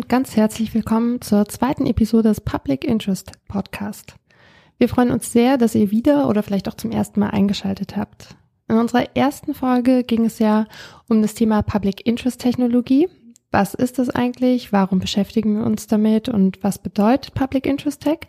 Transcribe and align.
und 0.00 0.08
ganz 0.08 0.34
herzlich 0.34 0.72
willkommen 0.72 1.20
zur 1.20 1.46
zweiten 1.46 1.84
Episode 1.84 2.30
des 2.30 2.40
Public 2.40 2.86
Interest 2.86 3.32
Podcast. 3.48 4.14
Wir 4.78 4.88
freuen 4.88 5.10
uns 5.10 5.30
sehr, 5.30 5.58
dass 5.58 5.74
ihr 5.74 5.90
wieder 5.90 6.26
oder 6.26 6.42
vielleicht 6.42 6.68
auch 6.68 6.74
zum 6.74 6.90
ersten 6.90 7.20
Mal 7.20 7.28
eingeschaltet 7.28 7.98
habt. 7.98 8.34
In 8.66 8.78
unserer 8.78 9.14
ersten 9.14 9.52
Folge 9.52 10.02
ging 10.02 10.24
es 10.24 10.38
ja 10.38 10.64
um 11.10 11.20
das 11.20 11.34
Thema 11.34 11.60
Public 11.60 12.06
Interest 12.06 12.40
Technologie. 12.40 13.10
Was 13.50 13.74
ist 13.74 13.98
das 13.98 14.08
eigentlich? 14.08 14.72
Warum 14.72 15.00
beschäftigen 15.00 15.58
wir 15.58 15.66
uns 15.66 15.86
damit? 15.86 16.30
Und 16.30 16.64
was 16.64 16.78
bedeutet 16.78 17.34
Public 17.34 17.66
Interest 17.66 18.00
Tech? 18.00 18.20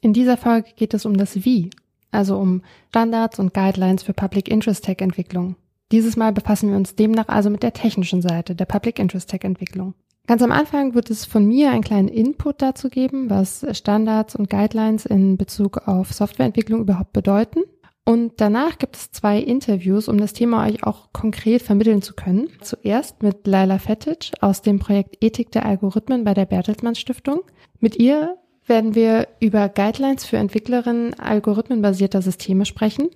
In 0.00 0.12
dieser 0.12 0.36
Folge 0.36 0.70
geht 0.76 0.94
es 0.94 1.04
um 1.04 1.16
das 1.16 1.44
Wie, 1.44 1.70
also 2.12 2.38
um 2.38 2.62
Standards 2.90 3.40
und 3.40 3.54
Guidelines 3.54 4.04
für 4.04 4.12
Public 4.12 4.46
Interest 4.46 4.84
Tech 4.84 4.98
Entwicklung. 5.00 5.56
Dieses 5.90 6.16
Mal 6.16 6.32
befassen 6.32 6.70
wir 6.70 6.76
uns 6.76 6.94
demnach 6.94 7.26
also 7.26 7.50
mit 7.50 7.64
der 7.64 7.72
technischen 7.72 8.22
Seite 8.22 8.54
der 8.54 8.66
Public 8.66 9.00
Interest 9.00 9.28
Tech 9.28 9.42
Entwicklung. 9.42 9.94
Ganz 10.28 10.42
am 10.42 10.52
Anfang 10.52 10.94
wird 10.94 11.08
es 11.08 11.24
von 11.24 11.46
mir 11.46 11.70
einen 11.70 11.82
kleinen 11.82 12.08
Input 12.08 12.60
dazu 12.60 12.90
geben, 12.90 13.30
was 13.30 13.64
Standards 13.72 14.36
und 14.36 14.50
Guidelines 14.50 15.06
in 15.06 15.38
Bezug 15.38 15.88
auf 15.88 16.12
Softwareentwicklung 16.12 16.82
überhaupt 16.82 17.14
bedeuten. 17.14 17.60
Und 18.04 18.34
danach 18.36 18.76
gibt 18.76 18.96
es 18.96 19.10
zwei 19.10 19.38
Interviews, 19.38 20.06
um 20.06 20.18
das 20.18 20.34
Thema 20.34 20.66
euch 20.66 20.84
auch 20.84 21.14
konkret 21.14 21.62
vermitteln 21.62 22.02
zu 22.02 22.12
können. 22.12 22.50
Zuerst 22.60 23.22
mit 23.22 23.46
Laila 23.46 23.78
Fetic 23.78 24.32
aus 24.42 24.60
dem 24.60 24.78
Projekt 24.78 25.16
Ethik 25.24 25.50
der 25.50 25.64
Algorithmen 25.64 26.24
bei 26.24 26.34
der 26.34 26.44
Bertelsmann 26.44 26.94
Stiftung. 26.94 27.40
Mit 27.80 27.96
ihr 27.96 28.36
werden 28.66 28.94
wir 28.94 29.28
über 29.40 29.70
Guidelines 29.70 30.26
für 30.26 30.36
Entwicklerinnen 30.36 31.18
algorithmenbasierter 31.18 32.20
Systeme 32.20 32.66
sprechen 32.66 33.08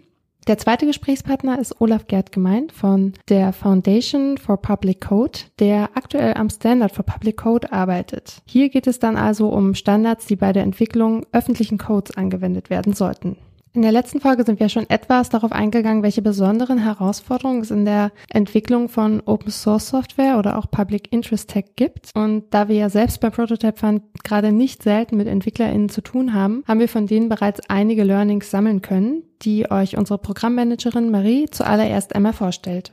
der 0.48 0.59
zweite 0.59 0.87
Gesprächspartner 0.87 1.61
ist 1.61 1.81
Olaf 1.81 2.09
Gerd 2.09 2.33
Gemein 2.33 2.69
von 2.71 3.12
der 3.29 3.53
Foundation 3.53 4.39
for 4.39 4.57
Public 4.57 5.01
Code, 5.01 5.39
der 5.61 5.91
aktuell 5.95 6.34
am 6.34 6.51
Standard 6.51 6.93
for 6.93 7.05
Public 7.05 7.37
Code 7.37 7.73
arbeitet. 7.73 8.43
Hier 8.45 8.69
geht 8.69 8.89
es 8.89 8.99
dann 8.99 9.17
also 9.17 9.49
um 9.49 9.77
Standards, 9.77 10.27
die 10.27 10.37
bei 10.37 10.53
der 10.53 10.65
Entwicklung 10.65 11.25
öffentlichen 11.31 11.79
Codes 11.79 12.17
angewendet 12.17 12.71
werden 12.71 12.93
sollten. 12.93 13.37
In 13.75 13.81
der 13.81 13.92
letzten 13.92 14.20
Folge 14.20 14.45
sind 14.45 14.61
wir 14.61 14.69
schon 14.69 14.89
etwas 14.91 15.31
darauf 15.31 15.51
eingegangen, 15.51 16.03
welche 16.03 16.20
besonderen 16.20 16.77
Herausforderungen 16.77 17.62
es 17.62 17.70
in 17.70 17.87
der 17.87 18.12
Entwicklung 18.28 18.91
von 18.91 19.23
Open 19.25 19.51
Source 19.51 19.89
Software 19.89 20.39
oder 20.39 20.59
auch 20.59 20.70
Public 20.70 21.11
Interest 21.11 21.48
Tech 21.48 21.65
gibt. 21.75 22.11
Und 22.15 22.45
da 22.50 22.69
wir 22.69 22.77
ja 22.77 22.91
selbst 22.91 23.23
beim 23.23 23.33
Prototype 23.33 23.78
Fund 23.78 24.03
gerade 24.25 24.53
nicht 24.53 24.83
selten 24.83 25.17
mit 25.17 25.27
EntwicklerInnen 25.27 25.89
zu 25.89 26.03
tun 26.03 26.34
haben, 26.34 26.62
haben 26.69 26.81
wir 26.81 26.89
von 26.89 27.06
denen 27.06 27.31
bereits 27.31 27.61
einige 27.70 28.05
Learnings 28.05 28.50
sammeln 28.50 28.83
können, 28.83 29.23
die 29.41 29.70
euch 29.70 29.97
unsere 29.97 30.19
Programmmanagerin 30.19 31.11
Marie 31.11 31.47
zuallererst 31.50 32.15
einmal 32.15 32.34
vorstellt. 32.34 32.93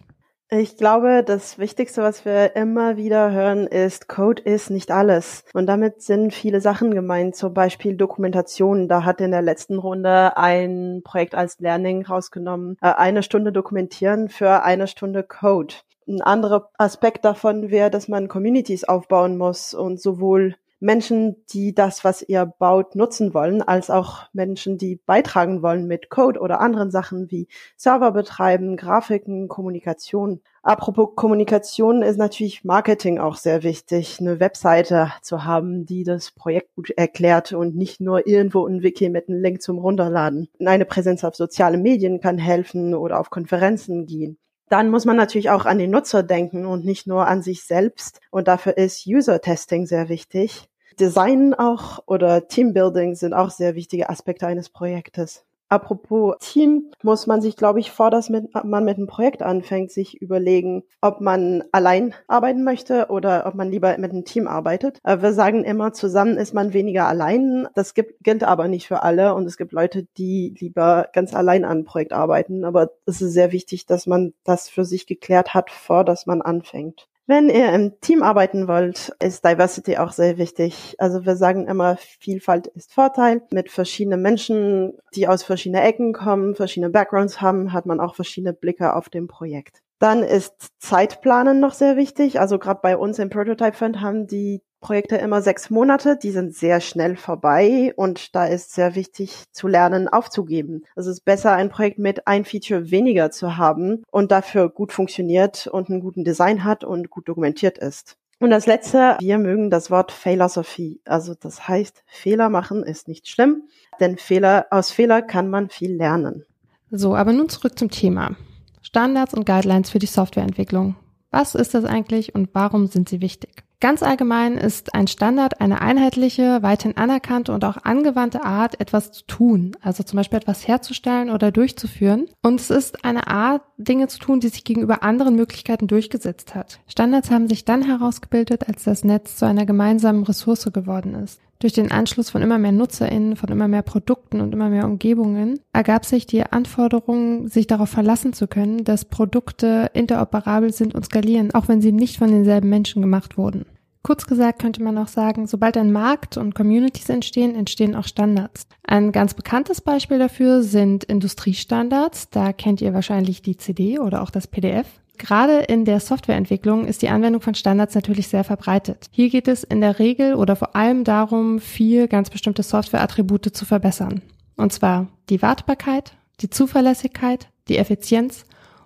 Ich 0.51 0.77
glaube, 0.77 1.23
das 1.23 1.59
Wichtigste, 1.59 2.01
was 2.01 2.25
wir 2.25 2.55
immer 2.55 2.97
wieder 2.97 3.31
hören, 3.31 3.67
ist, 3.67 4.07
Code 4.07 4.41
ist 4.41 4.71
nicht 4.71 4.89
alles. 4.89 5.43
Und 5.53 5.67
damit 5.67 6.01
sind 6.01 6.33
viele 6.33 6.59
Sachen 6.59 6.95
gemeint, 6.95 7.35
zum 7.35 7.53
Beispiel 7.53 7.95
Dokumentation. 7.95 8.87
Da 8.87 9.05
hat 9.05 9.21
in 9.21 9.29
der 9.29 9.43
letzten 9.43 9.77
Runde 9.77 10.35
ein 10.37 11.01
Projekt 11.03 11.35
als 11.35 11.59
Learning 11.59 12.03
rausgenommen, 12.03 12.77
äh, 12.81 12.91
eine 12.91 13.21
Stunde 13.21 13.51
dokumentieren 13.51 14.27
für 14.27 14.63
eine 14.63 14.87
Stunde 14.87 15.21
Code. 15.21 15.75
Ein 16.07 16.23
anderer 16.23 16.71
Aspekt 16.79 17.25
davon 17.25 17.69
wäre, 17.69 17.91
dass 17.91 18.07
man 18.07 18.27
Communities 18.27 18.85
aufbauen 18.85 19.37
muss 19.37 19.75
und 19.75 20.01
sowohl 20.01 20.55
Menschen, 20.79 21.35
die 21.47 21.73
das, 21.73 22.03
was 22.03 22.21
ihr 22.21 22.45
baut, 22.45 22.95
nutzen 22.95 23.33
wollen, 23.33 23.61
als 23.61 23.89
auch 23.89 24.23
Menschen, 24.33 24.77
die 24.77 24.95
beitragen 24.95 25.61
wollen 25.61 25.87
mit 25.87 26.09
Code 26.09 26.39
oder 26.39 26.61
anderen 26.61 26.89
Sachen 26.91 27.29
wie 27.31 27.47
Server 27.75 28.11
betreiben, 28.11 28.77
Grafiken, 28.77 29.47
Kommunikation. 29.47 30.41
Apropos 30.61 31.09
Kommunikation 31.15 32.01
ist 32.01 32.17
natürlich 32.17 32.63
Marketing 32.63 33.19
auch 33.19 33.35
sehr 33.35 33.63
wichtig, 33.63 34.19
eine 34.19 34.39
Webseite 34.39 35.11
zu 35.21 35.43
haben, 35.43 35.85
die 35.85 36.03
das 36.03 36.31
Projekt 36.31 36.75
gut 36.75 36.91
erklärt 36.91 37.53
und 37.53 37.75
nicht 37.75 38.01
nur 38.01 38.27
irgendwo 38.27 38.65
ein 38.65 38.81
Wiki 38.81 39.09
mit 39.09 39.29
einem 39.29 39.41
Link 39.41 39.61
zum 39.61 39.79
Runterladen. 39.79 40.49
Eine 40.65 40.85
Präsenz 40.85 41.23
auf 41.23 41.35
soziale 41.35 41.77
Medien 41.77 42.21
kann 42.21 42.37
helfen 42.37 42.93
oder 42.93 43.19
auf 43.19 43.29
Konferenzen 43.29 44.05
gehen 44.05 44.37
dann 44.69 44.89
muss 44.89 45.05
man 45.05 45.17
natürlich 45.17 45.49
auch 45.49 45.65
an 45.65 45.79
den 45.79 45.91
Nutzer 45.91 46.23
denken 46.23 46.65
und 46.65 46.85
nicht 46.85 47.07
nur 47.07 47.27
an 47.27 47.41
sich 47.41 47.63
selbst. 47.63 48.21
Und 48.31 48.47
dafür 48.47 48.77
ist 48.77 49.05
User-Testing 49.07 49.87
sehr 49.87 50.09
wichtig. 50.09 50.69
Design 50.99 51.53
auch 51.53 51.99
oder 52.05 52.47
Teambuilding 52.47 53.15
sind 53.15 53.33
auch 53.33 53.49
sehr 53.49 53.75
wichtige 53.75 54.09
Aspekte 54.09 54.47
eines 54.47 54.69
Projektes. 54.69 55.45
Apropos 55.69 56.35
Team, 56.39 56.91
muss 57.03 57.27
man 57.27 57.41
sich, 57.41 57.55
glaube 57.55 57.79
ich, 57.79 57.91
vor 57.91 58.09
dass 58.09 58.29
man 58.29 58.83
mit 58.83 58.97
einem 58.97 59.07
Projekt 59.07 59.43
anfängt, 59.43 59.91
sich 59.91 60.19
überlegen, 60.19 60.83
ob 60.99 61.21
man 61.21 61.63
allein 61.71 62.15
arbeiten 62.27 62.63
möchte 62.63 63.07
oder 63.09 63.45
ob 63.45 63.53
man 63.53 63.69
lieber 63.69 63.95
mit 63.99 64.11
einem 64.11 64.25
Team 64.25 64.47
arbeitet. 64.47 64.99
Äh, 65.03 65.21
wir 65.21 65.33
sagen 65.33 65.63
immer, 65.63 65.93
zusammen 65.93 66.37
ist 66.37 66.53
man 66.53 66.73
weniger 66.73 67.07
allein. 67.07 67.67
Das 67.75 67.93
gibt, 67.93 68.23
gilt 68.23 68.43
aber 68.43 68.67
nicht 68.67 68.87
für 68.87 69.03
alle 69.03 69.35
und 69.35 69.45
es 69.45 69.57
gibt 69.57 69.71
Leute, 69.71 70.07
die 70.17 70.55
lieber 70.59 71.07
ganz 71.13 71.33
allein 71.33 71.63
an 71.63 71.71
einem 71.71 71.85
Projekt 71.85 72.13
arbeiten. 72.13 72.65
Aber 72.65 72.91
es 73.05 73.21
ist 73.21 73.33
sehr 73.33 73.51
wichtig, 73.51 73.85
dass 73.85 74.07
man 74.07 74.33
das 74.43 74.69
für 74.69 74.85
sich 74.85 75.05
geklärt 75.05 75.53
hat, 75.53 75.69
vor 75.69 76.03
dass 76.03 76.25
man 76.25 76.41
anfängt. 76.41 77.07
Wenn 77.29 77.47
ihr 77.47 77.71
im 77.73 78.01
Team 78.01 78.23
arbeiten 78.23 78.67
wollt, 78.67 79.13
ist 79.21 79.45
Diversity 79.45 79.97
auch 79.97 80.11
sehr 80.11 80.39
wichtig. 80.39 80.95
Also 80.97 81.27
wir 81.27 81.35
sagen 81.35 81.67
immer, 81.67 81.95
Vielfalt 81.97 82.65
ist 82.65 82.91
Vorteil. 82.91 83.43
Mit 83.51 83.69
verschiedenen 83.69 84.23
Menschen, 84.23 84.97
die 85.13 85.27
aus 85.27 85.43
verschiedenen 85.43 85.83
Ecken 85.83 86.11
kommen, 86.11 86.55
verschiedene 86.55 86.89
Backgrounds 86.89 87.39
haben, 87.39 87.71
hat 87.71 87.85
man 87.85 87.99
auch 87.99 88.15
verschiedene 88.15 88.53
Blicke 88.53 88.95
auf 88.95 89.09
dem 89.09 89.27
Projekt. 89.27 89.83
Dann 89.99 90.23
ist 90.23 90.71
Zeitplanen 90.79 91.59
noch 91.59 91.73
sehr 91.73 91.97
wichtig. 91.97 92.39
Also 92.39 92.57
gerade 92.57 92.79
bei 92.81 92.97
uns 92.97 93.19
im 93.19 93.29
Prototype 93.29 93.77
Fund 93.77 94.01
haben 94.01 94.25
die 94.25 94.63
Projekte 94.79 95.17
immer 95.17 95.41
sechs 95.41 95.69
Monate, 95.69 96.17
die 96.17 96.31
sind 96.31 96.55
sehr 96.55 96.79
schnell 96.81 97.15
vorbei 97.17 97.93
und 97.95 98.35
da 98.35 98.45
ist 98.45 98.73
sehr 98.73 98.95
wichtig 98.95 99.43
zu 99.51 99.67
lernen, 99.67 100.07
aufzugeben. 100.07 100.83
Es 100.95 101.05
ist 101.05 101.25
besser, 101.25 101.53
ein 101.53 101.69
Projekt 101.69 101.99
mit 101.99 102.27
ein 102.27 102.45
Feature 102.45 102.89
weniger 102.91 103.31
zu 103.31 103.57
haben 103.57 104.03
und 104.11 104.31
dafür 104.31 104.69
gut 104.69 104.93
funktioniert 104.93 105.67
und 105.67 105.89
einen 105.89 106.01
guten 106.01 106.23
Design 106.23 106.63
hat 106.63 106.83
und 106.83 107.09
gut 107.09 107.27
dokumentiert 107.27 107.77
ist. 107.77 108.17
Und 108.39 108.51
das 108.51 108.67
letzte, 108.67 109.17
wir 109.19 109.37
mögen 109.37 109.69
das 109.69 109.91
Wort 109.91 110.13
Philosophy. 110.13 111.01
Also 111.03 111.33
das 111.37 111.67
heißt, 111.67 112.03
Fehler 112.05 112.49
machen 112.49 112.83
ist 112.83 113.09
nicht 113.09 113.27
schlimm, 113.27 113.63
denn 113.99 114.17
Fehler, 114.17 114.67
aus 114.71 114.91
Fehler 114.91 115.21
kann 115.21 115.49
man 115.49 115.69
viel 115.69 115.93
lernen. 115.93 116.45
So, 116.89 117.15
aber 117.15 117.33
nun 117.33 117.49
zurück 117.49 117.77
zum 117.77 117.91
Thema. 117.91 118.37
Standards 118.81 119.33
und 119.33 119.45
Guidelines 119.45 119.89
für 119.89 119.99
die 119.99 120.07
Softwareentwicklung. 120.07 120.95
Was 121.31 121.53
ist 121.53 121.73
das 121.73 121.83
eigentlich 121.83 122.33
und 122.33 122.49
warum 122.53 122.87
sind 122.87 123.09
sie 123.09 123.21
wichtig? 123.21 123.63
Ganz 123.81 124.03
allgemein 124.03 124.57
ist 124.57 124.93
ein 124.93 125.07
Standard 125.07 125.61
eine 125.61 125.79
einheitliche, 125.79 126.61
weithin 126.61 126.97
anerkannte 126.97 127.53
und 127.53 127.63
auch 127.63 127.77
angewandte 127.85 128.43
Art, 128.43 128.81
etwas 128.81 129.13
zu 129.13 129.23
tun, 129.25 129.71
also 129.79 130.03
zum 130.03 130.17
Beispiel 130.17 130.37
etwas 130.37 130.67
herzustellen 130.67 131.29
oder 131.29 131.49
durchzuführen. 131.51 132.25
Und 132.41 132.59
es 132.59 132.71
ist 132.71 133.05
eine 133.05 133.27
Art, 133.27 133.61
Dinge 133.77 134.09
zu 134.09 134.19
tun, 134.19 134.41
die 134.41 134.49
sich 134.49 134.65
gegenüber 134.65 135.01
anderen 135.01 135.37
Möglichkeiten 135.37 135.87
durchgesetzt 135.87 136.55
hat. 136.55 136.81
Standards 136.87 137.31
haben 137.31 137.47
sich 137.47 137.63
dann 137.63 137.81
herausgebildet, 137.81 138.67
als 138.67 138.83
das 138.83 139.05
Netz 139.05 139.37
zu 139.37 139.45
einer 139.45 139.65
gemeinsamen 139.65 140.23
Ressource 140.23 140.69
geworden 140.73 141.15
ist. 141.15 141.39
Durch 141.61 141.73
den 141.73 141.91
Anschluss 141.91 142.29
von 142.29 142.41
immer 142.41 142.57
mehr 142.57 142.71
NutzerInnen, 142.71 143.35
von 143.35 143.49
immer 143.49 143.67
mehr 143.67 143.81
Produkten 143.81 144.39
und 144.39 144.53
immer 144.53 144.69
mehr 144.69 144.85
Umgebungen 144.85 145.59
ergab 145.73 146.05
sich 146.05 146.25
die 146.25 146.43
Anforderung, 146.43 147.49
sich 147.49 147.67
darauf 147.67 147.89
verlassen 147.89 148.31
zu 148.31 148.47
können, 148.47 148.85
dass 148.85 149.03
Produkte 149.03 149.91
interoperabel 149.93 150.71
sind 150.71 150.95
und 150.95 151.03
skalieren, 151.03 151.53
auch 151.53 151.67
wenn 151.67 151.81
sie 151.81 151.91
nicht 151.91 152.17
von 152.17 152.31
denselben 152.31 152.69
Menschen 152.69 153.01
gemacht 153.01 153.37
wurden. 153.37 153.65
Kurz 154.03 154.25
gesagt 154.25 154.61
könnte 154.61 154.81
man 154.81 154.97
auch 154.97 155.09
sagen, 155.09 155.47
sobald 155.47 155.75
ein 155.75 155.91
Markt 155.91 156.37
und 156.37 156.55
Communities 156.55 157.09
entstehen, 157.09 157.53
entstehen 157.55 157.93
auch 157.93 158.05
Standards. 158.05 158.65
Ein 158.83 159.11
ganz 159.11 159.33
bekanntes 159.33 159.81
Beispiel 159.81 160.17
dafür 160.17 160.63
sind 160.63 161.03
Industriestandards. 161.03 162.29
Da 162.29 162.53
kennt 162.53 162.79
ihr 162.79 162.93
wahrscheinlich 162.93 163.41
die 163.41 163.57
CD 163.57 163.99
oder 163.99 164.21
auch 164.21 164.29
das 164.29 164.47
PDF. 164.47 164.87
Gerade 165.19 165.59
in 165.59 165.83
der 165.83 165.99
Softwareentwicklung 165.99 166.85
ist 166.85 167.01
die 167.01 167.09
Anwendung 167.09 167.41
von 167.41 167.53
Standards 167.53 167.93
natürlich 167.93 168.29
sehr 168.29 168.45
verbreitet. 168.45 169.07
Hier 169.11 169.29
geht 169.29 169.49
es 169.49 169.65
in 169.65 169.81
der 169.81 169.99
Regel 169.99 170.33
oder 170.33 170.55
vor 170.55 170.77
allem 170.77 171.03
darum, 171.03 171.59
vier 171.59 172.07
ganz 172.07 172.29
bestimmte 172.29 172.63
Softwareattribute 172.63 173.53
zu 173.53 173.65
verbessern. 173.65 174.21
Und 174.55 174.71
zwar 174.71 175.07
die 175.29 175.41
Wartbarkeit, 175.41 176.13
die 176.39 176.49
Zuverlässigkeit, 176.49 177.49
die 177.67 177.77
Effizienz 177.77 178.45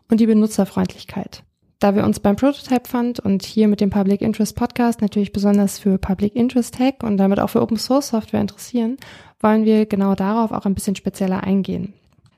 und 0.09 0.19
die 0.19 0.25
Benutzerfreundlichkeit. 0.25 1.43
Da 1.79 1.95
wir 1.95 2.03
uns 2.03 2.19
beim 2.19 2.35
Prototype 2.35 2.89
Fund 2.89 3.19
und 3.19 3.43
hier 3.45 3.67
mit 3.67 3.79
dem 3.79 3.91
Public 3.91 4.21
Interest 4.21 4.55
Podcast 4.55 5.01
natürlich 5.01 5.33
besonders 5.33 5.77
für 5.77 5.99
Public 5.99 6.35
Interest 6.35 6.73
Tech 6.73 6.95
und 7.03 7.17
damit 7.17 7.39
auch 7.39 7.51
für 7.51 7.61
Open 7.61 7.77
Source 7.77 8.07
Software 8.07 8.41
interessieren, 8.41 8.97
wollen 9.39 9.65
wir 9.65 9.85
genau 9.85 10.15
darauf 10.15 10.51
auch 10.51 10.65
ein 10.65 10.73
bisschen 10.73 10.95
spezieller 10.95 11.43
eingehen. 11.43 11.93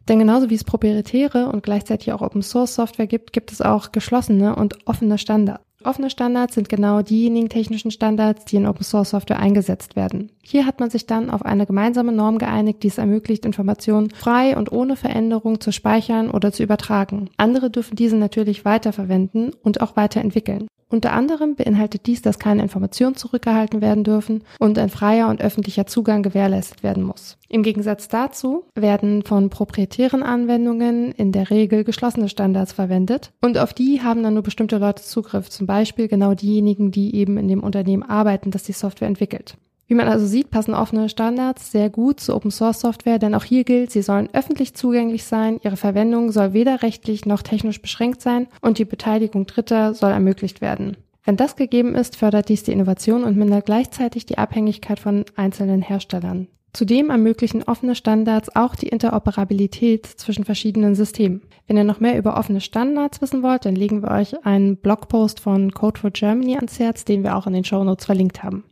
Denn 0.08 0.20
genauso 0.20 0.50
wie 0.50 0.56
es 0.56 0.64
proprietäre 0.64 1.50
und 1.50 1.64
gleichzeitig 1.64 2.14
auch 2.14 2.22
Open 2.22 2.42
Source 2.42 2.76
Software 2.76 3.08
gibt, 3.08 3.34
gibt 3.34 3.52
es 3.52 3.62
auch 3.62 3.92
geschlossene 3.92 4.56
und 4.56 4.88
offene 4.88 5.18
Standards. 5.18 5.64
Offene 5.84 6.10
Standards 6.10 6.56
sind 6.56 6.68
genau 6.68 7.04
diejenigen 7.04 7.48
technischen 7.48 7.92
Standards, 7.92 8.46
die 8.46 8.56
in 8.56 8.66
Open 8.66 8.84
Source 8.84 9.12
Software 9.12 9.40
eingesetzt 9.40 9.96
werden. 9.96 10.32
Hier 10.44 10.66
hat 10.66 10.80
man 10.80 10.90
sich 10.90 11.06
dann 11.06 11.30
auf 11.30 11.46
eine 11.46 11.68
gemeinsame 11.68 12.12
Norm 12.12 12.40
geeinigt, 12.40 12.82
die 12.82 12.88
es 12.88 12.98
ermöglicht, 12.98 13.46
Informationen 13.46 14.10
frei 14.10 14.58
und 14.58 14.72
ohne 14.72 14.96
Veränderung 14.96 15.62
zu 15.62 15.72
speichern 15.72 16.32
oder 16.32 16.52
zu 16.52 16.64
übertragen. 16.64 17.30
Andere 17.38 17.70
dürfen 17.70 17.96
diese 17.96 18.16
natürlich 18.16 18.66
weiterverwenden 18.66 19.52
und 19.62 19.82
auch 19.82 19.96
weiterentwickeln. 19.96 20.66
Unter 20.88 21.14
anderem 21.14 21.56
beinhaltet 21.56 22.06
dies, 22.06 22.22
dass 22.22 22.38
keine 22.38 22.62
Informationen 22.62 23.16
zurückgehalten 23.16 23.82
werden 23.82 24.04
dürfen 24.04 24.44
und 24.60 24.78
ein 24.78 24.90
freier 24.90 25.30
und 25.30 25.42
öffentlicher 25.42 25.88
Zugang 25.88 26.22
gewährleistet 26.22 26.84
werden 26.84 27.04
muss. 27.04 27.38
Im 27.50 27.64
Gegensatz 27.64 28.08
dazu 28.08 28.66
werden 28.76 29.24
von 29.24 29.50
proprietären 29.50 30.22
Anwendungen 30.22 31.12
in 31.12 31.32
der 31.32 31.50
Regel 31.50 31.84
geschlossene 31.84 32.30
Standards 32.30 32.74
verwendet 32.74 33.32
und 33.42 33.58
auf 33.58 33.74
die 33.74 34.02
haben 34.04 34.22
dann 34.22 34.36
nur 34.36 34.44
bestimmte 34.44 34.78
Leute 34.78 35.04
Zugriff, 35.04 35.50
zum 35.50 35.66
Beispiel 35.66 36.08
genau 36.08 36.36
diejenigen, 36.36 36.92
die 36.92 37.16
eben 37.16 37.38
in 37.38 37.48
dem 37.48 37.64
Unternehmen 37.64 38.04
arbeiten, 38.04 38.52
das 38.52 38.64
die 38.64 38.74
Software 38.74 39.08
entwickelt. 39.08 39.58
Wie 39.88 39.94
man 39.94 40.08
also 40.08 40.26
sieht, 40.26 40.50
passen 40.50 40.74
offene 40.74 41.10
Standards 41.10 41.72
sehr 41.72 41.92
gut 41.92 42.20
zu 42.20 42.36
Open 42.36 42.50
Source 42.50 42.80
Software, 42.80 43.20
denn 43.20 43.36
auch 43.36 43.44
hier 43.44 43.64
gilt, 43.64 43.92
sie 43.92 44.02
sollen 44.02 44.30
öffentlich 44.34 44.74
zugänglich 44.74 45.26
sein, 45.26 45.60
ihre 45.64 45.78
Verwendung 45.78 46.32
soll 46.32 46.54
weder 46.54 46.82
rechtlich 46.82 47.26
noch 47.28 47.44
technisch 47.44 47.82
beschränkt 47.82 48.22
sein 48.22 48.48
und 48.62 48.80
die 48.80 48.86
Beteiligung 48.86 49.46
Dritter 49.46 49.94
soll 49.94 50.12
ermöglicht 50.12 50.60
werden. 50.60 50.98
Wenn 51.24 51.38
das 51.38 51.56
gegeben 51.56 51.96
ist, 51.96 52.16
fördert 52.16 52.50
dies 52.50 52.64
die 52.64 52.72
Innovation 52.72 53.24
und 53.24 53.38
mindert 53.38 53.66
gleichzeitig 53.66 54.26
die 54.26 54.38
Abhängigkeit 54.38 55.00
von 55.00 55.26
einzelnen 55.36 55.82
Herstellern. 55.82 56.48
Zudem 56.74 57.10
ermöglichen 57.10 57.64
offene 57.64 57.96
Standards 57.96 58.56
auch 58.56 58.76
die 58.76 58.90
Interoperabilität 58.90 60.06
zwischen 60.06 60.44
verschiedenen 60.44 60.94
Systemen. 60.94 61.42
Wenn 61.68 61.78
ihr 61.78 61.84
noch 61.84 62.00
mehr 62.00 62.18
über 62.18 62.38
offene 62.38 62.60
Standards 62.60 63.22
wissen 63.22 63.44
wollt, 63.44 63.66
dann 63.66 63.76
legen 63.76 64.04
wir 64.04 64.12
euch 64.12 64.46
einen 64.46 64.78
Blogpost 64.78 65.40
von 65.40 65.72
Code 65.72 66.00
for 66.00 66.12
Germany 66.12 66.58
ans 66.58 66.78
Herz, 66.78 67.06
den 67.06 67.24
wir 67.24 67.38
auch 67.38 67.48
in 67.48 67.54
den 67.54 67.64
Show 67.64 67.84
Notes 67.84 68.06
verlinkt 68.06 68.44
haben. 68.44 68.66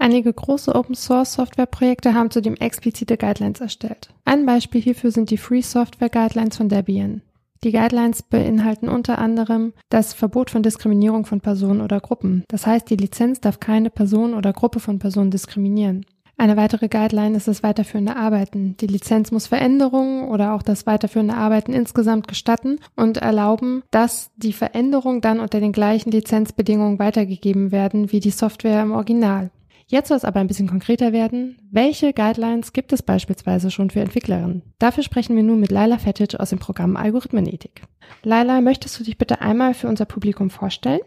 Einige 0.00 0.32
große 0.32 0.74
Open 0.74 0.94
Source 0.94 1.34
Software 1.34 1.66
Projekte 1.66 2.14
haben 2.14 2.30
zudem 2.30 2.54
explizite 2.54 3.18
Guidelines 3.18 3.60
erstellt. 3.60 4.08
Ein 4.24 4.46
Beispiel 4.46 4.80
hierfür 4.80 5.10
sind 5.10 5.28
die 5.28 5.36
Free 5.36 5.60
Software 5.60 6.08
Guidelines 6.08 6.56
von 6.56 6.70
Debian. 6.70 7.20
Die 7.64 7.70
Guidelines 7.70 8.22
beinhalten 8.22 8.88
unter 8.88 9.18
anderem 9.18 9.74
das 9.90 10.14
Verbot 10.14 10.48
von 10.48 10.62
Diskriminierung 10.62 11.26
von 11.26 11.42
Personen 11.42 11.82
oder 11.82 12.00
Gruppen. 12.00 12.44
Das 12.48 12.66
heißt, 12.66 12.88
die 12.88 12.96
Lizenz 12.96 13.42
darf 13.42 13.60
keine 13.60 13.90
Person 13.90 14.32
oder 14.32 14.54
Gruppe 14.54 14.80
von 14.80 14.98
Personen 14.98 15.30
diskriminieren. 15.30 16.06
Eine 16.38 16.56
weitere 16.56 16.88
Guideline 16.88 17.36
ist 17.36 17.48
das 17.48 17.62
weiterführende 17.62 18.16
Arbeiten. 18.16 18.78
Die 18.80 18.86
Lizenz 18.86 19.30
muss 19.30 19.48
Veränderungen 19.48 20.26
oder 20.28 20.54
auch 20.54 20.62
das 20.62 20.86
weiterführende 20.86 21.34
Arbeiten 21.34 21.74
insgesamt 21.74 22.26
gestatten 22.26 22.78
und 22.96 23.18
erlauben, 23.18 23.82
dass 23.90 24.30
die 24.38 24.54
Veränderungen 24.54 25.20
dann 25.20 25.40
unter 25.40 25.60
den 25.60 25.72
gleichen 25.72 26.10
Lizenzbedingungen 26.10 26.98
weitergegeben 26.98 27.70
werden 27.70 28.12
wie 28.12 28.20
die 28.20 28.30
Software 28.30 28.80
im 28.82 28.92
Original. 28.92 29.50
Jetzt 29.90 30.06
soll 30.06 30.16
es 30.16 30.24
aber 30.24 30.38
ein 30.38 30.46
bisschen 30.46 30.68
konkreter 30.68 31.12
werden. 31.12 31.58
Welche 31.72 32.12
Guidelines 32.12 32.72
gibt 32.72 32.92
es 32.92 33.02
beispielsweise 33.02 33.72
schon 33.72 33.90
für 33.90 33.98
Entwicklerinnen? 33.98 34.62
Dafür 34.78 35.02
sprechen 35.02 35.34
wir 35.34 35.42
nun 35.42 35.58
mit 35.58 35.72
Laila 35.72 35.98
Fetic 35.98 36.38
aus 36.38 36.50
dem 36.50 36.60
Programm 36.60 36.96
Algorithmenethik. 36.96 37.82
Laila, 38.22 38.60
möchtest 38.60 39.00
du 39.00 39.02
dich 39.02 39.18
bitte 39.18 39.40
einmal 39.40 39.74
für 39.74 39.88
unser 39.88 40.04
Publikum 40.04 40.48
vorstellen? 40.48 41.00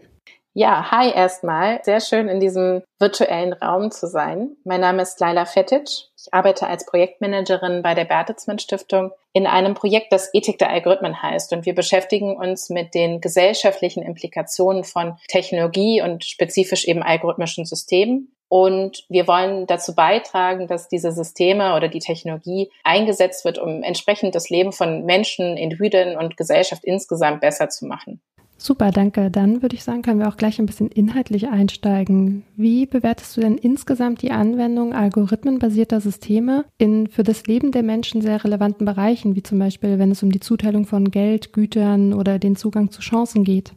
Ja, 0.53 0.91
hi 0.91 1.09
erstmal. 1.09 1.79
Sehr 1.83 2.01
schön 2.01 2.27
in 2.27 2.41
diesem 2.41 2.83
virtuellen 2.99 3.53
Raum 3.53 3.89
zu 3.89 4.05
sein. 4.05 4.57
Mein 4.65 4.81
Name 4.81 5.01
ist 5.01 5.17
Laila 5.21 5.45
Fetic. 5.45 5.87
Ich 6.17 6.33
arbeite 6.33 6.67
als 6.67 6.85
Projektmanagerin 6.85 7.83
bei 7.83 7.95
der 7.95 8.03
Bertelsmann 8.03 8.59
Stiftung 8.59 9.11
in 9.31 9.47
einem 9.47 9.75
Projekt, 9.75 10.11
das 10.11 10.29
Ethik 10.33 10.59
der 10.59 10.69
Algorithmen 10.69 11.21
heißt. 11.21 11.53
Und 11.53 11.65
wir 11.65 11.73
beschäftigen 11.73 12.35
uns 12.35 12.69
mit 12.69 12.93
den 12.93 13.21
gesellschaftlichen 13.21 14.03
Implikationen 14.03 14.83
von 14.83 15.17
Technologie 15.29 16.01
und 16.01 16.25
spezifisch 16.25 16.85
eben 16.85 17.01
algorithmischen 17.01 17.65
Systemen 17.65 18.33
und 18.53 19.03
wir 19.09 19.27
wollen 19.27 19.65
dazu 19.65 19.95
beitragen, 19.95 20.67
dass 20.67 20.87
diese 20.87 21.11
Systeme 21.11 21.75
oder 21.75 21.87
die 21.87 21.97
Technologie 21.97 22.69
eingesetzt 22.83 23.45
wird, 23.45 23.57
um 23.57 23.81
entsprechend 23.81 24.35
das 24.35 24.51
Leben 24.51 24.71
von 24.71 25.05
Menschen, 25.05 25.57
Individuen 25.57 26.15
und 26.15 26.37
Gesellschaft 26.37 26.83
insgesamt 26.83 27.41
besser 27.41 27.69
zu 27.69 27.87
machen. 27.87 28.21
Super, 28.59 28.91
danke. 28.91 29.31
Dann 29.31 29.63
würde 29.63 29.75
ich 29.75 29.83
sagen, 29.83 30.03
können 30.03 30.19
wir 30.19 30.27
auch 30.27 30.37
gleich 30.37 30.59
ein 30.59 30.67
bisschen 30.67 30.89
inhaltlich 30.89 31.47
einsteigen. 31.47 32.43
Wie 32.55 32.85
bewertest 32.85 33.35
du 33.35 33.41
denn 33.41 33.57
insgesamt 33.57 34.21
die 34.21 34.29
Anwendung 34.29 34.93
algorithmenbasierter 34.93 35.99
Systeme 35.99 36.65
in 36.77 37.07
für 37.07 37.23
das 37.23 37.47
Leben 37.47 37.71
der 37.71 37.81
Menschen 37.81 38.21
sehr 38.21 38.43
relevanten 38.43 38.85
Bereichen, 38.85 39.35
wie 39.35 39.41
zum 39.41 39.57
Beispiel, 39.57 39.97
wenn 39.97 40.11
es 40.11 40.21
um 40.21 40.31
die 40.31 40.39
Zuteilung 40.39 40.85
von 40.85 41.09
Geld, 41.09 41.53
Gütern 41.53 42.13
oder 42.13 42.37
den 42.37 42.55
Zugang 42.55 42.91
zu 42.91 43.01
Chancen 43.01 43.43
geht? 43.43 43.73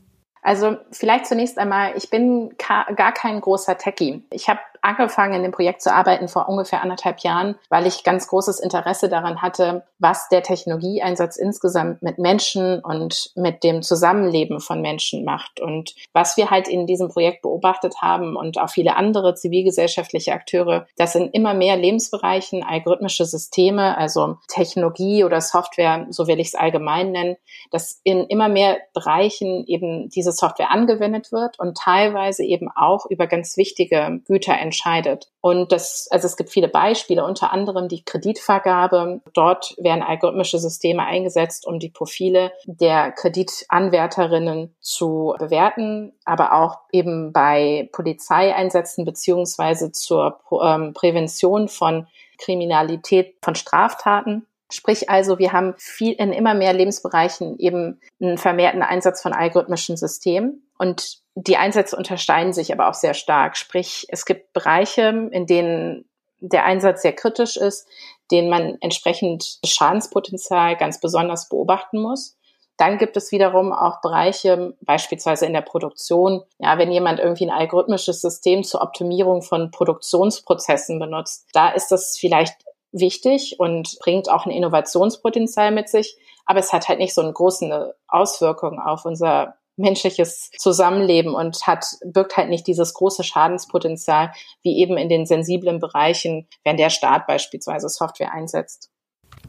Also 0.46 0.76
vielleicht 0.92 1.26
zunächst 1.26 1.58
einmal, 1.58 1.94
ich 1.96 2.08
bin 2.08 2.54
gar 2.56 3.12
kein 3.12 3.40
großer 3.40 3.78
Techie. 3.78 4.22
Ich 4.30 4.48
habe 4.48 4.60
angefangen, 4.82 5.34
in 5.34 5.42
dem 5.42 5.52
Projekt 5.52 5.82
zu 5.82 5.92
arbeiten 5.92 6.28
vor 6.28 6.48
ungefähr 6.48 6.82
anderthalb 6.82 7.20
Jahren, 7.20 7.56
weil 7.68 7.86
ich 7.86 8.04
ganz 8.04 8.28
großes 8.28 8.60
Interesse 8.60 9.08
daran 9.08 9.42
hatte, 9.42 9.84
was 9.98 10.28
der 10.28 10.42
Technologieeinsatz 10.42 11.36
insgesamt 11.36 12.02
mit 12.02 12.18
Menschen 12.18 12.80
und 12.80 13.32
mit 13.34 13.64
dem 13.64 13.82
Zusammenleben 13.82 14.60
von 14.60 14.80
Menschen 14.80 15.24
macht. 15.24 15.60
Und 15.60 15.94
was 16.12 16.36
wir 16.36 16.50
halt 16.50 16.68
in 16.68 16.86
diesem 16.86 17.08
Projekt 17.08 17.42
beobachtet 17.42 17.96
haben 18.02 18.36
und 18.36 18.58
auch 18.58 18.70
viele 18.70 18.96
andere 18.96 19.34
zivilgesellschaftliche 19.34 20.32
Akteure, 20.32 20.86
dass 20.96 21.14
in 21.14 21.30
immer 21.30 21.54
mehr 21.54 21.76
Lebensbereichen 21.76 22.62
algorithmische 22.62 23.24
Systeme, 23.24 23.96
also 23.96 24.36
Technologie 24.48 25.24
oder 25.24 25.40
Software, 25.40 26.06
so 26.10 26.26
will 26.26 26.40
ich 26.40 26.48
es 26.48 26.54
allgemein 26.54 27.12
nennen, 27.12 27.36
dass 27.70 28.00
in 28.04 28.24
immer 28.26 28.48
mehr 28.48 28.78
Bereichen 28.94 29.64
eben 29.66 30.08
diese 30.10 30.32
Software 30.32 30.70
angewendet 30.70 31.32
wird 31.32 31.58
und 31.58 31.76
teilweise 31.76 32.44
eben 32.44 32.68
auch 32.74 33.06
über 33.06 33.26
ganz 33.26 33.56
wichtige 33.56 34.20
Güter 34.26 34.58
entscheidet. 34.66 35.30
Und 35.40 35.72
das, 35.72 36.08
also 36.10 36.26
es 36.26 36.36
gibt 36.36 36.50
viele 36.50 36.68
Beispiele, 36.68 37.24
unter 37.24 37.52
anderem 37.52 37.88
die 37.88 38.04
Kreditvergabe. 38.04 39.20
Dort 39.32 39.74
werden 39.78 40.02
algorithmische 40.02 40.58
Systeme 40.58 41.04
eingesetzt, 41.04 41.66
um 41.66 41.78
die 41.78 41.88
Profile 41.88 42.52
der 42.66 43.12
Kreditanwärterinnen 43.12 44.74
zu 44.80 45.34
bewerten, 45.38 46.12
aber 46.24 46.52
auch 46.52 46.78
eben 46.92 47.32
bei 47.32 47.88
Polizeieinsätzen 47.92 49.04
beziehungsweise 49.04 49.92
zur 49.92 50.40
ähm, 50.62 50.92
Prävention 50.92 51.68
von 51.68 52.06
Kriminalität, 52.38 53.36
von 53.42 53.54
Straftaten. 53.54 54.46
Sprich 54.70 55.08
also, 55.08 55.38
wir 55.38 55.52
haben 55.52 55.74
viel 55.78 56.14
in 56.14 56.32
immer 56.32 56.54
mehr 56.54 56.72
Lebensbereichen 56.72 57.58
eben 57.58 58.00
einen 58.20 58.36
vermehrten 58.36 58.82
Einsatz 58.82 59.22
von 59.22 59.32
algorithmischen 59.32 59.96
Systemen. 59.96 60.66
Und 60.78 61.20
die 61.38 61.58
Einsätze 61.58 61.96
unterscheiden 61.96 62.54
sich 62.54 62.72
aber 62.72 62.88
auch 62.88 62.94
sehr 62.94 63.12
stark. 63.12 63.58
Sprich, 63.58 64.06
es 64.08 64.24
gibt 64.24 64.54
Bereiche, 64.54 65.28
in 65.30 65.46
denen 65.46 66.08
der 66.40 66.64
Einsatz 66.64 67.02
sehr 67.02 67.12
kritisch 67.12 67.58
ist, 67.58 67.86
den 68.30 68.48
man 68.48 68.78
entsprechend 68.80 69.58
Schadenspotenzial 69.64 70.76
ganz 70.76 70.98
besonders 70.98 71.50
beobachten 71.50 72.00
muss. 72.00 72.38
Dann 72.78 72.96
gibt 72.96 73.18
es 73.18 73.32
wiederum 73.32 73.72
auch 73.72 74.00
Bereiche, 74.00 74.76
beispielsweise 74.80 75.46
in 75.46 75.52
der 75.52 75.60
Produktion, 75.60 76.42
ja, 76.58 76.78
wenn 76.78 76.90
jemand 76.90 77.20
irgendwie 77.20 77.46
ein 77.46 77.56
algorithmisches 77.56 78.22
System 78.22 78.64
zur 78.64 78.82
Optimierung 78.82 79.42
von 79.42 79.70
Produktionsprozessen 79.70 80.98
benutzt, 80.98 81.48
da 81.52 81.68
ist 81.70 81.88
das 81.88 82.16
vielleicht 82.18 82.56
wichtig 82.92 83.56
und 83.58 83.98
bringt 84.00 84.30
auch 84.30 84.46
ein 84.46 84.52
Innovationspotenzial 84.52 85.70
mit 85.70 85.88
sich, 85.88 86.16
aber 86.46 86.60
es 86.60 86.72
hat 86.72 86.88
halt 86.88 86.98
nicht 86.98 87.14
so 87.14 87.20
eine 87.20 87.32
große 87.32 87.94
Auswirkung 88.08 88.78
auf 88.78 89.04
unser 89.04 89.56
menschliches 89.76 90.50
Zusammenleben 90.58 91.34
und 91.34 91.66
hat, 91.66 91.84
birgt 92.04 92.36
halt 92.36 92.48
nicht 92.48 92.66
dieses 92.66 92.94
große 92.94 93.24
Schadenspotenzial, 93.24 94.32
wie 94.62 94.78
eben 94.78 94.96
in 94.96 95.08
den 95.08 95.26
sensiblen 95.26 95.78
Bereichen, 95.80 96.48
wenn 96.64 96.76
der 96.76 96.90
Staat 96.90 97.26
beispielsweise 97.26 97.88
Software 97.88 98.32
einsetzt. 98.32 98.90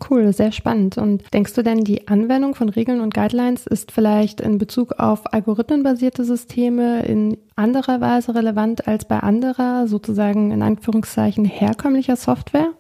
Cool, 0.10 0.32
sehr 0.32 0.52
spannend. 0.52 0.98
Und 0.98 1.34
denkst 1.34 1.54
du 1.54 1.64
denn, 1.64 1.84
die 1.84 2.08
Anwendung 2.08 2.56
von 2.56 2.70
Regeln 2.70 3.02
und 3.02 3.14
Guidelines 3.14 3.66
ist 3.66 3.92
vielleicht 3.92 4.42
in 4.42 4.58
Bezug 4.58 5.00
auf 5.00 5.34
algorithmenbasierte 5.34 6.24
Systeme 6.24 7.04
in 7.06 7.38
anderer 7.56 8.00
Weise 8.00 8.36
relevant 8.36 8.88
als 8.88 9.06
bei 9.06 9.20
anderer, 9.20 9.88
sozusagen 9.88 10.52
in 10.52 10.62
Anführungszeichen 10.62 11.46
herkömmlicher 11.46 12.16
Software? 12.16 12.74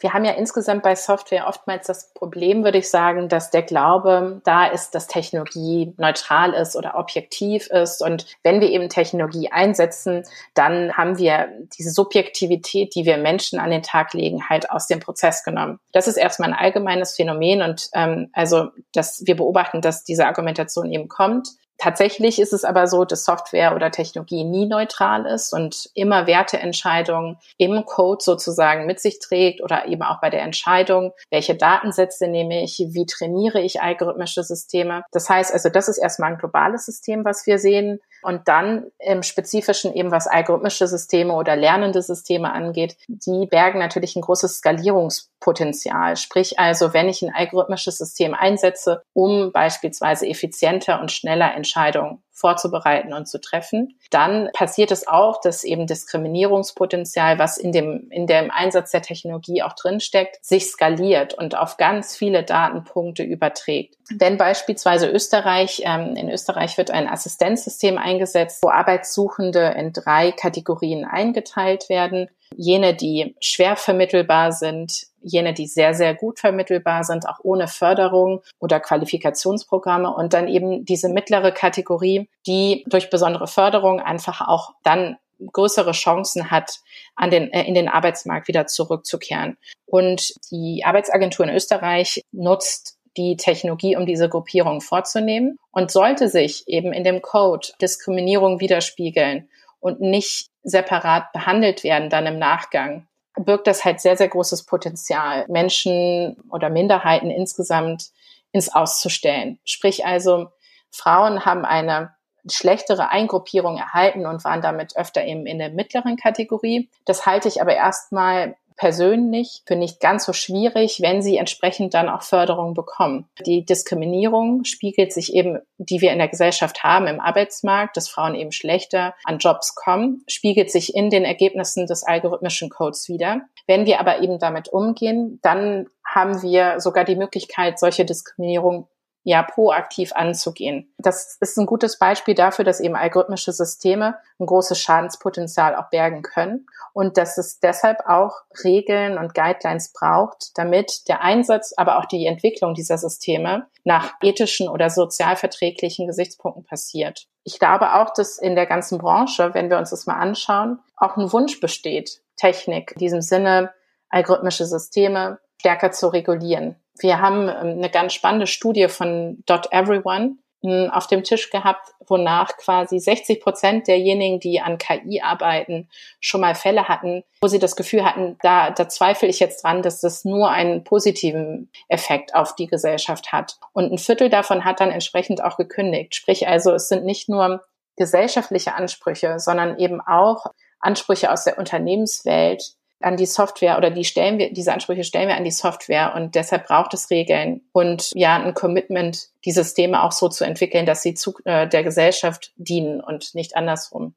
Wir 0.00 0.12
haben 0.14 0.24
ja 0.24 0.32
insgesamt 0.32 0.82
bei 0.82 0.94
Software 0.94 1.48
oftmals 1.48 1.86
das 1.86 2.12
Problem, 2.14 2.62
würde 2.62 2.78
ich 2.78 2.88
sagen, 2.88 3.28
dass 3.28 3.50
der 3.50 3.62
Glaube 3.62 4.40
da 4.44 4.66
ist, 4.66 4.94
dass 4.94 5.08
Technologie 5.08 5.92
neutral 5.96 6.54
ist 6.54 6.76
oder 6.76 6.96
objektiv 6.96 7.66
ist. 7.68 8.00
Und 8.00 8.26
wenn 8.44 8.60
wir 8.60 8.70
eben 8.70 8.88
Technologie 8.88 9.50
einsetzen, 9.50 10.22
dann 10.54 10.96
haben 10.96 11.18
wir 11.18 11.48
diese 11.76 11.90
Subjektivität, 11.90 12.94
die 12.94 13.04
wir 13.04 13.16
Menschen 13.16 13.58
an 13.58 13.70
den 13.70 13.82
Tag 13.82 14.14
legen, 14.14 14.48
halt 14.48 14.70
aus 14.70 14.86
dem 14.86 15.00
Prozess 15.00 15.42
genommen. 15.42 15.80
Das 15.92 16.06
ist 16.06 16.16
erstmal 16.16 16.52
ein 16.52 16.58
allgemeines 16.58 17.16
Phänomen 17.16 17.62
und 17.62 17.88
ähm, 17.94 18.30
also, 18.32 18.68
dass 18.92 19.26
wir 19.26 19.36
beobachten, 19.36 19.80
dass 19.80 20.04
diese 20.04 20.26
Argumentation 20.26 20.92
eben 20.92 21.08
kommt. 21.08 21.48
Tatsächlich 21.78 22.40
ist 22.40 22.52
es 22.52 22.64
aber 22.64 22.88
so, 22.88 23.04
dass 23.04 23.24
Software 23.24 23.74
oder 23.74 23.92
Technologie 23.92 24.42
nie 24.42 24.66
neutral 24.66 25.26
ist 25.26 25.52
und 25.52 25.88
immer 25.94 26.26
Werteentscheidungen 26.26 27.38
im 27.56 27.84
Code 27.86 28.22
sozusagen 28.22 28.84
mit 28.86 28.98
sich 28.98 29.20
trägt 29.20 29.62
oder 29.62 29.86
eben 29.86 30.02
auch 30.02 30.20
bei 30.20 30.28
der 30.28 30.42
Entscheidung, 30.42 31.12
welche 31.30 31.54
Datensätze 31.54 32.26
nehme 32.26 32.64
ich, 32.64 32.84
wie 32.88 33.06
trainiere 33.06 33.60
ich 33.60 33.80
algorithmische 33.80 34.42
Systeme. 34.42 35.04
Das 35.12 35.30
heißt 35.30 35.52
also, 35.52 35.68
das 35.68 35.88
ist 35.88 35.98
erstmal 35.98 36.32
ein 36.32 36.38
globales 36.38 36.84
System, 36.84 37.24
was 37.24 37.46
wir 37.46 37.60
sehen. 37.60 38.00
Und 38.22 38.48
dann 38.48 38.86
im 38.98 39.22
Spezifischen 39.22 39.94
eben, 39.94 40.10
was 40.10 40.26
algorithmische 40.26 40.86
Systeme 40.86 41.34
oder 41.34 41.56
lernende 41.56 42.02
Systeme 42.02 42.52
angeht, 42.52 42.96
die 43.06 43.46
bergen 43.46 43.78
natürlich 43.78 44.16
ein 44.16 44.22
großes 44.22 44.56
Skalierungs 44.56 45.30
Effizienzpotenzial. 45.38 46.16
Sprich 46.16 46.58
also, 46.58 46.92
wenn 46.92 47.08
ich 47.08 47.22
ein 47.22 47.34
algorithmisches 47.34 47.98
System 47.98 48.34
einsetze, 48.34 49.02
um 49.12 49.52
beispielsweise 49.52 50.26
effizienter 50.26 51.00
und 51.00 51.12
schneller 51.12 51.54
Entscheidungen 51.54 52.22
vorzubereiten 52.38 53.12
und 53.12 53.26
zu 53.26 53.40
treffen. 53.40 53.98
Dann 54.10 54.48
passiert 54.52 54.92
es 54.92 55.08
auch, 55.08 55.40
dass 55.40 55.64
eben 55.64 55.86
Diskriminierungspotenzial, 55.86 57.38
was 57.38 57.58
in 57.58 57.72
dem, 57.72 58.08
in 58.10 58.26
dem 58.26 58.50
Einsatz 58.50 58.92
der 58.92 59.02
Technologie 59.02 59.62
auch 59.62 59.72
drinsteckt, 59.72 60.44
sich 60.44 60.66
skaliert 60.66 61.34
und 61.34 61.56
auf 61.56 61.76
ganz 61.76 62.16
viele 62.16 62.44
Datenpunkte 62.44 63.24
überträgt. 63.24 63.96
Wenn 64.16 64.38
beispielsweise 64.38 65.08
Österreich, 65.08 65.82
ähm, 65.84 66.14
in 66.16 66.30
Österreich 66.30 66.78
wird 66.78 66.90
ein 66.90 67.08
Assistenzsystem 67.08 67.98
eingesetzt, 67.98 68.62
wo 68.62 68.70
Arbeitssuchende 68.70 69.74
in 69.76 69.92
drei 69.92 70.32
Kategorien 70.32 71.04
eingeteilt 71.04 71.88
werden. 71.88 72.28
Jene, 72.56 72.94
die 72.94 73.36
schwer 73.40 73.76
vermittelbar 73.76 74.52
sind, 74.52 75.07
jene, 75.22 75.52
die 75.52 75.66
sehr, 75.66 75.94
sehr 75.94 76.14
gut 76.14 76.38
vermittelbar 76.38 77.04
sind, 77.04 77.28
auch 77.28 77.38
ohne 77.42 77.68
Förderung 77.68 78.42
oder 78.58 78.80
Qualifikationsprogramme 78.80 80.12
und 80.14 80.32
dann 80.32 80.48
eben 80.48 80.84
diese 80.84 81.08
mittlere 81.08 81.52
Kategorie, 81.52 82.28
die 82.46 82.84
durch 82.88 83.10
besondere 83.10 83.46
Förderung 83.46 84.00
einfach 84.00 84.46
auch 84.46 84.74
dann 84.82 85.16
größere 85.52 85.92
Chancen 85.92 86.50
hat, 86.50 86.80
an 87.14 87.30
den, 87.30 87.52
äh, 87.52 87.64
in 87.64 87.74
den 87.74 87.88
Arbeitsmarkt 87.88 88.48
wieder 88.48 88.66
zurückzukehren. 88.66 89.56
Und 89.86 90.34
die 90.50 90.82
Arbeitsagentur 90.84 91.46
in 91.46 91.54
Österreich 91.54 92.22
nutzt 92.32 92.98
die 93.16 93.36
Technologie, 93.36 93.96
um 93.96 94.06
diese 94.06 94.28
Gruppierung 94.28 94.80
vorzunehmen 94.80 95.58
und 95.72 95.90
sollte 95.90 96.28
sich 96.28 96.64
eben 96.66 96.92
in 96.92 97.04
dem 97.04 97.20
Code 97.20 97.68
Diskriminierung 97.80 98.60
widerspiegeln 98.60 99.48
und 99.80 100.00
nicht 100.00 100.50
separat 100.62 101.32
behandelt 101.32 101.84
werden 101.84 102.10
dann 102.10 102.26
im 102.26 102.38
Nachgang, 102.38 103.07
birgt 103.38 103.66
das 103.66 103.84
halt 103.84 104.00
sehr, 104.00 104.16
sehr 104.16 104.28
großes 104.28 104.64
Potenzial, 104.64 105.46
Menschen 105.48 106.36
oder 106.50 106.70
Minderheiten 106.70 107.30
insgesamt 107.30 108.10
ins 108.52 108.72
Auszustellen. 108.72 109.58
Sprich 109.64 110.06
also, 110.06 110.48
Frauen 110.90 111.44
haben 111.44 111.64
eine 111.64 112.14
schlechtere 112.50 113.10
Eingruppierung 113.10 113.76
erhalten 113.76 114.26
und 114.26 114.44
waren 114.44 114.62
damit 114.62 114.96
öfter 114.96 115.24
eben 115.24 115.46
in 115.46 115.58
der 115.58 115.70
mittleren 115.70 116.16
Kategorie. 116.16 116.88
Das 117.04 117.26
halte 117.26 117.48
ich 117.48 117.60
aber 117.60 117.74
erstmal 117.74 118.56
persönlich 118.78 119.62
für 119.66 119.76
nicht 119.76 120.00
ganz 120.00 120.24
so 120.24 120.32
schwierig, 120.32 121.00
wenn 121.02 121.20
sie 121.20 121.36
entsprechend 121.36 121.92
dann 121.92 122.08
auch 122.08 122.22
Förderung 122.22 122.74
bekommen. 122.74 123.28
Die 123.44 123.64
Diskriminierung 123.64 124.64
spiegelt 124.64 125.12
sich 125.12 125.34
eben, 125.34 125.58
die 125.76 126.00
wir 126.00 126.12
in 126.12 126.18
der 126.18 126.28
Gesellschaft 126.28 126.82
haben, 126.84 127.06
im 127.06 127.20
Arbeitsmarkt, 127.20 127.96
dass 127.96 128.08
Frauen 128.08 128.34
eben 128.34 128.52
schlechter 128.52 129.14
an 129.24 129.38
Jobs 129.38 129.74
kommen, 129.74 130.22
spiegelt 130.28 130.70
sich 130.70 130.94
in 130.94 131.10
den 131.10 131.24
Ergebnissen 131.24 131.86
des 131.86 132.04
algorithmischen 132.04 132.70
Codes 132.70 133.08
wieder. 133.08 133.42
Wenn 133.66 133.84
wir 133.84 134.00
aber 134.00 134.22
eben 134.22 134.38
damit 134.38 134.68
umgehen, 134.68 135.40
dann 135.42 135.88
haben 136.06 136.40
wir 136.42 136.80
sogar 136.80 137.04
die 137.04 137.16
Möglichkeit, 137.16 137.78
solche 137.78 138.04
Diskriminierung 138.04 138.88
ja 139.24 139.42
proaktiv 139.42 140.12
anzugehen. 140.14 140.92
Das 140.98 141.36
ist 141.40 141.58
ein 141.58 141.66
gutes 141.66 141.98
Beispiel 141.98 142.34
dafür, 142.34 142.64
dass 142.64 142.80
eben 142.80 142.96
algorithmische 142.96 143.52
Systeme 143.52 144.16
ein 144.38 144.46
großes 144.46 144.80
Schadenspotenzial 144.80 145.76
auch 145.76 145.90
bergen 145.90 146.22
können 146.22 146.66
und 146.92 147.16
dass 147.16 147.36
es 147.36 147.60
deshalb 147.60 148.00
auch 148.06 148.42
Regeln 148.64 149.18
und 149.18 149.34
Guidelines 149.34 149.92
braucht, 149.92 150.56
damit 150.56 151.08
der 151.08 151.20
Einsatz, 151.22 151.74
aber 151.76 151.98
auch 151.98 152.06
die 152.06 152.26
Entwicklung 152.26 152.74
dieser 152.74 152.98
Systeme 152.98 153.66
nach 153.84 154.14
ethischen 154.22 154.68
oder 154.68 154.90
sozialverträglichen 154.90 156.06
Gesichtspunkten 156.06 156.64
passiert. 156.64 157.26
Ich 157.44 157.58
glaube 157.58 157.94
auch, 157.94 158.12
dass 158.14 158.38
in 158.38 158.54
der 158.54 158.66
ganzen 158.66 158.98
Branche, 158.98 159.54
wenn 159.54 159.70
wir 159.70 159.78
uns 159.78 159.90
das 159.90 160.06
mal 160.06 160.18
anschauen, 160.18 160.80
auch 160.96 161.16
ein 161.16 161.32
Wunsch 161.32 161.60
besteht, 161.60 162.22
Technik 162.36 162.92
in 162.92 162.98
diesem 162.98 163.20
Sinne 163.20 163.72
algorithmische 164.10 164.64
Systeme 164.64 165.38
stärker 165.60 165.90
zu 165.90 166.08
regulieren. 166.08 166.76
Wir 166.98 167.20
haben 167.20 167.48
ähm, 167.48 167.78
eine 167.78 167.90
ganz 167.90 168.12
spannende 168.12 168.46
Studie 168.46 168.88
von 168.88 169.42
Dot 169.46 169.72
Everyone 169.72 170.36
hm, 170.62 170.90
auf 170.90 171.06
dem 171.06 171.22
Tisch 171.22 171.50
gehabt, 171.50 171.90
wonach 172.06 172.56
quasi 172.56 172.98
60 172.98 173.40
Prozent 173.40 173.86
derjenigen, 173.86 174.40
die 174.40 174.60
an 174.60 174.78
KI 174.78 175.20
arbeiten, 175.22 175.88
schon 176.20 176.40
mal 176.40 176.56
Fälle 176.56 176.88
hatten, 176.88 177.22
wo 177.40 177.46
sie 177.46 177.60
das 177.60 177.76
Gefühl 177.76 178.04
hatten, 178.04 178.36
da, 178.42 178.70
da 178.70 178.88
zweifle 178.88 179.28
ich 179.28 179.38
jetzt 179.38 179.62
dran, 179.62 179.82
dass 179.82 180.00
das 180.00 180.24
nur 180.24 180.50
einen 180.50 180.82
positiven 180.82 181.70
Effekt 181.88 182.34
auf 182.34 182.56
die 182.56 182.66
Gesellschaft 182.66 183.30
hat. 183.30 183.56
Und 183.72 183.92
ein 183.92 183.98
Viertel 183.98 184.30
davon 184.30 184.64
hat 184.64 184.80
dann 184.80 184.90
entsprechend 184.90 185.42
auch 185.42 185.56
gekündigt. 185.56 186.16
Sprich 186.16 186.48
also, 186.48 186.72
es 186.72 186.88
sind 186.88 187.04
nicht 187.04 187.28
nur 187.28 187.62
gesellschaftliche 187.96 188.74
Ansprüche, 188.74 189.38
sondern 189.38 189.78
eben 189.78 190.00
auch 190.00 190.46
Ansprüche 190.80 191.30
aus 191.30 191.44
der 191.44 191.58
Unternehmenswelt, 191.58 192.72
an 193.00 193.16
die 193.16 193.26
Software 193.26 193.78
oder 193.78 193.90
die 193.90 194.04
stellen 194.04 194.38
wir, 194.38 194.52
diese 194.52 194.72
Ansprüche 194.72 195.04
stellen 195.04 195.28
wir 195.28 195.36
an 195.36 195.44
die 195.44 195.50
Software 195.50 196.14
und 196.16 196.34
deshalb 196.34 196.66
braucht 196.66 196.94
es 196.94 197.10
Regeln 197.10 197.62
und 197.72 198.10
ja, 198.14 198.36
ein 198.36 198.54
Commitment, 198.54 199.28
die 199.44 199.52
Systeme 199.52 200.02
auch 200.02 200.12
so 200.12 200.28
zu 200.28 200.44
entwickeln, 200.44 200.86
dass 200.86 201.02
sie 201.02 201.14
zu, 201.14 201.34
äh, 201.44 201.68
der 201.68 201.84
Gesellschaft 201.84 202.52
dienen 202.56 203.00
und 203.00 203.34
nicht 203.34 203.56
andersrum. 203.56 204.14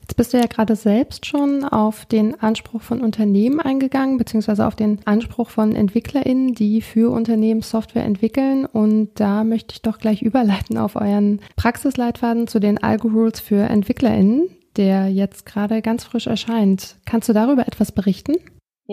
Jetzt 0.00 0.16
bist 0.16 0.32
du 0.32 0.36
ja 0.36 0.46
gerade 0.46 0.74
selbst 0.74 1.26
schon 1.26 1.64
auf 1.64 2.06
den 2.06 2.38
Anspruch 2.40 2.82
von 2.82 3.02
Unternehmen 3.02 3.60
eingegangen, 3.60 4.18
beziehungsweise 4.18 4.66
auf 4.66 4.74
den 4.74 5.00
Anspruch 5.06 5.48
von 5.48 5.76
EntwicklerInnen, 5.76 6.54
die 6.54 6.82
für 6.82 7.12
Unternehmen 7.12 7.62
Software 7.62 8.04
entwickeln. 8.04 8.66
Und 8.66 9.12
da 9.14 9.44
möchte 9.44 9.74
ich 9.74 9.82
doch 9.82 9.98
gleich 9.98 10.20
überleiten 10.20 10.76
auf 10.76 10.96
euren 10.96 11.40
Praxisleitfaden 11.54 12.48
zu 12.48 12.58
den 12.58 12.82
Algo-Rules 12.82 13.38
für 13.38 13.62
EntwicklerInnen 13.62 14.50
der 14.76 15.08
jetzt 15.08 15.46
gerade 15.46 15.82
ganz 15.82 16.04
frisch 16.04 16.26
erscheint. 16.26 16.96
Kannst 17.04 17.28
du 17.28 17.32
darüber 17.32 17.66
etwas 17.66 17.92
berichten? 17.92 18.36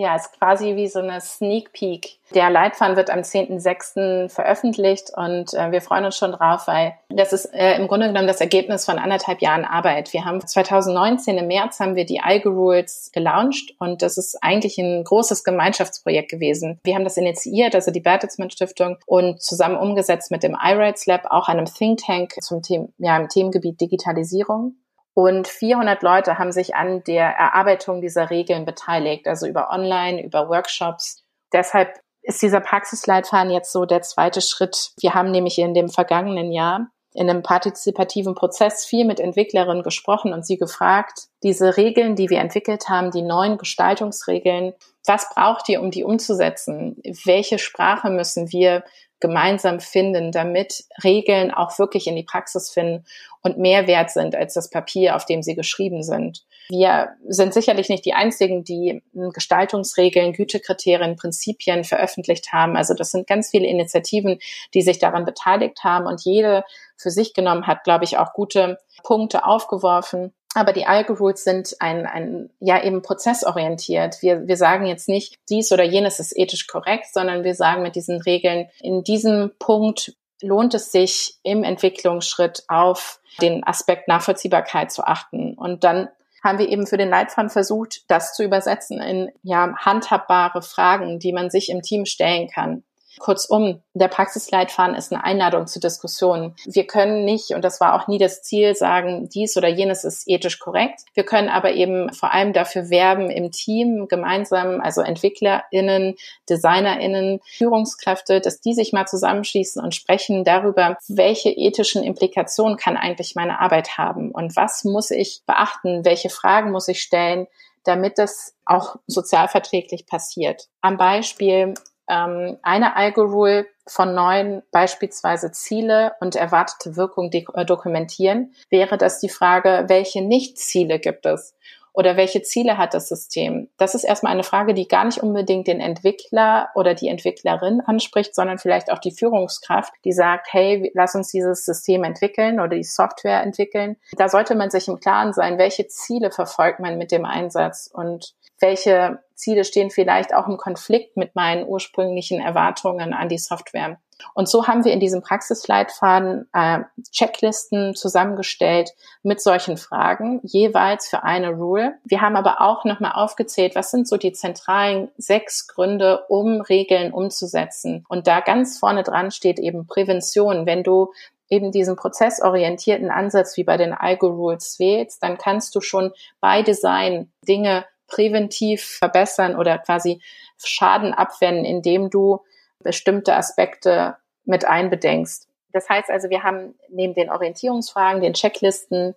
Ja, 0.00 0.14
ist 0.14 0.38
quasi 0.38 0.76
wie 0.76 0.86
so 0.86 1.00
eine 1.00 1.20
Sneak 1.20 1.72
Peek. 1.72 2.20
Der 2.32 2.48
Leitfaden 2.48 2.96
wird 2.96 3.10
am 3.10 3.20
10.06. 3.20 4.28
veröffentlicht 4.28 5.10
und 5.16 5.52
äh, 5.52 5.72
wir 5.72 5.82
freuen 5.82 6.04
uns 6.04 6.16
schon 6.16 6.30
drauf, 6.30 6.68
weil 6.68 6.94
das 7.08 7.32
ist 7.32 7.46
äh, 7.46 7.74
im 7.74 7.88
Grunde 7.88 8.06
genommen 8.06 8.28
das 8.28 8.40
Ergebnis 8.40 8.84
von 8.84 8.98
anderthalb 8.98 9.42
Jahren 9.42 9.64
Arbeit. 9.64 10.12
Wir 10.12 10.24
haben 10.24 10.40
2019 10.40 11.38
im 11.38 11.48
März 11.48 11.80
haben 11.80 11.96
wir 11.96 12.06
die 12.06 12.20
Algo 12.20 12.50
Rules 12.50 13.10
gelauncht 13.12 13.74
und 13.80 14.00
das 14.00 14.16
ist 14.16 14.38
eigentlich 14.42 14.78
ein 14.78 15.02
großes 15.02 15.42
Gemeinschaftsprojekt 15.42 16.30
gewesen. 16.30 16.78
Wir 16.84 16.94
haben 16.94 17.04
das 17.04 17.16
initiiert, 17.16 17.74
also 17.74 17.90
die 17.90 18.00
Bertelsmann 18.00 18.50
Stiftung 18.50 18.96
und 19.06 19.42
zusammen 19.42 19.76
umgesetzt 19.76 20.30
mit 20.30 20.44
dem 20.44 20.56
iRights 20.58 21.06
Lab, 21.06 21.26
auch 21.30 21.48
einem 21.48 21.66
Think 21.66 21.98
Tank 22.06 22.34
zum 22.40 22.62
Thema, 22.62 22.88
ja, 22.98 23.16
im 23.16 23.28
Themengebiet 23.28 23.80
Digitalisierung. 23.80 24.76
Und 25.14 25.48
400 25.48 26.02
Leute 26.02 26.38
haben 26.38 26.52
sich 26.52 26.74
an 26.74 27.02
der 27.04 27.26
Erarbeitung 27.26 28.00
dieser 28.00 28.30
Regeln 28.30 28.64
beteiligt, 28.64 29.26
also 29.26 29.46
über 29.46 29.70
Online, 29.70 30.22
über 30.22 30.48
Workshops. 30.48 31.24
Deshalb 31.52 31.98
ist 32.22 32.42
dieser 32.42 32.60
Praxisleitfaden 32.60 33.50
jetzt 33.50 33.72
so 33.72 33.86
der 33.86 34.02
zweite 34.02 34.40
Schritt. 34.40 34.92
Wir 35.00 35.14
haben 35.14 35.30
nämlich 35.30 35.58
in 35.58 35.74
dem 35.74 35.88
vergangenen 35.88 36.52
Jahr 36.52 36.90
in 37.12 37.28
einem 37.28 37.42
partizipativen 37.42 38.34
Prozess 38.34 38.84
viel 38.84 39.04
mit 39.04 39.18
Entwicklerinnen 39.18 39.82
gesprochen 39.82 40.32
und 40.32 40.46
sie 40.46 40.58
gefragt, 40.58 41.26
diese 41.42 41.76
Regeln, 41.76 42.14
die 42.14 42.30
wir 42.30 42.38
entwickelt 42.38 42.88
haben, 42.88 43.10
die 43.10 43.22
neuen 43.22 43.58
Gestaltungsregeln, 43.58 44.74
was 45.06 45.28
braucht 45.34 45.68
ihr, 45.68 45.80
um 45.80 45.90
die 45.90 46.04
umzusetzen? 46.04 47.02
Welche 47.24 47.58
Sprache 47.58 48.10
müssen 48.10 48.52
wir 48.52 48.84
gemeinsam 49.18 49.80
finden, 49.80 50.30
damit 50.30 50.84
Regeln 51.02 51.50
auch 51.50 51.78
wirklich 51.78 52.06
in 52.06 52.16
die 52.16 52.22
Praxis 52.22 52.70
finden 52.70 53.04
und 53.42 53.58
mehr 53.58 53.86
wert 53.86 54.10
sind 54.10 54.34
als 54.34 54.54
das 54.54 54.70
Papier, 54.70 55.16
auf 55.16 55.24
dem 55.24 55.42
sie 55.42 55.54
geschrieben 55.54 56.02
sind. 56.02 56.44
Wir 56.68 57.08
sind 57.26 57.54
sicherlich 57.54 57.88
nicht 57.88 58.04
die 58.04 58.12
einzigen, 58.12 58.64
die 58.64 59.02
Gestaltungsregeln, 59.12 60.32
Gütekriterien, 60.32 61.16
Prinzipien 61.16 61.84
veröffentlicht 61.84 62.52
haben. 62.52 62.76
Also 62.76 62.94
das 62.94 63.10
sind 63.10 63.26
ganz 63.26 63.50
viele 63.50 63.66
Initiativen, 63.66 64.38
die 64.74 64.82
sich 64.82 64.98
daran 64.98 65.24
beteiligt 65.24 65.82
haben 65.82 66.06
und 66.06 66.22
jede 66.22 66.64
für 66.96 67.10
sich 67.10 67.34
genommen 67.34 67.66
hat, 67.66 67.84
glaube 67.84 68.04
ich, 68.04 68.18
auch 68.18 68.34
gute 68.34 68.78
Punkte 69.02 69.44
aufgeworfen. 69.44 70.32
Aber 70.54 70.72
die 70.72 70.86
Algo-Rules 70.86 71.44
sind 71.44 71.76
ein, 71.78 72.06
ein, 72.06 72.50
ja 72.58 72.82
eben 72.82 73.02
prozessorientiert. 73.02 74.20
Wir, 74.20 74.48
wir 74.48 74.56
sagen 74.56 74.84
jetzt 74.86 75.08
nicht, 75.08 75.38
dies 75.48 75.70
oder 75.70 75.84
jenes 75.84 76.18
ist 76.18 76.36
ethisch 76.36 76.66
korrekt, 76.66 77.06
sondern 77.12 77.44
wir 77.44 77.54
sagen 77.54 77.82
mit 77.82 77.94
diesen 77.94 78.20
Regeln, 78.20 78.68
in 78.80 79.04
diesem 79.04 79.52
Punkt 79.60 80.12
lohnt 80.42 80.74
es 80.74 80.92
sich 80.92 81.38
im 81.42 81.64
Entwicklungsschritt 81.64 82.64
auf 82.68 83.20
den 83.40 83.64
Aspekt 83.66 84.08
Nachvollziehbarkeit 84.08 84.90
zu 84.90 85.04
achten. 85.04 85.54
Und 85.54 85.84
dann 85.84 86.08
haben 86.42 86.58
wir 86.58 86.68
eben 86.68 86.86
für 86.86 86.96
den 86.96 87.10
Leitfaden 87.10 87.50
versucht, 87.50 88.10
das 88.10 88.34
zu 88.34 88.42
übersetzen 88.42 89.00
in 89.00 89.30
ja 89.42 89.74
handhabbare 89.76 90.62
Fragen, 90.62 91.18
die 91.18 91.32
man 91.32 91.50
sich 91.50 91.68
im 91.68 91.82
Team 91.82 92.06
stellen 92.06 92.48
kann. 92.48 92.82
Kurzum, 93.18 93.82
der 93.94 94.08
Praxisleitfaden 94.08 94.94
ist 94.94 95.12
eine 95.12 95.24
Einladung 95.24 95.66
zur 95.66 95.82
Diskussion. 95.82 96.54
Wir 96.64 96.86
können 96.86 97.24
nicht, 97.24 97.50
und 97.50 97.62
das 97.62 97.80
war 97.80 97.94
auch 97.94 98.08
nie 98.08 98.18
das 98.18 98.42
Ziel, 98.42 98.74
sagen, 98.74 99.28
dies 99.28 99.56
oder 99.56 99.68
jenes 99.68 100.04
ist 100.04 100.28
ethisch 100.28 100.58
korrekt. 100.58 101.00
Wir 101.14 101.24
können 101.24 101.48
aber 101.48 101.72
eben 101.72 102.12
vor 102.12 102.32
allem 102.32 102.52
dafür 102.52 102.90
werben, 102.90 103.30
im 103.30 103.50
Team 103.50 104.06
gemeinsam, 104.08 104.80
also 104.80 105.00
EntwicklerInnen, 105.00 106.14
DesignerInnen, 106.48 107.40
Führungskräfte, 107.44 108.40
dass 108.40 108.60
die 108.60 108.74
sich 108.74 108.92
mal 108.92 109.06
zusammenschließen 109.06 109.82
und 109.82 109.94
sprechen 109.94 110.44
darüber, 110.44 110.96
welche 111.08 111.50
ethischen 111.50 112.02
Implikationen 112.02 112.76
kann 112.76 112.96
eigentlich 112.96 113.34
meine 113.34 113.60
Arbeit 113.60 113.98
haben 113.98 114.30
und 114.30 114.56
was 114.56 114.84
muss 114.84 115.10
ich 115.10 115.42
beachten, 115.46 116.04
welche 116.04 116.30
Fragen 116.30 116.70
muss 116.70 116.88
ich 116.88 117.02
stellen, 117.02 117.46
damit 117.84 118.18
das 118.18 118.54
auch 118.64 118.96
sozialverträglich 119.06 120.06
passiert. 120.06 120.68
Am 120.80 120.96
Beispiel 120.96 121.74
ähm, 122.10 122.58
eine 122.62 122.96
Algo-Rule 122.96 123.66
von 123.86 124.14
neun 124.14 124.62
beispielsweise 124.72 125.52
Ziele 125.52 126.12
und 126.20 126.36
erwartete 126.36 126.96
Wirkung 126.96 127.30
äh, 127.32 127.64
dokumentieren, 127.64 128.52
wäre 128.68 128.98
das 128.98 129.20
die 129.20 129.28
Frage, 129.28 129.84
welche 129.86 130.22
Nicht-Ziele 130.22 130.98
gibt 130.98 131.24
es? 131.26 131.54
Oder 131.92 132.16
welche 132.16 132.42
Ziele 132.42 132.78
hat 132.78 132.94
das 132.94 133.08
System? 133.08 133.68
Das 133.76 133.94
ist 133.94 134.04
erstmal 134.04 134.32
eine 134.32 134.42
Frage, 134.42 134.74
die 134.74 134.88
gar 134.88 135.04
nicht 135.04 135.18
unbedingt 135.18 135.66
den 135.66 135.80
Entwickler 135.80 136.70
oder 136.74 136.94
die 136.94 137.08
Entwicklerin 137.08 137.80
anspricht, 137.80 138.34
sondern 138.34 138.58
vielleicht 138.58 138.92
auch 138.92 138.98
die 138.98 139.10
Führungskraft, 139.10 139.92
die 140.04 140.12
sagt, 140.12 140.48
hey, 140.52 140.90
lass 140.94 141.14
uns 141.14 141.28
dieses 141.28 141.64
System 141.64 142.04
entwickeln 142.04 142.60
oder 142.60 142.76
die 142.76 142.84
Software 142.84 143.42
entwickeln. 143.42 143.96
Da 144.16 144.28
sollte 144.28 144.54
man 144.54 144.70
sich 144.70 144.88
im 144.88 145.00
Klaren 145.00 145.32
sein, 145.32 145.58
welche 145.58 145.88
Ziele 145.88 146.30
verfolgt 146.30 146.80
man 146.80 146.98
mit 146.98 147.12
dem 147.12 147.24
Einsatz 147.24 147.90
und 147.92 148.34
welche 148.60 149.18
Ziele 149.34 149.64
stehen 149.64 149.90
vielleicht 149.90 150.34
auch 150.34 150.46
im 150.46 150.58
Konflikt 150.58 151.16
mit 151.16 151.34
meinen 151.34 151.66
ursprünglichen 151.66 152.40
Erwartungen 152.40 153.14
an 153.14 153.28
die 153.28 153.38
Software. 153.38 153.98
Und 154.34 154.48
so 154.48 154.66
haben 154.66 154.84
wir 154.84 154.92
in 154.92 155.00
diesem 155.00 155.22
Praxisleitfaden 155.22 156.48
äh, 156.52 156.80
Checklisten 157.10 157.94
zusammengestellt 157.94 158.90
mit 159.22 159.40
solchen 159.40 159.76
Fragen, 159.76 160.40
jeweils 160.42 161.08
für 161.08 161.22
eine 161.22 161.50
Rule. 161.50 161.94
Wir 162.04 162.20
haben 162.20 162.36
aber 162.36 162.60
auch 162.60 162.84
nochmal 162.84 163.12
aufgezählt, 163.14 163.74
was 163.74 163.90
sind 163.90 164.08
so 164.08 164.16
die 164.16 164.32
zentralen 164.32 165.10
sechs 165.16 165.66
Gründe, 165.66 166.24
um 166.28 166.60
Regeln 166.60 167.12
umzusetzen. 167.12 168.04
Und 168.08 168.26
da 168.26 168.40
ganz 168.40 168.78
vorne 168.78 169.02
dran 169.02 169.30
steht 169.30 169.58
eben 169.58 169.86
Prävention. 169.86 170.66
Wenn 170.66 170.82
du 170.82 171.12
eben 171.50 171.72
diesen 171.72 171.96
prozessorientierten 171.96 173.10
Ansatz 173.10 173.56
wie 173.56 173.64
bei 173.64 173.76
den 173.76 173.92
Algo-Rules 173.92 174.78
wählst, 174.78 175.22
dann 175.22 175.36
kannst 175.36 175.74
du 175.74 175.80
schon 175.80 176.12
bei 176.40 176.62
Design 176.62 177.30
Dinge 177.46 177.84
präventiv 178.06 178.98
verbessern 178.98 179.56
oder 179.56 179.78
quasi 179.78 180.20
Schaden 180.62 181.14
abwenden, 181.14 181.64
indem 181.64 182.10
du 182.10 182.40
bestimmte 182.82 183.34
Aspekte 183.34 184.16
mit 184.44 184.64
einbedenkst. 184.64 185.46
Das 185.72 185.88
heißt 185.88 186.10
also, 186.10 186.30
wir 186.30 186.42
haben 186.42 186.74
neben 186.88 187.14
den 187.14 187.30
Orientierungsfragen, 187.30 188.22
den 188.22 188.34
Checklisten 188.34 189.14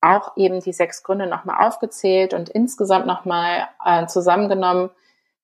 auch 0.00 0.36
eben 0.36 0.60
die 0.60 0.72
sechs 0.72 1.02
Gründe 1.02 1.26
nochmal 1.26 1.66
aufgezählt 1.66 2.34
und 2.34 2.48
insgesamt 2.48 3.06
nochmal 3.06 3.68
äh, 3.84 4.06
zusammengenommen 4.06 4.90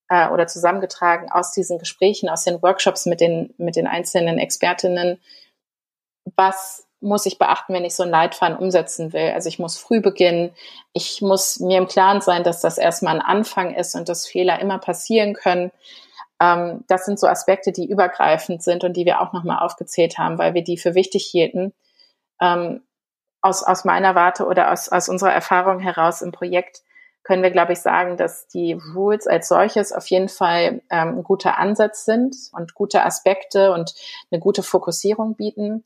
äh, 0.08 0.28
oder 0.28 0.46
zusammengetragen 0.46 1.30
aus 1.30 1.52
diesen 1.52 1.78
Gesprächen, 1.78 2.28
aus 2.28 2.44
den 2.44 2.62
Workshops 2.62 3.06
mit 3.06 3.20
den, 3.20 3.52
mit 3.58 3.76
den 3.76 3.86
einzelnen 3.86 4.38
Expertinnen, 4.38 5.20
was 6.36 6.86
muss 7.00 7.26
ich 7.26 7.38
beachten, 7.38 7.74
wenn 7.74 7.84
ich 7.84 7.94
so 7.94 8.02
ein 8.02 8.10
Leitfaden 8.10 8.56
umsetzen 8.56 9.12
will. 9.12 9.32
Also 9.34 9.48
ich 9.48 9.58
muss 9.58 9.76
früh 9.76 10.00
beginnen. 10.00 10.52
Ich 10.94 11.20
muss 11.20 11.60
mir 11.60 11.76
im 11.76 11.86
Klaren 11.86 12.22
sein, 12.22 12.44
dass 12.44 12.62
das 12.62 12.78
erstmal 12.78 13.16
ein 13.16 13.22
Anfang 13.22 13.74
ist 13.74 13.94
und 13.94 14.08
dass 14.08 14.26
Fehler 14.26 14.58
immer 14.60 14.78
passieren 14.78 15.34
können. 15.34 15.70
Ähm, 16.40 16.84
das 16.88 17.04
sind 17.04 17.18
so 17.18 17.26
Aspekte, 17.26 17.72
die 17.72 17.88
übergreifend 17.88 18.62
sind 18.62 18.84
und 18.84 18.96
die 18.96 19.06
wir 19.06 19.20
auch 19.20 19.32
nochmal 19.32 19.58
aufgezählt 19.60 20.18
haben, 20.18 20.38
weil 20.38 20.54
wir 20.54 20.64
die 20.64 20.78
für 20.78 20.94
wichtig 20.94 21.24
hielten. 21.24 21.72
Ähm, 22.40 22.82
aus, 23.40 23.62
aus 23.62 23.84
meiner 23.84 24.14
Warte 24.14 24.46
oder 24.46 24.72
aus, 24.72 24.88
aus 24.88 25.08
unserer 25.08 25.32
Erfahrung 25.32 25.78
heraus 25.78 26.22
im 26.22 26.32
Projekt 26.32 26.82
können 27.24 27.42
wir, 27.42 27.50
glaube 27.50 27.72
ich, 27.72 27.80
sagen, 27.80 28.16
dass 28.16 28.48
die 28.48 28.78
Rules 28.94 29.26
als 29.26 29.48
solches 29.48 29.92
auf 29.92 30.06
jeden 30.06 30.28
Fall 30.28 30.82
ähm, 30.90 31.18
ein 31.18 31.22
guter 31.24 31.58
Ansatz 31.58 32.04
sind 32.04 32.36
und 32.52 32.74
gute 32.74 33.02
Aspekte 33.04 33.72
und 33.72 33.94
eine 34.30 34.40
gute 34.40 34.62
Fokussierung 34.62 35.34
bieten. 35.34 35.84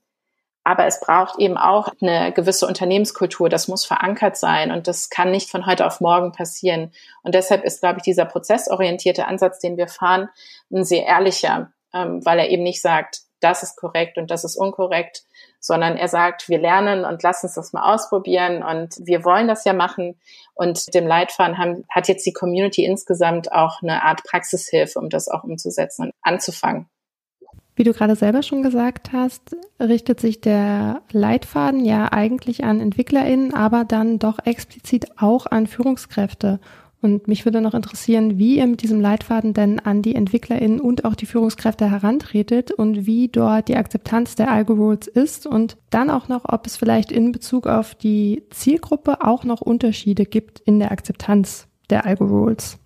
Aber 0.69 0.85
es 0.85 1.01
braucht 1.01 1.39
eben 1.39 1.57
auch 1.57 1.89
eine 2.03 2.31
gewisse 2.31 2.67
Unternehmenskultur. 2.67 3.49
Das 3.49 3.69
muss 3.69 3.87
verankert 3.87 4.37
sein 4.37 4.71
und 4.71 4.87
das 4.87 5.09
kann 5.09 5.31
nicht 5.31 5.51
von 5.51 5.65
heute 5.65 5.87
auf 5.87 6.03
morgen 6.03 6.31
passieren. 6.33 6.93
Und 7.23 7.35
deshalb 7.35 7.65
ist, 7.65 7.81
glaube 7.81 7.97
ich, 7.97 8.03
dieser 8.03 8.27
prozessorientierte 8.27 9.27
Ansatz, 9.27 9.61
den 9.61 9.79
wir 9.79 9.89
fahren, 9.89 10.29
ein 10.71 10.85
sehr 10.85 11.07
ehrlicher, 11.07 11.73
ähm, 11.95 12.23
weil 12.23 12.39
er 12.39 12.51
eben 12.51 12.65
nicht 12.65 12.83
sagt, 12.83 13.23
das 13.41 13.63
ist 13.63 13.77
korrekt 13.77 14.19
und 14.19 14.31
das 14.31 14.45
ist 14.45 14.57
unkorrekt, 14.57 15.23
sondern 15.59 15.97
er 15.97 16.09
sagt, 16.09 16.50
wir 16.50 16.59
lernen 16.59 17.07
und 17.07 17.23
lass 17.23 17.43
uns 17.43 17.54
das 17.54 17.73
mal 17.73 17.95
ausprobieren 17.95 18.63
und 18.63 18.95
wir 18.99 19.25
wollen 19.25 19.49
das 19.49 19.65
ja 19.65 19.73
machen. 19.73 20.21
Und 20.52 20.93
dem 20.93 21.07
Leitfaden 21.07 21.57
haben, 21.57 21.87
hat 21.89 22.09
jetzt 22.09 22.26
die 22.26 22.35
Community 22.35 22.85
insgesamt 22.85 23.52
auch 23.52 23.81
eine 23.81 24.02
Art 24.02 24.23
Praxishilfe, 24.23 24.99
um 24.99 25.09
das 25.09 25.28
auch 25.28 25.45
umzusetzen 25.45 26.09
und 26.09 26.13
anzufangen. 26.21 26.91
Wie 27.78 27.84
du 27.84 27.93
gerade 27.93 28.17
selber 28.17 28.43
schon 28.43 28.64
gesagt 28.64 29.12
hast, 29.12 29.56
richtet 29.78 30.19
sich 30.19 30.41
der 30.41 31.02
Leitfaden 31.12 31.84
ja 31.84 32.10
eigentlich 32.10 32.64
an 32.64 32.80
EntwicklerInnen, 32.80 33.54
aber 33.54 33.84
dann 33.84 34.19
doch 34.19 34.41
explizit 34.45 35.06
auch 35.17 35.47
an 35.47 35.69
Führungskräfte. 35.69 36.58
Und 37.00 37.28
mich 37.28 37.45
würde 37.45 37.60
noch 37.60 37.75
interessieren, 37.75 38.36
wie 38.36 38.56
ihr 38.58 38.67
mit 38.67 38.82
diesem 38.82 39.00
Leitfaden 39.00 39.54
denn 39.54 39.78
an 39.78 40.02
die 40.02 40.17
EntwicklerInnen 40.17 40.80
und 40.80 41.04
auch 41.04 41.14
die 41.14 41.26
Führungskräfte 41.26 41.88
herantretet 41.88 42.73
und 42.73 43.06
wie 43.06 43.28
dort 43.28 43.69
die 43.69 43.76
Akzeptanz 43.76 44.34
der 44.34 44.50
Algorules 44.50 45.06
ist 45.06 45.47
und 45.47 45.76
dann 45.91 46.10
auch 46.10 46.26
noch, 46.26 46.47
ob 46.49 46.67
es 46.67 46.76
vielleicht 46.76 47.12
in 47.12 47.30
Bezug 47.30 47.69
auf 47.69 47.95
die 47.95 48.43
Zielgruppe 48.50 49.25
auch 49.25 49.45
noch 49.45 49.60
Unterschiede 49.60 50.25
gibt 50.25 50.58
in 50.58 50.80
der 50.80 50.91
Akzeptanz 50.91 51.69
der 51.91 52.06
Algorules. 52.06 52.80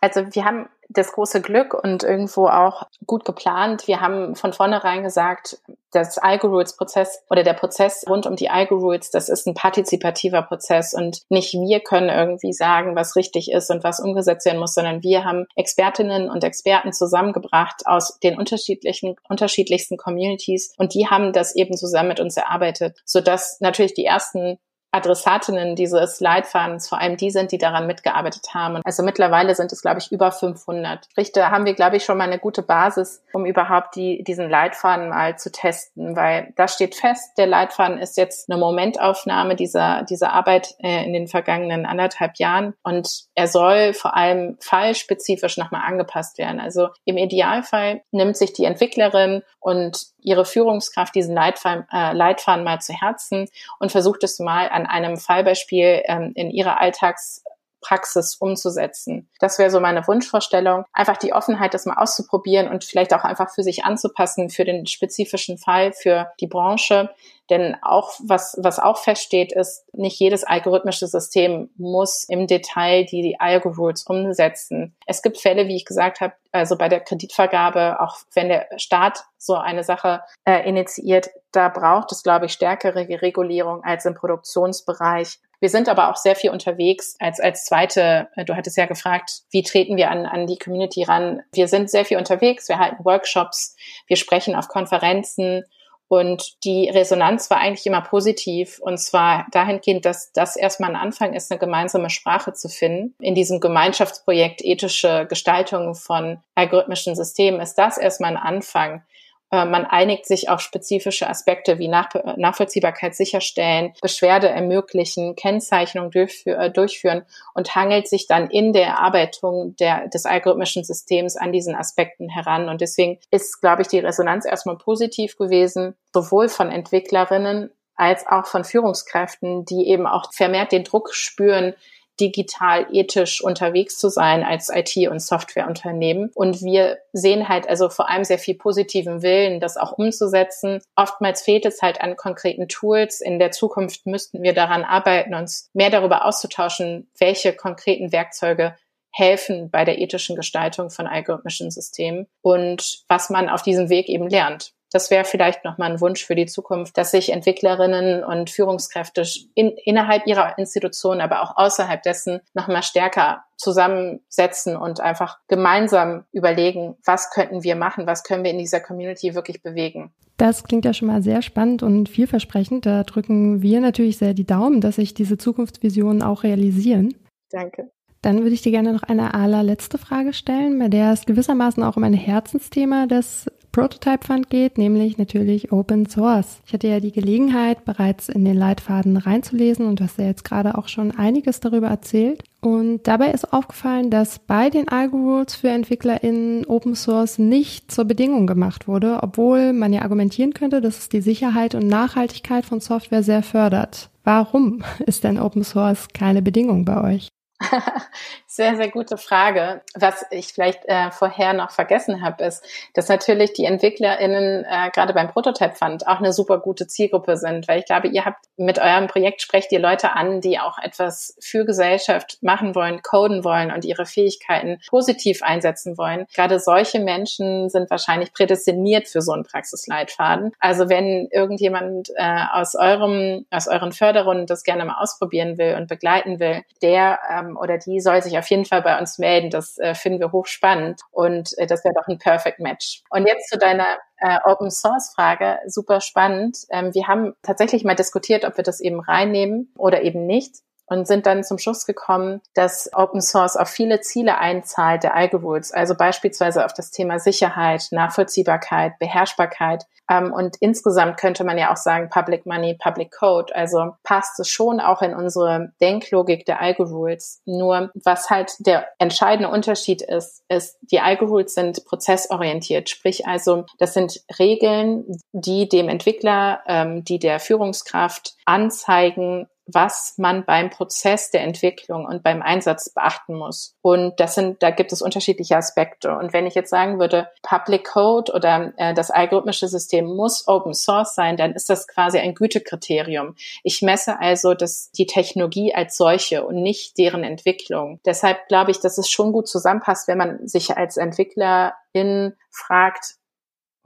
Also 0.00 0.20
wir 0.30 0.44
haben 0.44 0.66
das 0.88 1.12
große 1.12 1.40
Glück 1.40 1.74
und 1.74 2.02
irgendwo 2.02 2.46
auch 2.48 2.84
gut 3.06 3.24
geplant. 3.24 3.86
Wir 3.86 4.00
haben 4.00 4.34
von 4.36 4.52
vornherein 4.52 5.02
gesagt, 5.02 5.58
das 5.92 6.18
Algo-Rules-Prozess 6.18 7.22
oder 7.30 7.42
der 7.42 7.54
Prozess 7.54 8.04
rund 8.08 8.26
um 8.26 8.36
die 8.36 8.50
Algo-Rules, 8.50 9.10
das 9.10 9.28
ist 9.28 9.46
ein 9.46 9.54
partizipativer 9.54 10.42
Prozess 10.42 10.92
und 10.94 11.22
nicht 11.30 11.54
wir 11.54 11.80
können 11.80 12.08
irgendwie 12.08 12.52
sagen, 12.52 12.94
was 12.96 13.16
richtig 13.16 13.50
ist 13.50 13.70
und 13.70 13.82
was 13.82 14.00
umgesetzt 14.00 14.46
werden 14.46 14.58
muss, 14.58 14.74
sondern 14.74 15.02
wir 15.02 15.24
haben 15.24 15.46
Expertinnen 15.56 16.28
und 16.28 16.44
Experten 16.44 16.92
zusammengebracht 16.92 17.82
aus 17.86 18.18
den 18.20 18.38
unterschiedlichen, 18.38 19.16
unterschiedlichsten 19.28 19.96
Communities 19.96 20.74
und 20.76 20.94
die 20.94 21.06
haben 21.08 21.32
das 21.32 21.54
eben 21.54 21.76
zusammen 21.76 22.08
mit 22.08 22.20
uns 22.20 22.36
erarbeitet, 22.36 22.98
sodass 23.04 23.58
natürlich 23.60 23.94
die 23.94 24.04
ersten 24.04 24.58
Adressatinnen 24.96 25.76
dieses 25.76 26.20
Leitfadens 26.20 26.88
vor 26.88 27.00
allem 27.00 27.16
die 27.16 27.30
sind, 27.30 27.52
die 27.52 27.58
daran 27.58 27.86
mitgearbeitet 27.86 28.54
haben. 28.54 28.80
Also 28.84 29.02
mittlerweile 29.02 29.54
sind 29.54 29.72
es, 29.72 29.82
glaube 29.82 29.98
ich, 30.00 30.10
über 30.10 30.32
500. 30.32 31.06
Sprich, 31.10 31.32
da 31.32 31.50
haben 31.50 31.66
wir, 31.66 31.74
glaube 31.74 31.96
ich, 31.96 32.04
schon 32.04 32.18
mal 32.18 32.24
eine 32.24 32.38
gute 32.38 32.62
Basis, 32.62 33.22
um 33.32 33.44
überhaupt 33.44 33.96
die, 33.96 34.24
diesen 34.24 34.48
Leitfaden 34.48 35.10
mal 35.10 35.38
zu 35.38 35.52
testen, 35.52 36.16
weil 36.16 36.52
da 36.56 36.68
steht 36.68 36.94
fest, 36.94 37.36
der 37.36 37.46
Leitfaden 37.46 37.98
ist 37.98 38.16
jetzt 38.16 38.50
eine 38.50 38.58
Momentaufnahme 38.58 39.56
dieser, 39.56 40.02
dieser 40.04 40.32
Arbeit 40.32 40.74
äh, 40.78 41.04
in 41.04 41.12
den 41.12 41.28
vergangenen 41.28 41.86
anderthalb 41.86 42.36
Jahren 42.38 42.74
und 42.82 43.26
er 43.34 43.48
soll 43.48 43.92
vor 43.92 44.16
allem 44.16 44.56
fallspezifisch 44.60 45.56
nochmal 45.58 45.82
angepasst 45.84 46.38
werden. 46.38 46.60
Also 46.60 46.88
im 47.04 47.18
Idealfall 47.18 48.02
nimmt 48.10 48.36
sich 48.36 48.52
die 48.52 48.64
Entwicklerin 48.64 49.42
und 49.60 50.06
ihre 50.26 50.44
Führungskraft 50.44 51.14
diesen 51.14 51.34
Leitfaden, 51.34 51.86
äh, 51.92 52.12
Leitfaden 52.12 52.64
mal 52.64 52.80
zu 52.80 52.92
Herzen 52.92 53.48
und 53.78 53.92
versucht 53.92 54.24
es 54.24 54.40
mal 54.40 54.68
an 54.68 54.84
einem 54.84 55.16
Fallbeispiel 55.16 56.02
ähm, 56.06 56.32
in 56.34 56.50
ihrer 56.50 56.80
Alltags 56.80 57.44
Praxis 57.80 58.34
umzusetzen. 58.34 59.28
Das 59.38 59.60
wäre 59.60 59.70
so 59.70 59.78
meine 59.78 60.04
Wunschvorstellung. 60.08 60.84
Einfach 60.92 61.16
die 61.16 61.32
Offenheit, 61.32 61.72
das 61.72 61.86
mal 61.86 61.98
auszuprobieren 61.98 62.66
und 62.66 62.82
vielleicht 62.82 63.14
auch 63.14 63.22
einfach 63.22 63.54
für 63.54 63.62
sich 63.62 63.84
anzupassen, 63.84 64.50
für 64.50 64.64
den 64.64 64.86
spezifischen 64.86 65.58
Fall, 65.58 65.92
für 65.92 66.32
die 66.40 66.48
Branche. 66.48 67.10
Denn 67.50 67.76
auch, 67.82 68.12
was, 68.24 68.56
was 68.60 68.78
auch 68.78 68.98
feststeht, 68.98 69.52
ist, 69.52 69.84
nicht 69.92 70.18
jedes 70.18 70.44
algorithmische 70.44 71.06
System 71.06 71.70
muss 71.76 72.24
im 72.28 72.46
Detail 72.46 73.04
die, 73.04 73.22
die 73.22 73.40
Algo-Rules 73.40 74.04
umsetzen. 74.04 74.96
Es 75.06 75.22
gibt 75.22 75.38
Fälle, 75.38 75.68
wie 75.68 75.76
ich 75.76 75.84
gesagt 75.84 76.20
habe, 76.20 76.34
also 76.52 76.76
bei 76.76 76.88
der 76.88 77.00
Kreditvergabe, 77.00 78.00
auch 78.00 78.16
wenn 78.34 78.48
der 78.48 78.68
Staat 78.76 79.24
so 79.38 79.54
eine 79.54 79.84
Sache 79.84 80.22
äh, 80.44 80.68
initiiert, 80.68 81.28
da 81.52 81.68
braucht 81.68 82.10
es, 82.12 82.22
glaube 82.22 82.46
ich, 82.46 82.52
stärkere 82.52 83.08
Regulierung 83.22 83.84
als 83.84 84.04
im 84.04 84.14
Produktionsbereich. 84.14 85.38
Wir 85.60 85.70
sind 85.70 85.88
aber 85.88 86.10
auch 86.10 86.16
sehr 86.16 86.36
viel 86.36 86.50
unterwegs 86.50 87.16
als, 87.18 87.40
als 87.40 87.64
zweite, 87.64 88.28
äh, 88.36 88.44
du 88.44 88.56
hattest 88.56 88.76
ja 88.76 88.86
gefragt, 88.86 89.42
wie 89.50 89.62
treten 89.62 89.96
wir 89.96 90.10
an, 90.10 90.26
an 90.26 90.46
die 90.46 90.58
Community 90.58 91.04
ran? 91.04 91.42
Wir 91.52 91.68
sind 91.68 91.90
sehr 91.90 92.04
viel 92.04 92.18
unterwegs, 92.18 92.68
wir 92.68 92.78
halten 92.78 93.04
Workshops, 93.04 93.76
wir 94.06 94.16
sprechen 94.16 94.54
auf 94.54 94.68
Konferenzen 94.68 95.64
und 96.08 96.64
die 96.64 96.88
Resonanz 96.88 97.50
war 97.50 97.58
eigentlich 97.58 97.86
immer 97.86 98.00
positiv 98.00 98.78
und 98.80 98.98
zwar 98.98 99.46
dahingehend, 99.50 100.04
dass 100.04 100.32
das 100.32 100.56
erstmal 100.56 100.90
ein 100.90 100.96
Anfang 100.96 101.34
ist, 101.34 101.50
eine 101.50 101.58
gemeinsame 101.58 102.10
Sprache 102.10 102.52
zu 102.52 102.68
finden. 102.68 103.14
In 103.20 103.34
diesem 103.34 103.60
Gemeinschaftsprojekt 103.60 104.64
ethische 104.64 105.26
Gestaltung 105.28 105.94
von 105.94 106.38
algorithmischen 106.54 107.16
Systemen 107.16 107.60
ist 107.60 107.74
das 107.74 107.98
erstmal 107.98 108.30
ein 108.30 108.42
Anfang. 108.42 109.02
Äh, 109.50 109.64
man 109.64 109.84
einigt 109.84 110.26
sich 110.26 110.48
auf 110.48 110.60
spezifische 110.60 111.28
Aspekte 111.28 111.78
wie 111.78 111.88
Nach 111.88 112.08
Nachvollziehbarkeit 112.36 113.14
sicherstellen, 113.14 113.92
Beschwerde 114.02 114.48
ermöglichen, 114.48 115.36
Kennzeichnung 115.36 116.10
äh, 116.12 116.70
durchführen 116.70 117.24
und 117.54 117.74
hangelt 117.74 118.08
sich 118.08 118.26
dann 118.26 118.50
in 118.50 118.72
der 118.72 118.86
Erarbeitung 118.86 119.76
der, 119.76 120.08
des 120.08 120.26
algorithmischen 120.26 120.84
Systems 120.84 121.36
an 121.36 121.52
diesen 121.52 121.74
Aspekten 121.74 122.28
heran. 122.28 122.68
Und 122.68 122.80
deswegen 122.80 123.18
ist, 123.30 123.60
glaube 123.60 123.82
ich, 123.82 123.88
die 123.88 124.00
Resonanz 124.00 124.44
erstmal 124.44 124.78
positiv 124.78 125.36
gewesen, 125.36 125.94
sowohl 126.12 126.48
von 126.48 126.70
Entwicklerinnen 126.70 127.70
als 127.94 128.26
auch 128.26 128.46
von 128.46 128.64
Führungskräften, 128.64 129.64
die 129.64 129.88
eben 129.88 130.06
auch 130.06 130.32
vermehrt 130.32 130.72
den 130.72 130.84
Druck 130.84 131.14
spüren, 131.14 131.74
digital 132.20 132.86
ethisch 132.92 133.42
unterwegs 133.42 133.98
zu 133.98 134.08
sein 134.08 134.42
als 134.42 134.70
IT- 134.70 135.08
und 135.08 135.20
Softwareunternehmen. 135.20 136.30
Und 136.34 136.62
wir 136.62 136.98
sehen 137.12 137.48
halt 137.48 137.68
also 137.68 137.88
vor 137.88 138.08
allem 138.08 138.24
sehr 138.24 138.38
viel 138.38 138.54
positiven 138.54 139.22
Willen, 139.22 139.60
das 139.60 139.76
auch 139.76 139.92
umzusetzen. 139.92 140.80
Oftmals 140.94 141.42
fehlt 141.42 141.66
es 141.66 141.82
halt 141.82 142.00
an 142.00 142.16
konkreten 142.16 142.68
Tools. 142.68 143.20
In 143.20 143.38
der 143.38 143.50
Zukunft 143.50 144.06
müssten 144.06 144.42
wir 144.42 144.54
daran 144.54 144.84
arbeiten, 144.84 145.34
uns 145.34 145.70
mehr 145.72 145.90
darüber 145.90 146.24
auszutauschen, 146.24 147.10
welche 147.18 147.52
konkreten 147.52 148.12
Werkzeuge 148.12 148.76
helfen 149.16 149.70
bei 149.70 149.84
der 149.84 149.98
ethischen 149.98 150.36
Gestaltung 150.36 150.90
von 150.90 151.06
algorithmischen 151.06 151.70
Systemen 151.70 152.26
und 152.42 153.04
was 153.08 153.30
man 153.30 153.48
auf 153.48 153.62
diesem 153.62 153.88
Weg 153.88 154.08
eben 154.08 154.28
lernt. 154.28 154.74
Das 154.92 155.10
wäre 155.10 155.24
vielleicht 155.24 155.64
nochmal 155.64 155.92
ein 155.92 156.00
Wunsch 156.00 156.24
für 156.24 156.34
die 156.34 156.46
Zukunft, 156.46 156.96
dass 156.96 157.10
sich 157.10 157.32
Entwicklerinnen 157.32 158.22
und 158.22 158.50
Führungskräfte 158.50 159.24
in, 159.54 159.72
innerhalb 159.84 160.26
ihrer 160.26 160.58
Institution, 160.58 161.20
aber 161.20 161.42
auch 161.42 161.56
außerhalb 161.56 162.02
dessen 162.02 162.40
nochmal 162.54 162.82
stärker 162.82 163.44
zusammensetzen 163.56 164.76
und 164.76 165.00
einfach 165.00 165.38
gemeinsam 165.48 166.24
überlegen, 166.32 166.96
was 167.04 167.30
könnten 167.30 167.64
wir 167.64 167.74
machen, 167.74 168.06
was 168.06 168.22
können 168.22 168.44
wir 168.44 168.50
in 168.50 168.58
dieser 168.58 168.80
Community 168.80 169.34
wirklich 169.34 169.62
bewegen. 169.62 170.12
Das 170.36 170.64
klingt 170.64 170.84
ja 170.84 170.92
schon 170.92 171.08
mal 171.08 171.22
sehr 171.22 171.40
spannend 171.42 171.82
und 171.82 172.08
vielversprechend. 172.08 172.84
Da 172.84 173.04
drücken 173.04 173.62
wir 173.62 173.80
natürlich 173.80 174.18
sehr 174.18 174.34
die 174.34 174.46
Daumen, 174.46 174.80
dass 174.80 174.96
sich 174.96 175.14
diese 175.14 175.38
Zukunftsvisionen 175.38 176.22
auch 176.22 176.42
realisieren. 176.42 177.14
Danke. 177.50 177.90
Dann 178.22 178.38
würde 178.42 178.54
ich 178.54 178.62
dir 178.62 178.72
gerne 178.72 178.92
noch 178.92 179.04
eine 179.04 179.34
allerletzte 179.34 179.98
Frage 179.98 180.32
stellen, 180.32 180.78
bei 180.78 180.88
der 180.88 181.12
es 181.12 181.26
gewissermaßen 181.26 181.82
auch 181.82 181.96
um 181.96 182.04
ein 182.04 182.12
Herzensthema 182.12 183.06
des 183.06 183.46
Prototype 183.76 184.26
Fund 184.26 184.48
geht, 184.48 184.78
nämlich 184.78 185.18
natürlich 185.18 185.70
Open 185.70 186.08
Source. 186.08 186.62
Ich 186.64 186.72
hatte 186.72 186.88
ja 186.88 186.98
die 186.98 187.12
Gelegenheit, 187.12 187.84
bereits 187.84 188.30
in 188.30 188.42
den 188.42 188.56
Leitfaden 188.56 189.18
reinzulesen 189.18 189.84
und 189.84 190.00
du 190.00 190.04
hast 190.04 190.16
ja 190.16 190.24
jetzt 190.24 190.46
gerade 190.46 190.78
auch 190.78 190.88
schon 190.88 191.10
einiges 191.10 191.60
darüber 191.60 191.88
erzählt. 191.88 192.42
Und 192.62 193.06
dabei 193.06 193.32
ist 193.32 193.52
aufgefallen, 193.52 194.08
dass 194.08 194.38
bei 194.38 194.70
den 194.70 194.88
Algo-Rules 194.88 195.56
für 195.56 195.68
EntwicklerInnen 195.68 196.64
Open 196.64 196.94
Source 196.94 197.38
nicht 197.38 197.92
zur 197.92 198.06
Bedingung 198.06 198.46
gemacht 198.46 198.88
wurde, 198.88 199.18
obwohl 199.22 199.74
man 199.74 199.92
ja 199.92 200.00
argumentieren 200.00 200.54
könnte, 200.54 200.80
dass 200.80 200.96
es 200.96 201.08
die 201.10 201.20
Sicherheit 201.20 201.74
und 201.74 201.86
Nachhaltigkeit 201.86 202.64
von 202.64 202.80
Software 202.80 203.22
sehr 203.22 203.42
fördert. 203.42 204.08
Warum 204.24 204.84
ist 205.06 205.22
denn 205.22 205.38
Open 205.38 205.64
Source 205.64 206.08
keine 206.14 206.40
Bedingung 206.40 206.86
bei 206.86 207.02
euch? 207.02 207.28
sehr, 208.46 208.76
sehr 208.76 208.90
gute 208.90 209.16
Frage. 209.16 209.80
Was 209.94 210.26
ich 210.30 210.48
vielleicht 210.48 210.84
äh, 210.86 211.10
vorher 211.10 211.54
noch 211.54 211.70
vergessen 211.70 212.22
habe, 212.22 212.44
ist, 212.44 212.64
dass 212.94 213.08
natürlich 213.08 213.54
die 213.54 213.64
EntwicklerInnen 213.64 214.64
äh, 214.64 214.90
gerade 214.90 215.14
beim 215.14 215.28
Prototype 215.28 215.74
Fund 215.74 216.06
auch 216.06 216.18
eine 216.18 216.32
super 216.32 216.58
gute 216.58 216.86
Zielgruppe 216.86 217.36
sind, 217.36 217.66
weil 217.66 217.78
ich 217.78 217.86
glaube, 217.86 218.08
ihr 218.08 218.24
habt 218.24 218.44
mit 218.56 218.78
eurem 218.78 219.06
Projekt 219.06 219.40
sprecht 219.40 219.72
ihr 219.72 219.78
Leute 219.78 220.12
an, 220.12 220.40
die 220.40 220.58
auch 220.58 220.78
etwas 220.78 221.36
für 221.40 221.64
Gesellschaft 221.64 222.38
machen 222.42 222.74
wollen, 222.74 223.02
coden 223.02 223.42
wollen 223.42 223.72
und 223.72 223.84
ihre 223.84 224.04
Fähigkeiten 224.04 224.78
positiv 224.88 225.42
einsetzen 225.42 225.96
wollen. 225.96 226.26
Gerade 226.34 226.60
solche 226.60 227.00
Menschen 227.00 227.70
sind 227.70 227.90
wahrscheinlich 227.90 228.32
prädestiniert 228.34 229.08
für 229.08 229.22
so 229.22 229.32
einen 229.32 229.44
Praxisleitfaden. 229.44 230.52
Also 230.58 230.88
wenn 230.88 231.28
irgendjemand 231.30 232.10
äh, 232.16 232.44
aus 232.52 232.74
eurem, 232.74 233.46
aus 233.50 233.66
euren 233.66 233.92
Förderrunden 233.92 234.46
das 234.46 234.62
gerne 234.62 234.84
mal 234.84 235.00
ausprobieren 235.00 235.56
will 235.56 235.74
und 235.76 235.88
begleiten 235.88 236.38
will, 236.38 236.62
der 236.82 237.18
ähm, 237.30 237.45
ähm, 237.46 237.56
oder 237.56 237.78
die 237.78 238.00
soll 238.00 238.22
sich 238.22 238.38
auf 238.38 238.48
jeden 238.48 238.64
Fall 238.64 238.82
bei 238.82 238.98
uns 238.98 239.18
melden. 239.18 239.50
Das 239.50 239.78
äh, 239.78 239.94
finden 239.94 240.20
wir 240.20 240.32
hochspannend 240.32 241.00
und 241.10 241.56
äh, 241.58 241.66
das 241.66 241.84
wäre 241.84 241.94
doch 241.94 242.06
ein 242.08 242.18
Perfect 242.18 242.60
Match. 242.60 243.02
Und 243.10 243.26
jetzt 243.26 243.48
zu 243.48 243.58
deiner 243.58 243.98
äh, 244.18 244.38
Open 244.44 244.70
Source 244.70 245.12
Frage, 245.14 245.58
super 245.66 246.00
spannend. 246.00 246.58
Ähm, 246.70 246.94
wir 246.94 247.06
haben 247.06 247.34
tatsächlich 247.42 247.84
mal 247.84 247.94
diskutiert, 247.94 248.44
ob 248.44 248.56
wir 248.56 248.64
das 248.64 248.80
eben 248.80 249.00
reinnehmen 249.00 249.72
oder 249.76 250.02
eben 250.02 250.26
nicht 250.26 250.56
und 250.86 251.06
sind 251.06 251.26
dann 251.26 251.44
zum 251.44 251.58
Schluss 251.58 251.86
gekommen, 251.86 252.40
dass 252.54 252.90
Open 252.94 253.20
Source 253.20 253.56
auf 253.56 253.68
viele 253.68 254.00
Ziele 254.00 254.38
einzahlt 254.38 255.02
der 255.02 255.14
Algorithms, 255.14 255.72
also 255.72 255.94
beispielsweise 255.94 256.64
auf 256.64 256.72
das 256.72 256.90
Thema 256.90 257.18
Sicherheit, 257.18 257.88
Nachvollziehbarkeit, 257.90 258.98
Beherrschbarkeit. 258.98 259.84
Ähm, 260.08 260.32
und 260.32 260.56
insgesamt 260.60 261.16
könnte 261.16 261.42
man 261.44 261.58
ja 261.58 261.72
auch 261.72 261.76
sagen, 261.76 262.08
Public 262.10 262.46
Money, 262.46 262.78
Public 262.80 263.10
Code. 263.10 263.54
Also 263.54 263.94
passt 264.04 264.38
es 264.38 264.48
schon 264.48 264.80
auch 264.80 265.02
in 265.02 265.14
unsere 265.14 265.72
Denklogik 265.80 266.46
der 266.46 266.60
Algorithms. 266.60 267.42
Nur 267.44 267.90
was 267.94 268.30
halt 268.30 268.54
der 268.60 268.86
entscheidende 268.98 269.50
Unterschied 269.50 270.02
ist, 270.02 270.44
ist, 270.48 270.78
die 270.82 271.00
Algorithms 271.00 271.54
sind 271.54 271.84
prozessorientiert. 271.84 272.88
Sprich 272.88 273.26
also, 273.26 273.64
das 273.78 273.94
sind 273.94 274.20
Regeln, 274.38 275.04
die 275.32 275.68
dem 275.68 275.88
Entwickler, 275.88 276.60
ähm, 276.66 277.04
die 277.04 277.18
der 277.18 277.40
Führungskraft 277.40 278.36
anzeigen, 278.44 279.48
was 279.66 280.14
man 280.16 280.44
beim 280.44 280.70
Prozess 280.70 281.30
der 281.30 281.42
Entwicklung 281.42 282.06
und 282.06 282.22
beim 282.22 282.40
Einsatz 282.40 282.90
beachten 282.90 283.34
muss. 283.34 283.74
Und 283.82 284.18
das 284.20 284.34
sind, 284.34 284.62
da 284.62 284.70
gibt 284.70 284.92
es 284.92 285.02
unterschiedliche 285.02 285.56
Aspekte. 285.56 286.16
Und 286.16 286.32
wenn 286.32 286.46
ich 286.46 286.54
jetzt 286.54 286.70
sagen 286.70 286.98
würde, 287.00 287.28
Public 287.42 287.84
Code 287.84 288.32
oder 288.32 288.72
äh, 288.76 288.94
das 288.94 289.10
algorithmische 289.10 289.68
System 289.68 290.06
muss 290.06 290.46
Open 290.46 290.72
Source 290.72 291.14
sein, 291.14 291.36
dann 291.36 291.52
ist 291.52 291.68
das 291.68 291.88
quasi 291.88 292.18
ein 292.18 292.34
Gütekriterium. 292.34 293.34
Ich 293.64 293.82
messe 293.82 294.20
also 294.20 294.54
das, 294.54 294.90
die 294.92 295.06
Technologie 295.06 295.74
als 295.74 295.96
solche 295.96 296.46
und 296.46 296.62
nicht 296.62 296.96
deren 296.98 297.24
Entwicklung. 297.24 298.00
Deshalb 298.06 298.46
glaube 298.48 298.70
ich, 298.70 298.80
dass 298.80 298.98
es 298.98 299.10
schon 299.10 299.32
gut 299.32 299.48
zusammenpasst, 299.48 300.06
wenn 300.06 300.18
man 300.18 300.46
sich 300.46 300.76
als 300.76 300.96
Entwicklerin 300.96 302.34
fragt, 302.50 303.16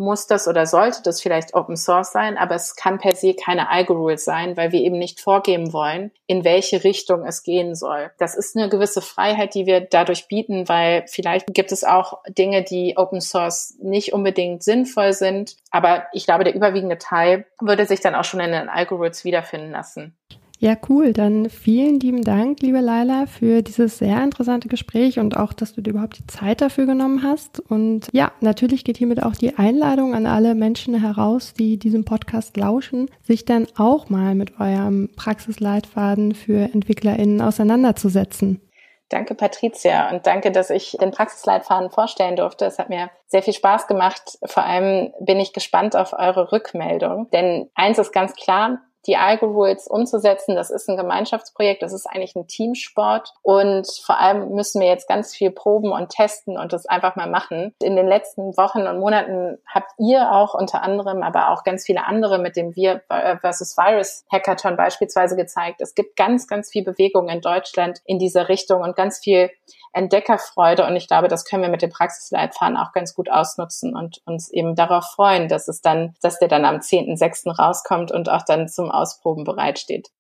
muss 0.01 0.27
das 0.27 0.49
oder 0.49 0.67
sollte 0.67 1.03
das 1.05 1.21
vielleicht 1.21 1.55
Open 1.55 1.77
Source 1.77 2.11
sein, 2.11 2.37
aber 2.37 2.57
es 2.57 2.75
kann 2.75 2.99
per 2.99 3.15
se 3.15 3.35
keine 3.35 3.71
Algorithmus 3.71 4.25
sein, 4.25 4.57
weil 4.57 4.73
wir 4.73 4.81
eben 4.81 4.99
nicht 4.99 5.21
vorgeben 5.21 5.73
wollen, 5.73 6.11
in 6.27 6.45
welche 6.45 6.83
Richtung 6.83 7.25
es 7.25 7.43
gehen 7.43 7.75
soll. 7.75 8.11
Das 8.19 8.35
ist 8.35 8.57
eine 8.57 8.69
gewisse 8.69 9.03
Freiheit, 9.03 9.55
die 9.55 9.67
wir 9.67 9.81
dadurch 9.81 10.27
bieten, 10.27 10.69
weil 10.69 11.05
vielleicht 11.07 11.47
gibt 11.49 11.71
es 11.71 11.85
auch 11.85 12.19
Dinge, 12.29 12.65
die 12.65 12.95
Open 12.97 13.21
Source 13.21 13.77
nicht 13.81 14.13
unbedingt 14.13 14.63
sinnvoll 14.63 15.13
sind, 15.13 15.57
aber 15.71 16.07
ich 16.13 16.25
glaube, 16.25 16.45
der 16.45 16.55
überwiegende 16.55 16.99
Teil 16.99 17.47
würde 17.61 17.87
sich 17.87 18.01
dann 18.01 18.15
auch 18.15 18.25
schon 18.25 18.41
in 18.41 18.53
den 18.53 18.69
Algorithmus 18.69 19.25
wiederfinden 19.25 19.71
lassen. 19.71 20.17
Ja, 20.63 20.77
cool. 20.91 21.15
Dann 21.15 21.49
vielen 21.49 21.99
lieben 22.01 22.23
Dank, 22.23 22.61
liebe 22.61 22.81
Laila, 22.81 23.25
für 23.25 23.63
dieses 23.63 23.97
sehr 23.97 24.23
interessante 24.23 24.69
Gespräch 24.69 25.19
und 25.19 25.35
auch, 25.35 25.55
dass 25.55 25.73
du 25.73 25.81
dir 25.81 25.93
überhaupt 25.93 26.19
die 26.19 26.27
Zeit 26.27 26.61
dafür 26.61 26.85
genommen 26.85 27.23
hast. 27.23 27.61
Und 27.61 28.09
ja, 28.13 28.31
natürlich 28.43 28.85
geht 28.85 28.99
hiermit 28.99 29.23
auch 29.23 29.35
die 29.35 29.57
Einladung 29.57 30.15
an 30.15 30.27
alle 30.27 30.55
Menschen 30.55 30.95
heraus, 31.01 31.55
die 31.55 31.79
diesem 31.79 32.05
Podcast 32.05 32.59
lauschen, 32.59 33.11
sich 33.23 33.47
dann 33.47 33.69
auch 33.79 34.11
mal 34.11 34.35
mit 34.35 34.61
eurem 34.61 35.09
Praxisleitfaden 35.17 36.35
für 36.35 36.69
EntwicklerInnen 36.75 37.41
auseinanderzusetzen. 37.41 38.61
Danke, 39.09 39.35
Patricia, 39.35 40.11
und 40.11 40.27
danke, 40.27 40.53
dass 40.53 40.69
ich 40.69 40.95
den 41.01 41.11
Praxisleitfaden 41.11 41.91
vorstellen 41.91 42.37
durfte. 42.37 42.67
Es 42.67 42.79
hat 42.79 42.91
mir 42.91 43.11
sehr 43.27 43.43
viel 43.43 43.55
Spaß 43.55 43.87
gemacht. 43.87 44.39
Vor 44.45 44.63
allem 44.63 45.15
bin 45.21 45.41
ich 45.41 45.55
gespannt 45.55 45.97
auf 45.97 46.13
eure 46.13 46.53
Rückmeldung. 46.53 47.31
Denn 47.33 47.71
eins 47.75 47.99
ist 47.99 48.13
ganz 48.13 48.35
klar, 48.35 48.83
die 49.07 49.17
Algo-Rules 49.17 49.87
umzusetzen. 49.87 50.55
Das 50.55 50.71
ist 50.71 50.89
ein 50.89 50.97
Gemeinschaftsprojekt, 50.97 51.83
das 51.83 51.93
ist 51.93 52.07
eigentlich 52.07 52.37
ein 52.37 52.47
Teamsport 52.47 53.33
und 53.43 53.87
vor 54.05 54.19
allem 54.19 54.51
müssen 54.51 54.81
wir 54.81 54.89
jetzt 54.89 55.09
ganz 55.09 55.35
viel 55.35 55.51
proben 55.51 55.93
und 55.93 56.11
testen 56.11 56.59
und 56.59 56.73
das 56.73 56.87
einfach 56.87 57.17
mal 57.17 57.29
machen. 57.29 57.75
In 57.83 57.97
den 57.97 58.07
letzten 58.07 58.57
Wochen 58.57 58.87
und 58.87 58.99
Monaten 58.99 59.59
habt 59.67 59.91
ihr 59.99 60.33
auch 60.33 60.55
unter 60.55 60.83
anderem, 60.83 61.23
aber 61.23 61.51
auch 61.51 61.65
ganz 61.65 61.85
viele 61.85 62.05
andere 62.05 62.39
mit 62.39 62.57
dem 62.57 62.77
Wir 62.77 63.03
versus 63.41 63.77
Virus 63.77 64.25
Hackathon 64.31 64.77
beispielsweise 64.77 65.37
gezeigt. 65.37 65.81
Es 65.81 65.95
gibt 65.95 66.17
ganz, 66.17 66.47
ganz 66.47 66.71
viel 66.71 66.85
Bewegung 66.85 67.29
in 67.29 67.41
Deutschland 67.41 68.01
in 68.05 68.19
dieser 68.19 68.49
Richtung 68.49 68.83
und 68.83 68.97
ganz 68.97 69.19
viel 69.19 69.51
Entdeckerfreude. 69.93 70.87
Und 70.87 70.97
ich 70.97 71.09
glaube, 71.09 71.29
das 71.29 71.45
können 71.45 71.63
wir 71.63 71.71
mit 71.71 71.83
dem 71.83 71.91
Praxisleitfaden 71.91 72.77
auch 72.77 72.93
ganz 72.93 73.15
gut 73.15 73.31
ausnutzen 73.31 73.97
und 73.97 74.21
uns 74.25 74.51
eben 74.51 74.75
darauf 74.75 75.05
freuen, 75.05 75.49
dass 75.49 75.69
es 75.69 75.81
dann, 75.81 76.15
dass 76.23 76.39
der 76.39 76.49
dann 76.49 76.65
am 76.65 76.77
10.6. 76.77 77.51
rauskommt 77.51 78.13
und 78.13 78.29
auch 78.29 78.43
dann 78.45 78.69
zum 78.69 78.91
Ausproben 78.91 79.45
bereitsteht. 79.45 80.11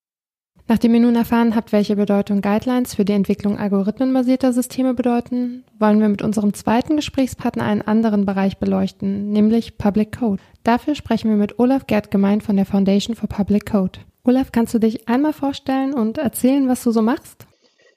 Nachdem 0.71 0.95
ihr 0.95 1.01
nun 1.01 1.17
erfahren 1.17 1.57
habt, 1.57 1.73
welche 1.73 1.97
Bedeutung 1.97 2.43
Guidelines 2.43 2.95
für 2.95 3.05
die 3.05 3.13
Entwicklung 3.13 3.59
algorithmenbasierter 3.59 4.53
Systeme 4.53 4.95
bedeuten, 4.95 5.65
wollen 5.81 6.01
wir 6.01 6.09
mit 6.09 6.23
unserem 6.23 6.55
zweiten 6.55 6.95
Gesprächspartner 6.95 7.65
einen 7.65 7.83
anderen 7.83 8.25
Bereich 8.25 8.59
beleuchten, 8.59 9.31
nämlich 9.33 9.79
Public 9.79 10.17
Code. 10.17 10.41
Dafür 10.63 10.95
sprechen 10.95 11.29
wir 11.29 11.37
mit 11.37 11.59
Olaf 11.59 11.89
Gerd 11.89 12.13
gemein 12.13 12.41
von 12.41 12.55
der 12.55 12.67
Foundation 12.67 13.17
for 13.17 13.29
Public 13.29 13.69
Code. 13.69 13.99
Olaf, 14.23 14.53
kannst 14.53 14.73
du 14.73 14.79
dich 14.79 15.09
einmal 15.09 15.33
vorstellen 15.33 15.93
und 15.93 16.19
erzählen, 16.19 16.69
was 16.69 16.85
du 16.85 16.93
so 16.93 17.03
machst? 17.03 17.47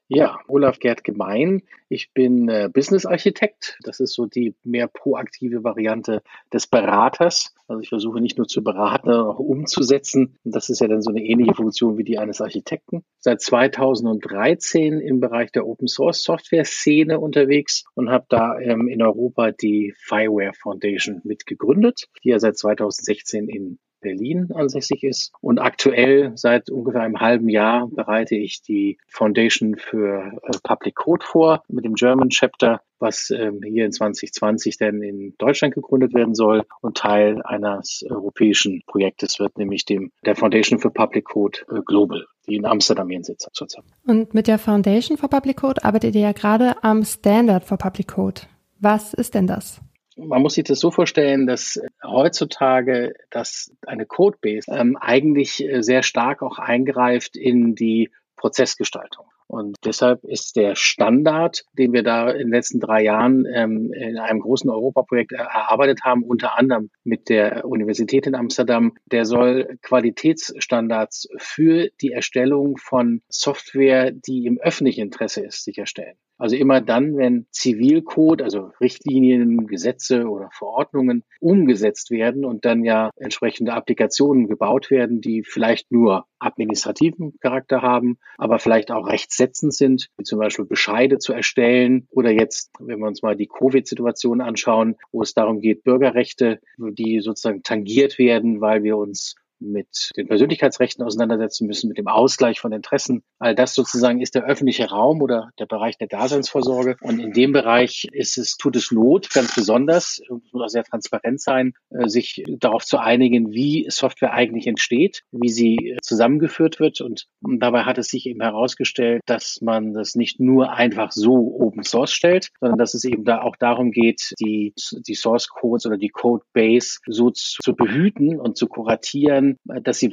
Ja, 0.09 0.39
Olaf 0.47 0.79
Gerd 0.79 1.03
Gemein. 1.03 1.63
Ich 1.87 2.11
bin 2.13 2.49
äh, 2.49 2.69
Business-Architekt. 2.71 3.77
Das 3.83 3.99
ist 4.01 4.13
so 4.13 4.25
die 4.25 4.53
mehr 4.63 4.87
proaktive 4.87 5.63
Variante 5.63 6.21
des 6.51 6.67
Beraters. 6.67 7.55
Also 7.67 7.81
ich 7.81 7.89
versuche 7.89 8.19
nicht 8.19 8.37
nur 8.37 8.47
zu 8.47 8.63
beraten, 8.63 9.07
sondern 9.07 9.27
auch 9.27 9.39
umzusetzen. 9.39 10.37
Und 10.43 10.53
das 10.53 10.69
ist 10.69 10.81
ja 10.81 10.87
dann 10.87 11.01
so 11.01 11.09
eine 11.09 11.23
ähnliche 11.23 11.55
Funktion 11.55 11.97
wie 11.97 12.03
die 12.03 12.19
eines 12.19 12.41
Architekten. 12.41 13.05
Seit 13.19 13.41
2013 13.41 14.99
im 14.99 15.21
Bereich 15.21 15.51
der 15.51 15.65
Open-Source-Software-Szene 15.65 17.19
unterwegs 17.19 17.85
und 17.95 18.09
habe 18.09 18.25
da 18.27 18.59
ähm, 18.59 18.89
in 18.89 19.01
Europa 19.01 19.51
die 19.51 19.93
Fireware 19.97 20.53
Foundation 20.53 21.21
mitgegründet, 21.23 22.09
die 22.23 22.29
ja 22.29 22.39
seit 22.39 22.57
2016 22.57 23.47
in 23.47 23.79
Berlin 24.03 24.51
ansässig 24.53 25.03
ist. 25.03 25.33
Und 25.41 25.59
aktuell 25.59 26.33
seit 26.35 26.69
ungefähr 26.69 27.01
einem 27.01 27.19
halben 27.19 27.49
Jahr 27.49 27.87
bereite 27.87 28.35
ich 28.35 28.61
die 28.61 28.99
Foundation 29.07 29.75
für 29.77 30.39
äh, 30.43 30.51
Public 30.61 30.95
Code 30.95 31.25
vor 31.25 31.63
mit 31.67 31.85
dem 31.85 31.95
German 31.95 32.29
Chapter, 32.29 32.81
was 32.99 33.31
ähm, 33.31 33.61
hier 33.63 33.85
in 33.85 33.91
2020 33.91 34.77
denn 34.77 35.01
in 35.01 35.33
Deutschland 35.37 35.73
gegründet 35.73 36.13
werden 36.13 36.35
soll 36.35 36.63
und 36.81 36.97
Teil 36.97 37.41
eines 37.43 38.05
europäischen 38.07 38.83
Projektes 38.85 39.39
wird, 39.39 39.57
nämlich 39.57 39.85
dem 39.85 40.11
der 40.25 40.35
Foundation 40.35 40.79
for 40.79 40.93
Public 40.93 41.25
Code 41.25 41.59
äh, 41.71 41.81
Global 41.83 42.25
die 42.47 42.55
in 42.55 42.65
Amsterdam 42.65 43.09
ihren 43.09 43.23
Sitz 43.23 43.45
hat 43.45 43.55
zurzeit. 43.55 43.85
Und 44.05 44.33
mit 44.33 44.47
der 44.47 44.59
Foundation 44.59 45.17
for 45.17 45.29
Public 45.29 45.57
Code 45.57 45.83
arbeitet 45.83 46.15
ihr 46.15 46.21
ja 46.21 46.31
gerade 46.31 46.83
am 46.83 47.03
Standard 47.05 47.63
for 47.63 47.77
Public 47.77 48.09
Code. 48.09 48.41
Was 48.79 49.13
ist 49.13 49.33
denn 49.33 49.47
das? 49.47 49.79
Man 50.15 50.41
muss 50.41 50.55
sich 50.55 50.63
das 50.63 50.79
so 50.79 50.91
vorstellen, 50.91 51.47
dass 51.47 51.81
heutzutage 52.03 53.13
dass 53.29 53.71
eine 53.85 54.05
Codebase 54.05 54.71
ähm, 54.71 54.97
eigentlich 54.97 55.63
äh, 55.63 55.81
sehr 55.81 56.03
stark 56.03 56.41
auch 56.41 56.59
eingreift 56.59 57.35
in 57.35 57.75
die 57.75 58.11
Prozessgestaltung. 58.35 59.25
Und 59.47 59.77
deshalb 59.85 60.23
ist 60.23 60.55
der 60.55 60.75
Standard, 60.75 61.63
den 61.77 61.93
wir 61.93 62.01
da 62.01 62.31
in 62.31 62.47
den 62.47 62.51
letzten 62.51 62.79
drei 62.79 63.03
Jahren 63.03 63.45
ähm, 63.53 63.93
in 63.93 64.17
einem 64.17 64.39
großen 64.39 64.69
Europaprojekt 64.69 65.31
erarbeitet 65.31 66.01
haben, 66.03 66.23
unter 66.23 66.57
anderem 66.57 66.89
mit 67.03 67.29
der 67.29 67.63
Universität 67.65 68.25
in 68.25 68.35
Amsterdam, 68.35 68.93
der 69.05 69.25
soll 69.25 69.77
Qualitätsstandards 69.83 71.29
für 71.37 71.89
die 72.01 72.11
Erstellung 72.11 72.77
von 72.77 73.21
Software, 73.29 74.11
die 74.11 74.45
im 74.45 74.59
öffentlichen 74.59 75.01
Interesse 75.01 75.45
ist, 75.45 75.63
sicherstellen. 75.63 76.15
Also 76.43 76.57
immer 76.57 76.81
dann, 76.81 77.15
wenn 77.15 77.45
Zivilcode, 77.51 78.41
also 78.41 78.71
Richtlinien, 78.81 79.65
Gesetze 79.65 80.27
oder 80.27 80.49
Verordnungen 80.51 81.23
umgesetzt 81.39 82.11
werden 82.11 82.43
und 82.43 82.65
dann 82.65 82.83
ja 82.83 83.11
entsprechende 83.15 83.71
Applikationen 83.71 84.49
gebaut 84.49 84.91
werden, 84.91 85.21
die 85.21 85.43
vielleicht 85.43 85.89
nur 85.93 86.25
administrativen 86.39 87.39
Charakter 87.39 87.81
haben, 87.81 88.17
aber 88.37 88.59
vielleicht 88.59 88.91
auch 88.91 89.07
rechtssetzend 89.07 89.73
sind, 89.73 90.09
wie 90.17 90.25
zum 90.25 90.37
Beispiel 90.37 90.65
Bescheide 90.65 91.17
zu 91.17 91.31
erstellen 91.31 92.07
oder 92.09 92.31
jetzt, 92.31 92.71
wenn 92.77 92.99
wir 92.99 93.07
uns 93.07 93.21
mal 93.21 93.37
die 93.37 93.47
Covid-Situation 93.47 94.41
anschauen, 94.41 94.97
wo 95.13 95.21
es 95.21 95.33
darum 95.33 95.61
geht, 95.61 95.85
Bürgerrechte, 95.85 96.59
die 96.77 97.21
sozusagen 97.21 97.63
tangiert 97.63 98.19
werden, 98.19 98.59
weil 98.59 98.83
wir 98.83 98.97
uns 98.97 99.35
mit 99.71 100.11
den 100.17 100.27
Persönlichkeitsrechten 100.27 101.03
auseinandersetzen 101.03 101.67
müssen, 101.67 101.87
mit 101.87 101.97
dem 101.97 102.07
Ausgleich 102.07 102.59
von 102.59 102.71
Interessen. 102.71 103.23
All 103.39 103.55
das 103.55 103.73
sozusagen 103.73 104.21
ist 104.21 104.35
der 104.35 104.45
öffentliche 104.45 104.89
Raum 104.89 105.21
oder 105.21 105.49
der 105.59 105.65
Bereich 105.65 105.97
der 105.97 106.07
Daseinsvorsorge. 106.07 106.97
Und 107.01 107.19
in 107.19 107.33
dem 107.33 107.51
Bereich 107.51 108.07
ist 108.11 108.37
es, 108.37 108.57
tut 108.57 108.75
es 108.75 108.91
Not, 108.91 109.29
ganz 109.31 109.55
besonders, 109.55 110.21
muss 110.29 110.63
auch 110.63 110.69
sehr 110.69 110.83
transparent 110.83 111.41
sein, 111.41 111.73
äh, 111.89 112.07
sich 112.07 112.43
darauf 112.59 112.83
zu 112.83 112.97
einigen, 112.97 113.51
wie 113.51 113.85
Software 113.89 114.33
eigentlich 114.33 114.67
entsteht, 114.67 115.23
wie 115.31 115.49
sie 115.49 115.75
äh, 115.75 115.97
zusammengeführt 116.01 116.79
wird. 116.79 117.01
Und 117.01 117.27
dabei 117.41 117.83
hat 117.83 117.97
es 117.97 118.07
sich 118.07 118.25
eben 118.25 118.41
herausgestellt, 118.41 119.21
dass 119.25 119.59
man 119.61 119.93
das 119.93 120.15
nicht 120.15 120.39
nur 120.39 120.73
einfach 120.73 121.11
so 121.11 121.55
Open 121.59 121.83
Source 121.83 122.13
stellt, 122.13 122.49
sondern 122.59 122.77
dass 122.77 122.93
es 122.93 123.03
eben 123.03 123.23
da 123.23 123.41
auch 123.41 123.55
darum 123.55 123.91
geht, 123.91 124.33
die, 124.39 124.73
die 125.07 125.15
Source 125.15 125.47
Codes 125.47 125.85
oder 125.85 125.97
die 125.97 126.09
Code 126.09 126.43
Base 126.53 126.99
so 127.07 127.31
zu, 127.31 127.57
zu 127.61 127.75
behüten 127.75 128.39
und 128.39 128.57
zu 128.57 128.67
kuratieren, 128.67 129.52
dass 129.65 129.99
sie 129.99 130.11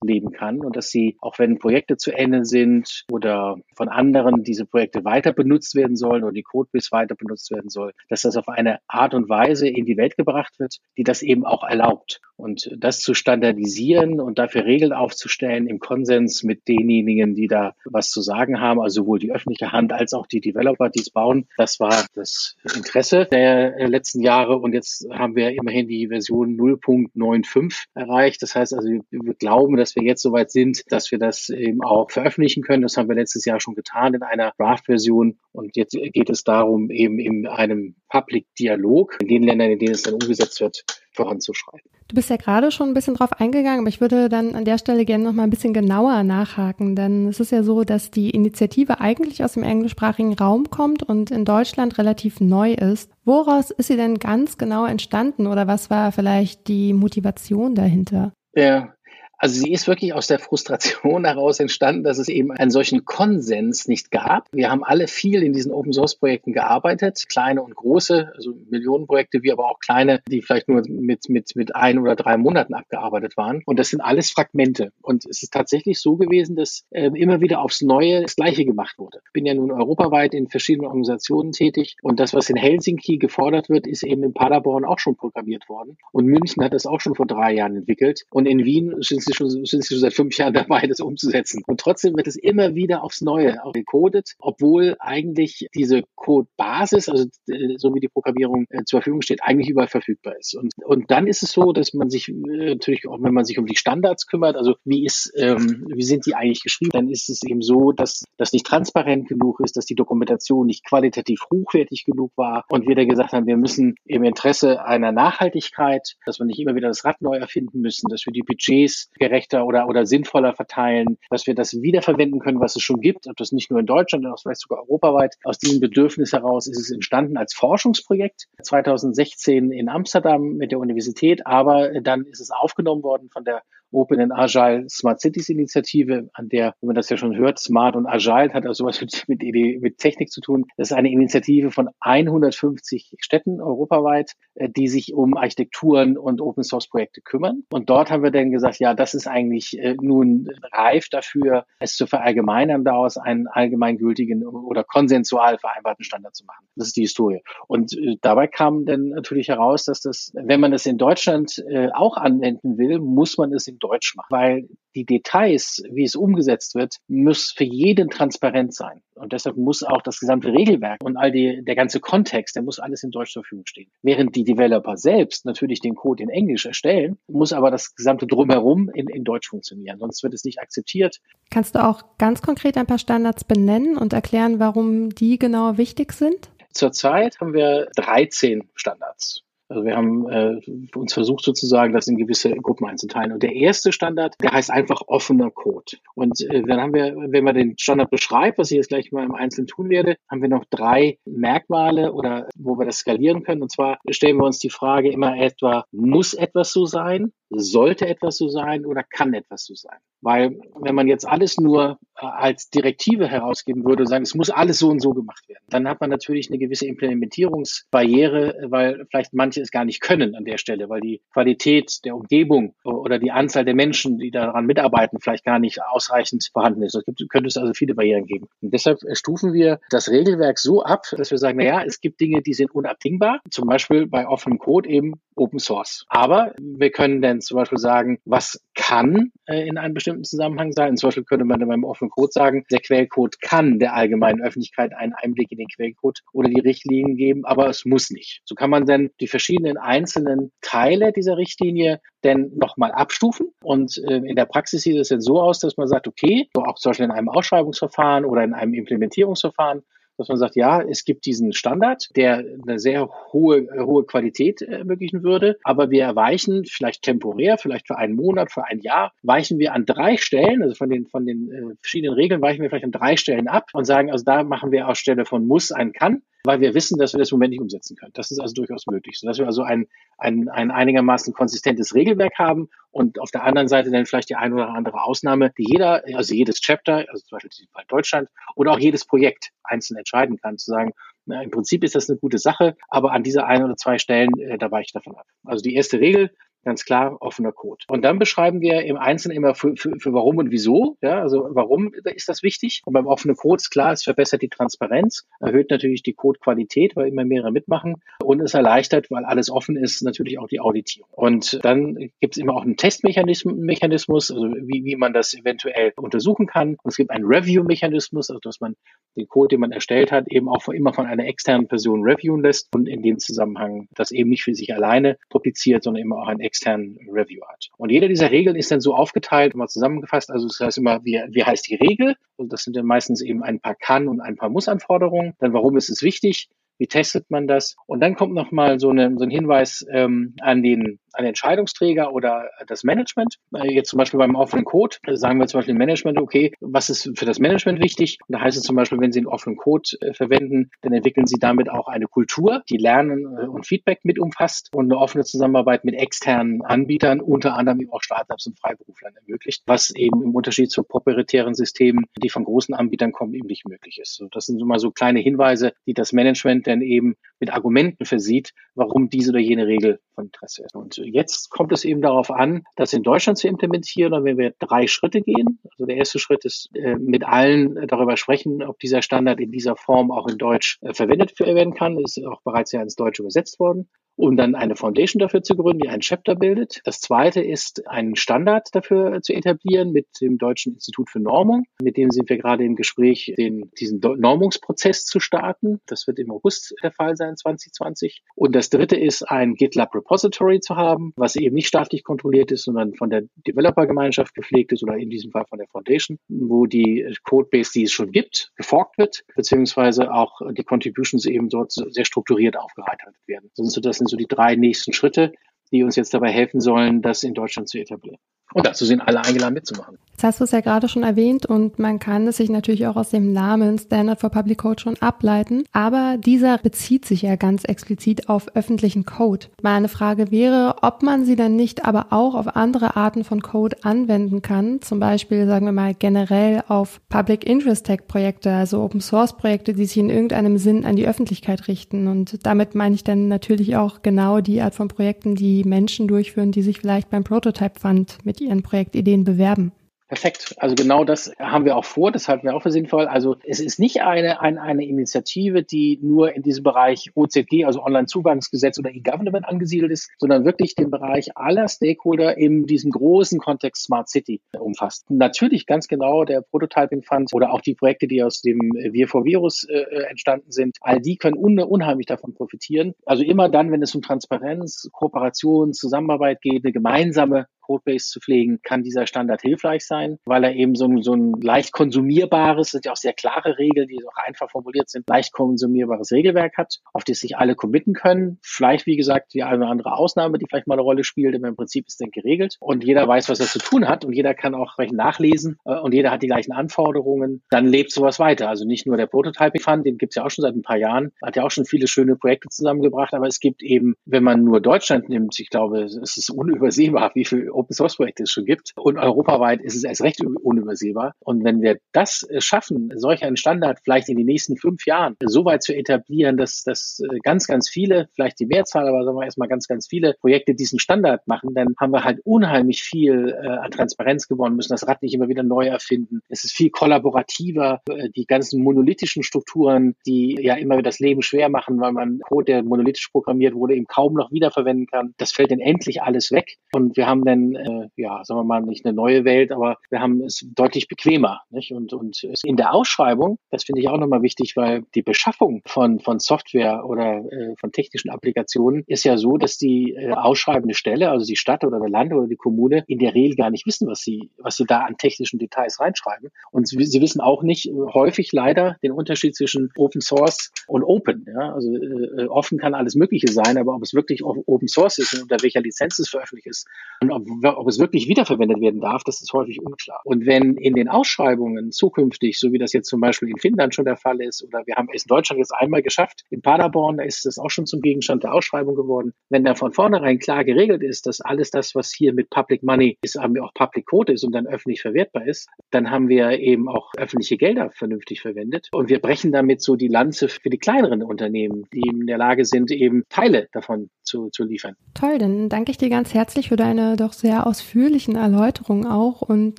weiterleben 0.00 0.32
kann 0.32 0.60
und 0.60 0.76
dass 0.76 0.90
sie, 0.90 1.16
auch 1.20 1.38
wenn 1.38 1.58
Projekte 1.58 1.96
zu 1.96 2.12
Ende 2.12 2.44
sind 2.44 3.04
oder 3.10 3.56
von 3.76 3.88
anderen 3.88 4.42
diese 4.42 4.64
Projekte 4.64 5.04
weiter 5.04 5.32
benutzt 5.32 5.74
werden 5.74 5.96
sollen 5.96 6.24
oder 6.24 6.32
die 6.32 6.42
Codebase 6.42 6.88
weiter 6.90 7.14
benutzt 7.14 7.50
werden 7.50 7.70
soll, 7.70 7.92
dass 8.08 8.22
das 8.22 8.36
auf 8.36 8.48
eine 8.48 8.78
Art 8.88 9.14
und 9.14 9.28
Weise 9.28 9.68
in 9.68 9.84
die 9.84 9.96
Welt 9.96 10.16
gebracht 10.16 10.58
wird, 10.58 10.76
die 10.96 11.04
das 11.04 11.22
eben 11.22 11.44
auch 11.44 11.64
erlaubt. 11.64 12.20
Und 12.36 12.70
das 12.78 13.00
zu 13.00 13.14
standardisieren 13.14 14.20
und 14.20 14.38
dafür 14.38 14.64
Regeln 14.64 14.92
aufzustellen 14.92 15.66
im 15.66 15.80
Konsens 15.80 16.44
mit 16.44 16.68
denjenigen, 16.68 17.34
die 17.34 17.48
da 17.48 17.74
was 17.84 18.10
zu 18.10 18.22
sagen 18.22 18.60
haben, 18.60 18.80
also 18.80 19.02
sowohl 19.02 19.18
die 19.18 19.32
öffentliche 19.32 19.72
Hand 19.72 19.92
als 19.92 20.12
auch 20.12 20.28
die 20.28 20.40
Developer, 20.40 20.88
die 20.88 21.00
es 21.00 21.10
bauen, 21.10 21.48
das 21.56 21.80
war 21.80 22.04
das 22.14 22.54
Interesse 22.76 23.26
der 23.26 23.88
letzten 23.88 24.22
Jahre. 24.22 24.56
Und 24.56 24.72
jetzt 24.72 25.08
haben 25.10 25.34
wir 25.34 25.50
immerhin 25.50 25.88
die 25.88 26.06
Version 26.06 26.56
0.95 26.56 27.86
erreicht. 27.94 28.40
Das 28.40 28.54
heißt 28.54 28.72
also, 28.72 28.88
wir 29.10 29.34
glauben, 29.34 29.76
dass 29.76 29.87
wir 29.96 30.02
jetzt 30.02 30.22
soweit 30.22 30.50
sind, 30.50 30.82
dass 30.88 31.10
wir 31.10 31.18
das 31.18 31.48
eben 31.50 31.82
auch 31.82 32.10
veröffentlichen 32.10 32.62
können. 32.62 32.82
Das 32.82 32.96
haben 32.96 33.08
wir 33.08 33.16
letztes 33.16 33.44
Jahr 33.44 33.60
schon 33.60 33.74
getan 33.74 34.14
in 34.14 34.22
einer 34.22 34.52
Draft-Version. 34.58 35.38
Und 35.52 35.76
jetzt 35.76 35.92
geht 35.92 36.30
es 36.30 36.44
darum, 36.44 36.90
eben 36.90 37.18
in 37.18 37.46
einem 37.46 37.96
Public-Dialog 38.08 39.16
in 39.20 39.28
den 39.28 39.42
Ländern, 39.42 39.70
in 39.70 39.78
denen 39.78 39.94
es 39.94 40.02
dann 40.02 40.14
umgesetzt 40.14 40.60
wird, 40.60 40.84
voranzuschreiten. 41.12 41.90
Du 42.08 42.14
bist 42.14 42.30
ja 42.30 42.36
gerade 42.36 42.70
schon 42.70 42.88
ein 42.88 42.94
bisschen 42.94 43.14
drauf 43.14 43.32
eingegangen, 43.32 43.80
aber 43.80 43.88
ich 43.88 44.00
würde 44.00 44.30
dann 44.30 44.54
an 44.54 44.64
der 44.64 44.78
Stelle 44.78 45.04
gerne 45.04 45.24
noch 45.24 45.34
mal 45.34 45.42
ein 45.42 45.50
bisschen 45.50 45.74
genauer 45.74 46.22
nachhaken, 46.22 46.96
denn 46.96 47.28
es 47.28 47.38
ist 47.38 47.52
ja 47.52 47.62
so, 47.62 47.84
dass 47.84 48.10
die 48.10 48.30
Initiative 48.30 49.00
eigentlich 49.00 49.44
aus 49.44 49.52
dem 49.52 49.62
englischsprachigen 49.62 50.32
Raum 50.32 50.70
kommt 50.70 51.02
und 51.02 51.30
in 51.30 51.44
Deutschland 51.44 51.98
relativ 51.98 52.40
neu 52.40 52.72
ist. 52.72 53.10
Woraus 53.26 53.70
ist 53.70 53.88
sie 53.88 53.96
denn 53.96 54.18
ganz 54.18 54.56
genau 54.56 54.86
entstanden 54.86 55.46
oder 55.46 55.66
was 55.66 55.90
war 55.90 56.12
vielleicht 56.12 56.68
die 56.68 56.94
Motivation 56.94 57.74
dahinter? 57.74 58.32
Ja, 58.54 58.94
also 59.38 59.60
sie 59.60 59.72
ist 59.72 59.86
wirklich 59.86 60.12
aus 60.12 60.26
der 60.26 60.40
Frustration 60.40 61.24
heraus 61.24 61.60
entstanden, 61.60 62.02
dass 62.02 62.18
es 62.18 62.28
eben 62.28 62.50
einen 62.50 62.70
solchen 62.70 63.04
Konsens 63.04 63.86
nicht 63.86 64.10
gab. 64.10 64.48
Wir 64.52 64.70
haben 64.70 64.82
alle 64.82 65.06
viel 65.06 65.42
in 65.42 65.52
diesen 65.52 65.72
Open 65.72 65.92
Source 65.92 66.16
Projekten 66.16 66.52
gearbeitet, 66.52 67.24
kleine 67.28 67.62
und 67.62 67.74
große, 67.74 68.32
also 68.34 68.54
Millionenprojekte, 68.68 69.42
wie 69.42 69.52
aber 69.52 69.70
auch 69.70 69.78
kleine, 69.78 70.20
die 70.28 70.42
vielleicht 70.42 70.68
nur 70.68 70.82
mit, 70.88 71.28
mit, 71.28 71.54
mit 71.54 71.76
ein 71.76 71.98
oder 71.98 72.16
drei 72.16 72.36
Monaten 72.36 72.74
abgearbeitet 72.74 73.36
waren. 73.36 73.62
Und 73.64 73.78
das 73.78 73.90
sind 73.90 74.00
alles 74.00 74.30
Fragmente. 74.30 74.92
Und 75.02 75.24
es 75.24 75.42
ist 75.42 75.52
tatsächlich 75.52 76.00
so 76.00 76.16
gewesen, 76.16 76.56
dass 76.56 76.84
äh, 76.90 77.06
immer 77.06 77.40
wieder 77.40 77.62
aufs 77.62 77.80
Neue 77.80 78.22
das 78.22 78.34
Gleiche 78.34 78.64
gemacht 78.64 78.98
wurde. 78.98 79.20
Ich 79.26 79.32
bin 79.32 79.46
ja 79.46 79.54
nun 79.54 79.70
europaweit 79.70 80.34
in 80.34 80.48
verschiedenen 80.48 80.86
Organisationen 80.86 81.52
tätig 81.52 81.96
und 82.02 82.18
das, 82.18 82.34
was 82.34 82.50
in 82.50 82.56
Helsinki 82.56 83.18
gefordert 83.18 83.68
wird, 83.68 83.86
ist 83.86 84.02
eben 84.02 84.24
in 84.24 84.34
Paderborn 84.34 84.84
auch 84.84 84.98
schon 84.98 85.16
programmiert 85.16 85.68
worden. 85.68 85.96
Und 86.10 86.26
München 86.26 86.64
hat 86.64 86.72
das 86.72 86.86
auch 86.86 87.00
schon 87.00 87.14
vor 87.14 87.26
drei 87.26 87.52
Jahren 87.52 87.76
entwickelt. 87.76 88.24
Und 88.30 88.46
in 88.46 88.64
Wien 88.64 88.94
sind 89.00 89.27
sie 89.28 89.34
schon, 89.34 89.64
sind 89.64 89.86
schon 89.86 89.98
seit 89.98 90.14
fünf 90.14 90.36
Jahren 90.36 90.54
dabei, 90.54 90.86
das 90.86 91.00
umzusetzen. 91.00 91.62
Und 91.66 91.80
trotzdem 91.80 92.16
wird 92.16 92.26
es 92.26 92.36
immer 92.36 92.74
wieder 92.74 93.02
aufs 93.02 93.20
Neue 93.20 93.64
auch 93.64 93.72
gecodet, 93.72 94.34
obwohl 94.38 94.96
eigentlich 94.98 95.68
diese 95.74 96.02
Codebasis, 96.16 97.08
also 97.08 97.26
äh, 97.48 97.76
so 97.76 97.94
wie 97.94 98.00
die 98.00 98.08
Programmierung 98.08 98.66
äh, 98.70 98.84
zur 98.84 99.00
Verfügung 99.00 99.22
steht, 99.22 99.42
eigentlich 99.42 99.68
überall 99.68 99.88
verfügbar 99.88 100.34
ist. 100.38 100.56
Und, 100.56 100.72
und 100.84 101.10
dann 101.10 101.26
ist 101.26 101.42
es 101.42 101.52
so, 101.52 101.72
dass 101.72 101.94
man 101.94 102.10
sich 102.10 102.28
äh, 102.28 102.32
natürlich 102.34 103.06
auch, 103.08 103.18
wenn 103.22 103.34
man 103.34 103.44
sich 103.44 103.58
um 103.58 103.66
die 103.66 103.76
Standards 103.76 104.26
kümmert, 104.26 104.56
also 104.56 104.74
wie 104.84 105.04
ist, 105.04 105.32
ähm, 105.36 105.86
wie 105.94 106.02
sind 106.02 106.26
die 106.26 106.34
eigentlich 106.34 106.62
geschrieben, 106.62 106.90
dann 106.92 107.08
ist 107.08 107.28
es 107.28 107.42
eben 107.44 107.62
so, 107.62 107.92
dass 107.92 108.24
das 108.36 108.52
nicht 108.52 108.66
transparent 108.66 109.28
genug 109.28 109.60
ist, 109.60 109.76
dass 109.76 109.84
die 109.84 109.94
Dokumentation 109.94 110.66
nicht 110.66 110.84
qualitativ 110.84 111.40
hochwertig 111.52 112.04
genug 112.04 112.32
war 112.36 112.64
und 112.68 112.86
wir 112.86 112.94
da 112.94 113.04
gesagt 113.04 113.32
haben, 113.32 113.46
wir 113.46 113.56
müssen 113.56 113.94
im 114.04 114.24
Interesse 114.24 114.84
einer 114.84 115.12
Nachhaltigkeit, 115.12 116.16
dass 116.24 116.38
wir 116.38 116.46
nicht 116.46 116.58
immer 116.58 116.74
wieder 116.74 116.88
das 116.88 117.04
Rad 117.04 117.20
neu 117.20 117.36
erfinden 117.36 117.80
müssen, 117.80 118.08
dass 118.08 118.26
wir 118.26 118.32
die 118.32 118.42
Budgets 118.42 119.10
gerechter 119.18 119.66
oder, 119.66 119.88
oder 119.88 120.06
sinnvoller 120.06 120.54
verteilen, 120.54 121.18
dass 121.30 121.46
wir 121.46 121.54
das 121.54 121.72
wiederverwenden 121.80 122.40
können, 122.40 122.60
was 122.60 122.76
es 122.76 122.82
schon 122.82 123.00
gibt, 123.00 123.28
ob 123.28 123.36
das 123.36 123.52
nicht 123.52 123.70
nur 123.70 123.80
in 123.80 123.86
Deutschland, 123.86 124.24
sondern 124.24 124.38
vielleicht 124.38 124.60
sogar 124.60 124.80
europaweit. 124.80 125.36
Aus 125.44 125.58
diesem 125.58 125.80
Bedürfnis 125.80 126.32
heraus 126.32 126.66
ist 126.66 126.78
es 126.78 126.90
entstanden 126.90 127.36
als 127.36 127.54
Forschungsprojekt 127.54 128.46
2016 128.62 129.70
in 129.70 129.88
Amsterdam 129.88 130.56
mit 130.56 130.72
der 130.72 130.78
Universität, 130.78 131.46
aber 131.46 132.00
dann 132.00 132.24
ist 132.24 132.40
es 132.40 132.50
aufgenommen 132.50 133.02
worden 133.02 133.30
von 133.30 133.44
der 133.44 133.62
Open 133.92 134.20
and 134.20 134.32
Agile 134.32 134.88
Smart 134.88 135.20
Cities 135.20 135.48
Initiative, 135.48 136.28
an 136.34 136.48
der, 136.48 136.74
wenn 136.80 136.88
man 136.88 136.96
das 136.96 137.08
ja 137.08 137.16
schon 137.16 137.36
hört, 137.36 137.58
Smart 137.58 137.96
und 137.96 138.06
Agile 138.06 138.52
hat 138.52 138.66
also 138.66 138.84
was 138.84 139.00
mit, 139.00 139.24
mit, 139.28 139.42
mit 139.80 139.98
Technik 139.98 140.30
zu 140.30 140.40
tun. 140.40 140.66
Das 140.76 140.90
ist 140.90 140.96
eine 140.96 141.10
Initiative 141.10 141.70
von 141.70 141.88
150 142.00 143.14
Städten 143.18 143.60
europaweit, 143.60 144.32
äh, 144.54 144.68
die 144.68 144.88
sich 144.88 145.14
um 145.14 145.36
Architekturen 145.36 146.18
und 146.18 146.40
Open 146.40 146.64
Source 146.64 146.88
Projekte 146.88 147.20
kümmern. 147.20 147.64
Und 147.70 147.88
dort 147.90 148.10
haben 148.10 148.22
wir 148.22 148.30
dann 148.30 148.50
gesagt, 148.50 148.78
ja, 148.78 148.94
das 148.94 149.14
ist 149.14 149.26
eigentlich 149.26 149.78
äh, 149.78 149.96
nun 150.00 150.48
reif 150.72 151.08
dafür, 151.08 151.64
es 151.80 151.96
zu 151.96 152.06
verallgemeinern, 152.06 152.84
daraus 152.84 153.16
einen 153.16 153.46
allgemeingültigen 153.48 154.46
oder 154.46 154.84
konsensual 154.84 155.58
vereinbarten 155.58 156.04
Standard 156.04 156.36
zu 156.36 156.44
machen. 156.44 156.66
Das 156.76 156.88
ist 156.88 156.96
die 156.96 157.02
Historie. 157.02 157.40
Und 157.66 157.96
äh, 157.96 158.16
dabei 158.20 158.46
kam 158.46 158.84
dann 158.84 159.08
natürlich 159.08 159.48
heraus, 159.48 159.84
dass 159.84 160.00
das, 160.00 160.32
wenn 160.34 160.60
man 160.60 160.72
das 160.72 160.86
in 160.86 160.98
Deutschland 160.98 161.62
auch 161.94 162.16
anwenden 162.16 162.78
will, 162.78 162.98
muss 162.98 163.38
man 163.38 163.52
es 163.52 163.66
in 163.66 163.77
Deutsch 163.78 164.14
machen, 164.16 164.28
weil 164.30 164.68
die 164.94 165.04
Details, 165.04 165.82
wie 165.90 166.04
es 166.04 166.16
umgesetzt 166.16 166.74
wird, 166.74 166.96
muss 167.06 167.52
für 167.56 167.64
jeden 167.64 168.10
transparent 168.10 168.74
sein. 168.74 169.02
Und 169.14 169.32
deshalb 169.32 169.56
muss 169.56 169.82
auch 169.82 170.02
das 170.02 170.18
gesamte 170.18 170.52
Regelwerk 170.52 171.02
und 171.02 171.16
all 171.16 171.30
die, 171.30 171.62
der 171.64 171.74
ganze 171.74 172.00
Kontext, 172.00 172.56
der 172.56 172.62
muss 172.62 172.78
alles 172.78 173.02
in 173.02 173.10
Deutsch 173.10 173.32
zur 173.32 173.42
Verfügung 173.42 173.66
stehen. 173.66 173.90
Während 174.02 174.34
die 174.34 174.44
Developer 174.44 174.96
selbst 174.96 175.44
natürlich 175.44 175.80
den 175.80 175.94
Code 175.94 176.22
in 176.22 176.28
Englisch 176.28 176.66
erstellen, 176.66 177.18
muss 177.28 177.52
aber 177.52 177.70
das 177.70 177.94
gesamte 177.94 178.26
Drumherum 178.26 178.88
in, 178.90 179.08
in 179.08 179.24
Deutsch 179.24 179.48
funktionieren. 179.48 179.98
Sonst 179.98 180.22
wird 180.22 180.34
es 180.34 180.44
nicht 180.44 180.60
akzeptiert. 180.60 181.18
Kannst 181.50 181.74
du 181.74 181.84
auch 181.84 182.02
ganz 182.18 182.42
konkret 182.42 182.76
ein 182.76 182.86
paar 182.86 182.98
Standards 182.98 183.44
benennen 183.44 183.96
und 183.96 184.12
erklären, 184.12 184.58
warum 184.58 185.10
die 185.14 185.38
genau 185.38 185.78
wichtig 185.78 186.12
sind? 186.12 186.50
Zurzeit 186.72 187.40
haben 187.40 187.54
wir 187.54 187.88
13 187.96 188.68
Standards 188.74 189.42
Also 189.68 189.84
wir 189.84 189.96
haben 189.96 190.28
äh, 190.28 190.60
uns 190.94 191.12
versucht 191.12 191.44
sozusagen, 191.44 191.92
das 191.92 192.06
in 192.06 192.16
gewisse 192.16 192.50
Gruppen 192.52 192.86
einzuteilen. 192.86 193.32
Und 193.32 193.42
der 193.42 193.54
erste 193.54 193.92
Standard, 193.92 194.34
der 194.42 194.52
heißt 194.52 194.70
einfach 194.70 195.02
offener 195.06 195.50
Code. 195.50 195.98
Und 196.14 196.40
äh, 196.40 196.62
dann 196.62 196.80
haben 196.80 196.94
wir, 196.94 197.14
wenn 197.16 197.44
man 197.44 197.54
den 197.54 197.78
Standard 197.78 198.10
beschreibt, 198.10 198.58
was 198.58 198.70
ich 198.70 198.76
jetzt 198.76 198.88
gleich 198.88 199.12
mal 199.12 199.24
im 199.24 199.34
Einzelnen 199.34 199.66
tun 199.66 199.90
werde, 199.90 200.16
haben 200.30 200.42
wir 200.42 200.48
noch 200.48 200.64
drei 200.70 201.18
Merkmale 201.26 202.12
oder 202.12 202.48
wo 202.56 202.78
wir 202.78 202.86
das 202.86 202.98
skalieren 202.98 203.42
können. 203.42 203.62
Und 203.62 203.70
zwar 203.70 203.98
stellen 204.10 204.38
wir 204.38 204.44
uns 204.44 204.58
die 204.58 204.70
Frage 204.70 205.10
immer 205.10 205.36
etwa, 205.36 205.84
muss 205.92 206.34
etwas 206.34 206.72
so 206.72 206.86
sein? 206.86 207.32
Sollte 207.50 208.06
etwas 208.06 208.36
so 208.36 208.48
sein 208.48 208.84
oder 208.84 209.02
kann 209.02 209.34
etwas 209.34 209.64
so 209.64 209.74
sein. 209.74 209.98
Weil 210.20 210.58
wenn 210.80 210.94
man 210.94 211.06
jetzt 211.06 211.26
alles 211.26 211.58
nur 211.58 211.98
äh, 212.16 212.26
als 212.26 212.70
Direktive 212.70 213.28
herausgeben 213.28 213.84
würde 213.84 214.02
und 214.02 214.08
sagen, 214.08 214.24
es 214.24 214.34
muss 214.34 214.50
alles 214.50 214.78
so 214.78 214.88
und 214.88 215.00
so 215.00 215.14
gemacht 215.14 215.48
werden, 215.48 215.62
dann 215.68 215.88
hat 215.88 216.00
man 216.00 216.10
natürlich 216.10 216.50
eine 216.50 216.58
gewisse 216.58 216.86
Implementierungsbarriere, 216.86 218.66
weil 218.68 219.06
vielleicht 219.10 219.32
manche 219.32 219.60
es 219.60 219.70
gar 219.70 219.84
nicht 219.84 220.00
können 220.00 220.34
an 220.34 220.44
der 220.44 220.58
Stelle, 220.58 220.88
weil 220.88 221.00
die 221.00 221.22
Qualität 221.32 222.04
der 222.04 222.16
Umgebung 222.16 222.74
oder 222.82 223.18
die 223.18 223.30
Anzahl 223.30 223.64
der 223.64 223.74
Menschen, 223.74 224.18
die 224.18 224.30
daran 224.30 224.66
mitarbeiten, 224.66 225.20
vielleicht 225.20 225.44
gar 225.44 225.58
nicht 225.58 225.80
ausreichend 225.82 226.48
vorhanden 226.52 226.82
ist. 226.82 226.94
Es 226.94 227.04
gibt, 227.04 227.22
könnte 227.28 227.48
es 227.48 227.56
also 227.56 227.72
viele 227.72 227.94
Barrieren 227.94 228.26
geben. 228.26 228.48
Und 228.60 228.74
deshalb 228.74 228.98
stufen 229.12 229.52
wir 229.52 229.80
das 229.90 230.10
Regelwerk 230.10 230.58
so 230.58 230.82
ab, 230.82 231.04
dass 231.16 231.30
wir 231.30 231.38
sagen, 231.38 231.58
na 231.58 231.64
ja, 231.64 231.82
es 231.84 232.00
gibt 232.00 232.20
Dinge, 232.20 232.42
die 232.42 232.54
sind 232.54 232.74
unabdingbar, 232.74 233.40
zum 233.50 233.68
Beispiel 233.68 234.06
bei 234.06 234.26
offenem 234.26 234.58
Code 234.58 234.88
eben 234.88 235.20
Open 235.36 235.60
Source. 235.60 236.04
Aber 236.08 236.54
wir 236.58 236.90
können 236.90 237.22
dann 237.22 237.37
zum 237.40 237.56
Beispiel 237.56 237.78
sagen, 237.78 238.18
was 238.24 238.60
kann 238.74 239.32
äh, 239.46 239.66
in 239.66 239.78
einem 239.78 239.94
bestimmten 239.94 240.24
Zusammenhang 240.24 240.72
sein. 240.72 240.96
Zum 240.96 241.08
Beispiel 241.08 241.24
könnte 241.24 241.44
man 241.44 241.60
in 241.60 241.68
meinem 241.68 241.84
offenen 241.84 242.10
Code 242.10 242.32
sagen, 242.32 242.64
der 242.70 242.80
Quellcode 242.80 243.40
kann 243.40 243.78
der 243.78 243.94
allgemeinen 243.94 244.42
Öffentlichkeit 244.42 244.92
einen 244.94 245.12
Einblick 245.14 245.52
in 245.52 245.58
den 245.58 245.68
Quellcode 245.68 246.20
oder 246.32 246.48
die 246.48 246.60
Richtlinien 246.60 247.16
geben, 247.16 247.44
aber 247.44 247.68
es 247.68 247.84
muss 247.84 248.10
nicht. 248.10 248.40
So 248.44 248.54
kann 248.54 248.70
man 248.70 248.86
dann 248.86 249.10
die 249.20 249.26
verschiedenen 249.26 249.76
einzelnen 249.76 250.52
Teile 250.60 251.12
dieser 251.12 251.36
Richtlinie 251.36 252.00
denn 252.24 252.52
nochmal 252.56 252.92
abstufen. 252.92 253.48
Und 253.62 253.98
äh, 254.08 254.16
in 254.16 254.36
der 254.36 254.46
Praxis 254.46 254.82
sieht 254.82 254.96
es 254.96 255.08
dann 255.08 255.20
so 255.20 255.40
aus, 255.40 255.58
dass 255.60 255.76
man 255.76 255.88
sagt, 255.88 256.08
okay, 256.08 256.48
auch 256.54 256.76
zum 256.76 256.90
Beispiel 256.90 257.06
in 257.06 257.12
einem 257.12 257.28
Ausschreibungsverfahren 257.28 258.24
oder 258.24 258.42
in 258.42 258.54
einem 258.54 258.74
Implementierungsverfahren 258.74 259.82
dass 260.18 260.28
man 260.28 260.36
sagt, 260.36 260.56
ja, 260.56 260.82
es 260.82 261.04
gibt 261.04 261.24
diesen 261.26 261.52
Standard, 261.52 262.08
der 262.16 262.44
eine 262.66 262.78
sehr 262.78 263.08
hohe, 263.32 263.66
hohe 263.86 264.04
Qualität 264.04 264.60
ermöglichen 264.62 265.22
würde, 265.22 265.58
aber 265.62 265.90
wir 265.90 266.02
erweichen 266.02 266.64
vielleicht 266.64 267.02
temporär, 267.02 267.56
vielleicht 267.56 267.86
für 267.86 267.96
einen 267.96 268.14
Monat, 268.14 268.52
für 268.52 268.64
ein 268.64 268.80
Jahr, 268.80 269.12
weichen 269.22 269.58
wir 269.58 269.72
an 269.72 269.86
drei 269.86 270.16
Stellen, 270.16 270.62
also 270.62 270.74
von 270.74 270.90
den, 270.90 271.06
von 271.06 271.24
den 271.24 271.50
äh, 271.50 271.74
verschiedenen 271.80 272.14
Regeln 272.14 272.42
weichen 272.42 272.62
wir 272.62 272.68
vielleicht 272.68 272.84
an 272.84 272.92
drei 272.92 273.16
Stellen 273.16 273.48
ab 273.48 273.70
und 273.72 273.84
sagen, 273.84 274.10
also 274.10 274.24
da 274.24 274.42
machen 274.42 274.72
wir 274.72 274.88
aus 274.88 274.98
Stelle 274.98 275.24
von 275.24 275.46
muss 275.46 275.72
ein 275.72 275.92
kann 275.92 276.22
weil 276.48 276.62
wir 276.62 276.72
wissen, 276.72 276.98
dass 276.98 277.12
wir 277.12 277.18
das 277.18 277.30
im 277.30 277.36
Moment 277.36 277.50
nicht 277.50 277.60
umsetzen 277.60 277.94
können. 277.94 278.12
Das 278.14 278.30
ist 278.30 278.38
also 278.38 278.54
durchaus 278.54 278.86
möglich, 278.86 279.18
sodass 279.18 279.38
wir 279.38 279.44
also 279.44 279.64
ein, 279.64 279.86
ein, 280.16 280.48
ein 280.48 280.70
einigermaßen 280.70 281.34
konsistentes 281.34 281.94
Regelwerk 281.94 282.38
haben 282.38 282.70
und 282.90 283.20
auf 283.20 283.30
der 283.30 283.44
anderen 283.44 283.68
Seite 283.68 283.90
dann 283.90 284.06
vielleicht 284.06 284.30
die 284.30 284.36
eine 284.36 284.54
oder 284.54 284.70
andere 284.70 285.04
Ausnahme, 285.04 285.52
die 285.58 285.66
jeder, 285.68 286.02
also 286.14 286.34
jedes 286.34 286.62
Chapter, 286.62 287.04
also 287.10 287.22
zum 287.22 287.36
Beispiel 287.36 287.50
bei 287.74 287.82
Deutschland 287.86 288.30
oder 288.56 288.72
auch 288.72 288.78
jedes 288.78 289.04
Projekt 289.04 289.50
einzeln 289.62 289.98
entscheiden 289.98 290.38
kann, 290.38 290.56
zu 290.56 290.70
sagen, 290.70 290.92
na, 291.26 291.42
im 291.42 291.50
Prinzip 291.50 291.84
ist 291.84 291.94
das 291.94 292.08
eine 292.08 292.18
gute 292.18 292.38
Sache, 292.38 292.78
aber 292.88 293.12
an 293.12 293.22
dieser 293.22 293.44
ein 293.44 293.62
oder 293.62 293.76
zwei 293.76 293.98
Stellen, 293.98 294.30
äh, 294.38 294.56
da 294.56 294.70
weiche 294.70 294.86
ich 294.86 294.92
davon 294.92 295.16
ab. 295.16 295.26
Also 295.44 295.62
die 295.62 295.74
erste 295.74 296.00
Regel, 296.00 296.30
ganz 296.64 296.84
klar 296.84 297.16
offener 297.20 297.52
Code. 297.52 297.84
Und 297.88 298.02
dann 298.02 298.18
beschreiben 298.18 298.60
wir 298.60 298.82
im 298.82 298.96
Einzelnen 298.96 299.36
immer 299.36 299.54
für, 299.54 299.74
für, 299.76 299.98
für 299.98 300.12
warum 300.12 300.38
und 300.38 300.50
wieso. 300.50 300.96
Ja, 301.00 301.20
also 301.20 301.48
warum 301.50 301.92
ist 302.04 302.28
das 302.28 302.42
wichtig? 302.42 302.82
Und 302.84 302.92
beim 302.92 303.06
offenen 303.06 303.36
Code 303.36 303.56
ist 303.56 303.70
klar, 303.70 303.92
es 303.92 304.04
verbessert 304.04 304.42
die 304.42 304.48
Transparenz, 304.48 305.26
erhöht 305.40 305.70
natürlich 305.70 306.02
die 306.02 306.14
Codequalität, 306.14 306.96
weil 306.96 307.08
immer 307.08 307.24
mehrere 307.24 307.52
mitmachen 307.52 307.96
und 308.22 308.40
es 308.40 308.54
erleichtert, 308.54 309.10
weil 309.10 309.24
alles 309.24 309.50
offen 309.50 309.76
ist, 309.76 310.02
natürlich 310.02 310.38
auch 310.38 310.48
die 310.48 310.60
Auditierung. 310.60 311.08
Und 311.12 311.58
dann 311.64 311.94
gibt 312.20 312.36
es 312.36 312.38
immer 312.38 312.54
auch 312.54 312.62
einen 312.62 312.76
Testmechanismus, 312.76 314.30
also 314.30 314.46
wie, 314.46 314.84
wie 314.84 314.96
man 314.96 315.12
das 315.12 315.34
eventuell 315.34 315.92
untersuchen 315.96 316.46
kann. 316.46 316.76
Und 316.82 316.90
es 316.90 316.96
gibt 316.96 317.10
einen 317.10 317.24
Review-Mechanismus, 317.24 318.30
also 318.30 318.40
dass 318.40 318.60
man 318.60 318.74
den 319.16 319.28
Code, 319.28 319.48
den 319.48 319.60
man 319.60 319.72
erstellt 319.72 320.12
hat, 320.12 320.28
eben 320.28 320.48
auch 320.48 320.68
immer 320.68 320.92
von 320.92 321.06
einer 321.06 321.26
externen 321.26 321.68
Person 321.68 322.02
reviewen 322.02 322.42
lässt 322.42 322.74
und 322.74 322.88
in 322.88 323.02
dem 323.02 323.18
Zusammenhang 323.18 323.88
das 323.94 324.10
eben 324.10 324.30
nicht 324.30 324.44
für 324.44 324.54
sich 324.54 324.74
alleine 324.74 325.18
publiziert, 325.28 325.82
sondern 325.82 326.02
immer 326.02 326.16
auch 326.16 326.28
ein 326.28 326.40
externen 326.48 326.98
Review 327.12 327.42
hat. 327.46 327.68
Und 327.76 327.90
jede 327.90 328.08
dieser 328.08 328.30
Regeln 328.30 328.56
ist 328.56 328.70
dann 328.70 328.80
so 328.80 328.94
aufgeteilt, 328.94 329.54
mal 329.54 329.68
zusammengefasst. 329.68 330.30
Also 330.30 330.48
das 330.48 330.58
heißt 330.58 330.78
immer, 330.78 331.04
wie, 331.04 331.22
wie 331.30 331.44
heißt 331.44 331.68
die 331.68 331.76
Regel? 331.76 332.16
Und 332.36 332.52
das 332.52 332.62
sind 332.64 332.74
dann 332.76 332.86
meistens 332.86 333.20
eben 333.20 333.42
ein 333.42 333.60
paar 333.60 333.74
Kann- 333.74 334.08
und 334.08 334.20
ein 334.20 334.36
paar 334.36 334.48
Muss-Anforderungen. 334.48 335.34
Dann 335.38 335.52
warum 335.52 335.76
ist 335.76 335.90
es 335.90 336.02
wichtig? 336.02 336.48
Wie 336.78 336.86
testet 336.86 337.30
man 337.30 337.46
das? 337.46 337.76
Und 337.86 338.00
dann 338.00 338.14
kommt 338.14 338.34
nochmal 338.34 338.78
so, 338.78 338.88
so 338.88 339.24
ein 339.24 339.30
Hinweis 339.30 339.84
ähm, 339.92 340.34
an 340.40 340.62
den 340.62 341.00
an 341.18 341.24
Entscheidungsträger 341.24 342.12
oder 342.12 342.50
das 342.66 342.84
Management. 342.84 343.36
Äh, 343.54 343.72
jetzt 343.72 343.90
zum 343.90 343.98
Beispiel 343.98 344.18
beim 344.18 344.36
offenen 344.36 344.64
Code 344.64 344.96
sagen 345.12 345.38
wir 345.40 345.46
zum 345.46 345.58
Beispiel 345.58 345.72
im 345.72 345.78
Management, 345.78 346.18
okay, 346.18 346.52
was 346.60 346.90
ist 346.90 347.10
für 347.18 347.24
das 347.24 347.40
Management 347.40 347.82
wichtig? 347.82 348.18
Und 348.26 348.34
da 348.34 348.40
heißt 348.40 348.56
es 348.56 348.62
zum 348.62 348.76
Beispiel, 348.76 349.00
wenn 349.00 349.12
Sie 349.12 349.18
einen 349.18 349.26
offenen 349.26 349.56
Code 349.56 349.90
äh, 350.00 350.14
verwenden, 350.14 350.70
dann 350.82 350.92
entwickeln 350.92 351.26
Sie 351.26 351.38
damit 351.40 351.70
auch 351.70 351.88
eine 351.88 352.06
Kultur, 352.06 352.62
die 352.70 352.76
Lernen 352.76 353.24
äh, 353.36 353.46
und 353.46 353.66
Feedback 353.66 354.00
mit 354.04 354.18
umfasst 354.18 354.68
und 354.72 354.86
eine 354.86 354.96
offene 354.96 355.24
Zusammenarbeit 355.24 355.84
mit 355.84 355.96
externen 355.96 356.62
Anbietern, 356.62 357.20
unter 357.20 357.56
anderem 357.56 357.80
eben 357.80 357.92
auch 357.92 358.02
Startups 358.02 358.46
und 358.46 358.58
Freiberuflern 358.58 359.14
ermöglicht, 359.16 359.64
was 359.66 359.90
eben 359.90 360.22
im 360.22 360.34
Unterschied 360.34 360.70
zu 360.70 360.84
proprietären 360.84 361.54
Systemen, 361.54 362.06
die 362.22 362.28
von 362.28 362.44
großen 362.44 362.74
Anbietern 362.74 363.10
kommen, 363.10 363.34
eben 363.34 363.48
nicht 363.48 363.66
möglich 363.66 363.98
ist. 364.00 364.22
das 364.30 364.46
sind 364.46 364.60
mal 364.64 364.78
so 364.78 364.92
kleine 364.92 365.18
Hinweise, 365.18 365.72
die 365.86 365.94
das 365.94 366.12
Management 366.12 366.66
dann 366.68 366.80
eben 366.80 367.16
mit 367.40 367.52
Argumenten 367.52 368.04
versieht, 368.04 368.52
warum 368.74 369.08
diese 369.10 369.30
oder 369.30 369.40
jene 369.40 369.66
Regel 369.66 370.00
von 370.14 370.26
Interesse 370.26 370.64
ist. 370.64 370.74
Und 370.74 370.98
jetzt 371.12 371.50
kommt 371.50 371.72
es 371.72 371.84
eben 371.84 372.02
darauf 372.02 372.30
an, 372.30 372.64
das 372.76 372.92
in 372.92 373.02
Deutschland 373.02 373.38
zu 373.38 373.48
implementieren. 373.48 374.12
Und 374.12 374.24
wenn 374.24 374.38
wir 374.38 374.54
drei 374.58 374.86
Schritte 374.86 375.20
gehen, 375.20 375.60
also 375.72 375.86
der 375.86 375.96
erste 375.96 376.18
Schritt 376.18 376.44
ist 376.44 376.70
äh, 376.74 376.96
mit 376.96 377.24
allen 377.24 377.86
darüber 377.86 378.16
sprechen, 378.16 378.62
ob 378.62 378.78
dieser 378.78 379.02
Standard 379.02 379.40
in 379.40 379.50
dieser 379.50 379.76
Form 379.76 380.10
auch 380.10 380.28
in 380.28 380.38
Deutsch 380.38 380.78
äh, 380.82 380.94
verwendet 380.94 381.38
werden 381.38 381.74
kann, 381.74 381.98
ist 381.98 382.20
auch 382.24 382.42
bereits 382.42 382.72
ja 382.72 382.82
ins 382.82 382.96
Deutsche 382.96 383.22
übersetzt 383.22 383.58
worden 383.60 383.88
um 384.18 384.36
dann 384.36 384.56
eine 384.56 384.74
Foundation 384.74 385.20
dafür 385.20 385.42
zu 385.42 385.56
gründen, 385.56 385.82
die 385.82 385.88
ein 385.88 386.00
Chapter 386.00 386.34
bildet. 386.34 386.80
Das 386.84 387.00
zweite 387.00 387.40
ist, 387.40 387.86
einen 387.86 388.16
Standard 388.16 388.68
dafür 388.72 389.22
zu 389.22 389.32
etablieren 389.32 389.92
mit 389.92 390.08
dem 390.20 390.38
Deutschen 390.38 390.74
Institut 390.74 391.08
für 391.08 391.20
Normung. 391.20 391.64
Mit 391.80 391.96
dem 391.96 392.10
sind 392.10 392.28
wir 392.28 392.36
gerade 392.36 392.64
im 392.64 392.74
Gespräch, 392.74 393.32
den, 393.38 393.70
diesen 393.78 394.00
Normungsprozess 394.00 395.04
zu 395.04 395.20
starten. 395.20 395.80
Das 395.86 396.08
wird 396.08 396.18
im 396.18 396.32
August 396.32 396.74
der 396.82 396.90
Fall 396.90 397.16
sein, 397.16 397.36
2020. 397.36 398.22
Und 398.34 398.56
das 398.56 398.70
dritte 398.70 398.96
ist, 398.96 399.22
ein 399.22 399.54
GitLab 399.54 399.94
Repository 399.94 400.58
zu 400.58 400.74
haben, 400.74 400.87
was 401.16 401.36
eben 401.36 401.54
nicht 401.54 401.68
staatlich 401.68 402.04
kontrolliert 402.04 402.50
ist, 402.52 402.64
sondern 402.64 402.94
von 402.94 403.10
der 403.10 403.22
Developer-Gemeinschaft 403.46 404.34
gepflegt 404.34 404.72
ist 404.72 404.82
oder 404.82 404.96
in 404.96 405.10
diesem 405.10 405.30
Fall 405.30 405.44
von 405.48 405.58
der 405.58 405.68
Foundation, 405.68 406.18
wo 406.28 406.66
die 406.66 407.06
Codebase, 407.24 407.72
die 407.74 407.84
es 407.84 407.92
schon 407.92 408.12
gibt, 408.12 408.52
geforkt 408.56 408.98
wird, 408.98 409.24
beziehungsweise 409.34 410.12
auch 410.12 410.40
die 410.52 410.64
Contributions 410.64 411.26
eben 411.26 411.48
dort 411.48 411.72
sehr 411.72 412.04
strukturiert 412.04 412.56
aufgereiht 412.56 413.00
werden. 413.26 413.50
Das 413.56 413.72
sind 413.72 414.08
so 414.08 414.16
die 414.16 414.26
drei 414.26 414.56
nächsten 414.56 414.92
Schritte, 414.92 415.32
die 415.72 415.82
uns 415.82 415.96
jetzt 415.96 416.14
dabei 416.14 416.30
helfen 416.30 416.60
sollen, 416.60 417.02
das 417.02 417.22
in 417.22 417.34
Deutschland 417.34 417.68
zu 417.68 417.78
etablieren. 417.78 418.18
Und 418.54 418.66
dazu 418.66 418.84
sind 418.84 419.00
alle 419.00 419.24
eingeladen 419.24 419.54
mitzumachen. 419.54 419.98
Jetzt 420.18 420.24
hast 420.24 420.40
du 420.40 420.44
es 420.44 420.50
ja 420.50 420.60
gerade 420.62 420.88
schon 420.88 421.04
erwähnt 421.04 421.46
und 421.46 421.78
man 421.78 422.00
kann 422.00 422.26
es 422.26 422.38
sich 422.38 422.50
natürlich 422.50 422.88
auch 422.88 422.96
aus 422.96 423.10
dem 423.10 423.32
Namen 423.32 423.78
Standard 423.78 424.18
for 424.18 424.30
Public 424.30 424.58
Code 424.58 424.82
schon 424.82 424.96
ableiten. 424.96 425.62
Aber 425.70 426.16
dieser 426.18 426.58
bezieht 426.58 427.04
sich 427.04 427.22
ja 427.22 427.36
ganz 427.36 427.62
explizit 427.62 428.28
auf 428.28 428.48
öffentlichen 428.56 429.04
Code. 429.04 429.46
Meine 429.62 429.86
Frage 429.86 430.32
wäre, 430.32 430.78
ob 430.82 431.04
man 431.04 431.24
sie 431.24 431.36
dann 431.36 431.54
nicht 431.54 431.84
aber 431.84 432.06
auch 432.10 432.34
auf 432.34 432.56
andere 432.56 432.96
Arten 432.96 433.22
von 433.22 433.42
Code 433.42 433.76
anwenden 433.82 434.42
kann. 434.42 434.82
Zum 434.82 434.98
Beispiel, 434.98 435.46
sagen 435.46 435.66
wir 435.66 435.72
mal, 435.72 435.94
generell 435.94 436.64
auf 436.66 437.00
Public 437.10 437.46
Interest 437.46 437.86
Tech 437.86 438.08
Projekte, 438.08 438.50
also 438.50 438.82
Open 438.82 439.00
Source 439.00 439.36
Projekte, 439.36 439.72
die 439.72 439.84
sich 439.84 439.98
in 439.98 440.10
irgendeinem 440.10 440.58
Sinn 440.58 440.84
an 440.84 440.96
die 440.96 441.06
Öffentlichkeit 441.06 441.68
richten. 441.68 442.08
Und 442.08 442.44
damit 442.44 442.74
meine 442.74 442.96
ich 442.96 443.04
dann 443.04 443.28
natürlich 443.28 443.76
auch 443.76 444.02
genau 444.02 444.40
die 444.40 444.62
Art 444.62 444.74
von 444.74 444.88
Projekten, 444.88 445.36
die 445.36 445.62
Menschen 445.62 446.08
durchführen, 446.08 446.50
die 446.50 446.62
sich 446.62 446.80
vielleicht 446.80 447.08
beim 447.08 447.22
Prototype 447.22 447.78
Fund 447.78 448.18
mit 448.24 448.37
ihren 448.40 448.62
Projektideen 448.62 449.24
bewerben. 449.24 449.72
Perfekt. 450.08 450.54
Also 450.56 450.74
genau 450.74 451.04
das 451.04 451.32
haben 451.38 451.66
wir 451.66 451.76
auch 451.76 451.84
vor. 451.84 452.10
Das 452.10 452.28
halten 452.28 452.46
wir 452.46 452.56
auch 452.56 452.62
für 452.62 452.70
sinnvoll. 452.70 453.06
Also 453.06 453.36
es 453.44 453.60
ist 453.60 453.78
nicht 453.78 454.00
eine, 454.00 454.40
eine, 454.40 454.60
eine 454.62 454.86
Initiative, 454.86 455.62
die 455.62 455.98
nur 456.02 456.34
in 456.34 456.42
diesem 456.42 456.64
Bereich 456.64 457.10
OZG, 457.14 457.66
also 457.66 457.82
Online-Zugangsgesetz 457.82 458.78
oder 458.78 458.90
E-Government 458.90 459.46
angesiedelt 459.46 459.92
ist, 459.92 460.10
sondern 460.16 460.46
wirklich 460.46 460.74
den 460.74 460.90
Bereich 460.90 461.36
aller 461.36 461.68
Stakeholder 461.68 462.38
in 462.38 462.64
diesem 462.64 462.90
großen 462.90 463.38
Kontext 463.38 463.84
Smart 463.84 464.08
City 464.08 464.40
umfasst. 464.58 465.04
Natürlich 465.10 465.66
ganz 465.66 465.88
genau 465.88 466.24
der 466.24 466.40
Prototyping 466.40 467.02
Fund 467.02 467.34
oder 467.34 467.52
auch 467.52 467.60
die 467.60 467.74
Projekte, 467.74 468.06
die 468.08 468.22
aus 468.22 468.40
dem 468.40 468.58
Wir 468.90 469.08
vor 469.08 469.26
Virus 469.26 469.64
äh, 469.64 469.82
entstanden 470.08 470.52
sind. 470.52 470.78
All 470.80 471.02
die 471.02 471.16
können 471.16 471.36
un 471.36 471.58
unheimlich 471.60 472.06
davon 472.06 472.32
profitieren. 472.32 472.94
Also 473.04 473.24
immer 473.24 473.50
dann, 473.50 473.70
wenn 473.72 473.82
es 473.82 473.94
um 473.94 474.00
Transparenz, 474.00 474.88
Kooperation, 474.92 475.74
Zusammenarbeit 475.74 476.40
geht, 476.40 476.64
eine 476.64 476.72
gemeinsame 476.72 477.46
Codebase 477.68 478.06
zu 478.06 478.20
pflegen, 478.20 478.60
kann 478.62 478.82
dieser 478.82 479.06
Standard 479.06 479.42
hilfreich 479.42 479.86
sein, 479.86 480.18
weil 480.24 480.42
er 480.44 480.54
eben 480.54 480.74
so 480.74 480.86
ein, 480.86 481.02
so 481.02 481.12
ein 481.12 481.34
leicht 481.40 481.72
konsumierbares, 481.72 482.70
sind 482.70 482.86
ja 482.86 482.92
auch 482.92 482.96
sehr 482.96 483.12
klare 483.12 483.58
Regeln, 483.58 483.88
die 483.88 483.98
auch 484.06 484.16
einfach 484.26 484.50
formuliert 484.50 484.88
sind, 484.88 485.08
leicht 485.08 485.32
konsumierbares 485.32 486.10
Regelwerk 486.12 486.56
hat, 486.56 486.78
auf 486.92 487.04
das 487.04 487.18
sich 487.18 487.36
alle 487.36 487.54
committen 487.54 487.92
können. 487.92 488.38
Vielleicht, 488.42 488.86
wie 488.86 488.96
gesagt, 488.96 489.34
die 489.34 489.42
eine 489.42 489.58
oder 489.58 489.68
andere 489.68 489.92
Ausnahme, 489.92 490.38
die 490.38 490.46
vielleicht 490.48 490.66
mal 490.66 490.74
eine 490.74 490.82
Rolle 490.82 491.04
spielt, 491.04 491.34
aber 491.34 491.48
im 491.48 491.56
Prinzip 491.56 491.86
ist 491.86 492.00
dann 492.00 492.10
geregelt 492.10 492.56
und 492.60 492.84
jeder 492.84 493.06
weiß, 493.06 493.28
was 493.28 493.40
er 493.40 493.46
zu 493.46 493.58
tun 493.58 493.86
hat 493.86 494.04
und 494.04 494.14
jeder 494.14 494.34
kann 494.34 494.54
auch 494.54 494.76
nachlesen 494.90 495.58
äh, 495.64 495.78
und 495.78 495.92
jeder 495.92 496.10
hat 496.10 496.22
die 496.22 496.26
gleichen 496.26 496.52
Anforderungen. 496.52 497.42
Dann 497.50 497.66
lebt 497.66 497.92
sowas 497.92 498.18
weiter. 498.18 498.48
Also 498.48 498.64
nicht 498.64 498.86
nur 498.86 498.96
der 498.96 499.06
Prototyping 499.06 499.60
Fund, 499.60 499.84
den 499.84 499.98
gibt 499.98 500.12
es 500.12 500.16
ja 500.16 500.24
auch 500.24 500.30
schon 500.30 500.42
seit 500.42 500.54
ein 500.54 500.62
paar 500.62 500.78
Jahren, 500.78 501.12
hat 501.22 501.36
ja 501.36 501.44
auch 501.44 501.50
schon 501.50 501.66
viele 501.66 501.86
schöne 501.86 502.16
Projekte 502.16 502.48
zusammengebracht, 502.48 503.12
aber 503.12 503.26
es 503.26 503.40
gibt 503.40 503.62
eben, 503.62 503.94
wenn 504.06 504.22
man 504.22 504.44
nur 504.44 504.60
Deutschland 504.60 505.08
nimmt, 505.08 505.38
ich 505.38 505.50
glaube, 505.50 505.82
es 505.82 506.16
ist 506.16 506.30
unübersehbar, 506.30 507.10
wie 507.14 507.24
viele 507.24 507.52
Open 507.58 507.74
Source 507.74 507.96
Projekte 507.96 508.24
es 508.24 508.30
schon 508.30 508.44
gibt. 508.44 508.72
Und 508.76 508.98
europaweit 508.98 509.60
ist 509.60 509.76
es 509.76 509.84
erst 509.84 510.02
recht 510.02 510.24
unübersehbar. 510.24 511.14
Und 511.20 511.44
wenn 511.44 511.60
wir 511.60 511.78
das 511.92 512.26
schaffen, 512.38 512.92
solch 512.96 513.22
einen 513.22 513.36
Standard 513.36 513.80
vielleicht 513.82 514.08
in 514.08 514.16
den 514.16 514.26
nächsten 514.26 514.56
fünf 514.56 514.86
Jahren 514.86 515.16
so 515.24 515.44
weit 515.44 515.62
zu 515.62 515.74
etablieren, 515.74 516.36
dass, 516.36 516.62
dass 516.64 517.00
äh, 517.00 517.18
ganz, 517.22 517.46
ganz 517.46 517.68
viele, 517.68 518.08
vielleicht 518.14 518.40
die 518.40 518.46
Mehrzahl, 518.46 518.88
aber 518.88 519.04
sagen 519.04 519.16
wir 519.16 519.24
erstmal 519.24 519.48
ganz, 519.48 519.66
ganz 519.66 519.86
viele 519.88 520.14
Projekte 520.20 520.54
diesen 520.54 520.78
Standard 520.78 521.26
machen, 521.26 521.54
dann 521.54 521.74
haben 521.78 521.92
wir 521.92 522.04
halt 522.04 522.20
unheimlich 522.24 522.82
viel 522.82 523.36
äh, 523.42 523.46
an 523.46 523.70
Transparenz 523.70 524.28
gewonnen, 524.28 524.56
müssen 524.56 524.72
das 524.72 524.86
Rad 524.86 525.02
nicht 525.02 525.14
immer 525.14 525.28
wieder 525.28 525.42
neu 525.42 525.66
erfinden. 525.66 526.20
Es 526.28 526.44
ist 526.44 526.52
viel 526.52 526.70
kollaborativer. 526.70 527.82
Äh, 527.88 528.10
die 528.10 528.26
ganzen 528.26 528.62
monolithischen 528.62 529.22
Strukturen, 529.22 529.94
die 530.06 530.36
ja 530.40 530.54
immer 530.54 530.80
das 530.82 530.98
Leben 530.98 531.22
schwer 531.22 531.48
machen, 531.48 531.80
weil 531.80 531.92
man 531.92 532.20
Code, 532.20 532.46
der 532.46 532.62
monolithisch 532.62 533.08
programmiert 533.08 533.54
wurde, 533.54 533.74
eben 533.74 533.86
kaum 533.86 534.14
noch 534.14 534.32
wiederverwenden 534.32 534.86
kann. 534.86 535.14
Das 535.18 535.32
fällt 535.32 535.50
dann 535.50 535.60
endlich 535.60 536.02
alles 536.02 536.30
weg. 536.32 536.56
Und 536.72 536.96
wir 536.96 537.06
haben 537.06 537.24
dann, 537.24 537.47
äh, 537.54 537.88
ja, 537.96 538.24
sagen 538.24 538.40
wir 538.40 538.44
mal, 538.44 538.62
nicht 538.62 538.84
eine 538.84 538.94
neue 538.94 539.24
Welt, 539.24 539.52
aber 539.52 539.76
wir 539.90 540.00
haben 540.00 540.22
es 540.22 540.46
deutlich 540.54 540.88
bequemer. 540.88 541.40
Nicht? 541.50 541.72
Und, 541.72 541.92
und 541.92 542.22
in 542.42 542.56
der 542.56 542.74
Ausschreibung, 542.74 543.38
das 543.50 543.64
finde 543.64 543.80
ich 543.80 543.88
auch 543.88 543.98
nochmal 543.98 544.22
wichtig, 544.22 544.56
weil 544.56 544.84
die 544.94 545.02
Beschaffung 545.02 545.62
von, 545.66 546.00
von 546.00 546.18
Software 546.18 546.84
oder 546.86 547.24
äh, 547.30 547.54
von 547.56 547.72
technischen 547.72 548.10
Applikationen 548.10 548.84
ist 548.86 549.04
ja 549.04 549.16
so, 549.16 549.36
dass 549.36 549.58
die 549.58 549.94
äh, 549.94 550.12
ausschreibende 550.12 550.74
Stelle, 550.74 551.10
also 551.10 551.26
die 551.26 551.36
Stadt 551.36 551.64
oder 551.64 551.80
der 551.80 551.88
Land 551.88 552.12
oder 552.12 552.26
die 552.26 552.36
Kommune, 552.36 552.84
in 552.86 552.98
der 552.98 553.14
Regel 553.14 553.36
gar 553.36 553.50
nicht 553.50 553.66
wissen, 553.66 553.88
was 553.88 554.00
sie, 554.00 554.30
was 554.38 554.56
sie 554.56 554.64
da 554.64 554.80
an 554.80 554.96
technischen 554.96 555.38
Details 555.38 555.80
reinschreiben. 555.80 556.30
Und 556.50 556.68
sie, 556.68 556.84
sie 556.84 557.00
wissen 557.00 557.20
auch 557.20 557.42
nicht 557.42 557.68
äh, 557.68 557.72
häufig 557.72 558.32
leider 558.32 558.76
den 558.82 558.92
Unterschied 558.92 559.34
zwischen 559.34 559.70
Open 559.76 560.00
Source 560.00 560.52
und 560.66 560.82
Open. 560.82 561.26
Ja? 561.26 561.52
Also 561.54 561.74
äh, 561.74 562.26
offen 562.26 562.58
kann 562.58 562.74
alles 562.74 562.94
Mögliche 562.94 563.30
sein, 563.32 563.56
aber 563.58 563.74
ob 563.74 563.82
es 563.82 563.94
wirklich 563.94 564.24
Open 564.24 564.68
Source 564.68 564.98
ist 564.98 565.14
und 565.14 565.22
unter 565.22 565.42
welcher 565.42 565.60
Lizenz 565.60 565.98
es 565.98 566.08
veröffentlicht 566.08 566.46
ist 566.46 566.66
und 567.00 567.10
ob, 567.10 567.26
ob 567.42 567.68
es 567.68 567.78
wirklich 567.78 568.08
wiederverwendet 568.08 568.60
werden 568.60 568.80
darf, 568.80 569.04
das 569.04 569.20
ist 569.20 569.32
häufig 569.32 569.60
unklar. 569.60 570.00
Und 570.04 570.26
wenn 570.26 570.56
in 570.56 570.74
den 570.74 570.88
Ausschreibungen 570.88 571.72
zukünftig, 571.72 572.38
so 572.38 572.52
wie 572.52 572.58
das 572.58 572.72
jetzt 572.72 572.88
zum 572.88 573.00
Beispiel 573.00 573.28
in 573.28 573.38
Finnland 573.38 573.74
schon 573.74 573.84
der 573.84 573.96
Fall 573.96 574.20
ist, 574.20 574.44
oder 574.44 574.62
wir 574.66 574.76
haben 574.76 574.88
es 574.92 575.04
in 575.04 575.08
Deutschland 575.08 575.38
jetzt 575.38 575.54
einmal 575.54 575.82
geschafft, 575.82 576.24
in 576.30 576.42
Paderborn, 576.42 576.98
ist 576.98 577.24
das 577.26 577.38
auch 577.38 577.50
schon 577.50 577.66
zum 577.66 577.80
Gegenstand 577.80 578.24
der 578.24 578.34
Ausschreibung 578.34 578.74
geworden, 578.74 579.12
wenn 579.28 579.44
da 579.44 579.54
von 579.54 579.72
vornherein 579.72 580.18
klar 580.18 580.44
geregelt 580.44 580.82
ist, 580.82 581.06
dass 581.06 581.20
alles 581.20 581.50
das, 581.50 581.74
was 581.74 581.92
hier 581.92 582.12
mit 582.12 582.30
Public 582.30 582.62
Money 582.62 582.98
ist, 583.02 583.18
auch 583.18 583.54
Public 583.54 583.86
Code 583.86 584.12
ist 584.12 584.24
und 584.24 584.32
dann 584.32 584.46
öffentlich 584.46 584.80
verwertbar 584.80 585.26
ist, 585.26 585.48
dann 585.70 585.90
haben 585.90 586.08
wir 586.08 586.38
eben 586.38 586.68
auch 586.68 586.92
öffentliche 586.96 587.36
Gelder 587.36 587.70
vernünftig 587.70 588.20
verwendet. 588.20 588.68
Und 588.72 588.88
wir 588.88 589.00
brechen 589.00 589.32
damit 589.32 589.62
so 589.62 589.76
die 589.76 589.88
Lanze 589.88 590.28
für 590.28 590.50
die 590.50 590.58
kleineren 590.58 591.02
Unternehmen, 591.02 591.64
die 591.72 591.82
in 591.88 592.06
der 592.06 592.18
Lage 592.18 592.44
sind, 592.44 592.70
eben 592.70 593.04
Teile 593.08 593.48
davon 593.52 593.90
zu, 594.02 594.30
zu 594.30 594.44
liefern. 594.44 594.74
Toll, 594.94 595.18
dann 595.18 595.48
danke 595.48 595.70
ich 595.70 595.78
dir 595.78 595.90
ganz 595.90 596.14
herzlich 596.14 596.48
für 596.48 596.56
deine 596.56 596.96
doch 596.96 597.12
sehr 597.12 597.27
ausführlichen 597.32 598.16
Erläuterungen 598.16 598.86
auch. 598.86 599.22
Und 599.22 599.58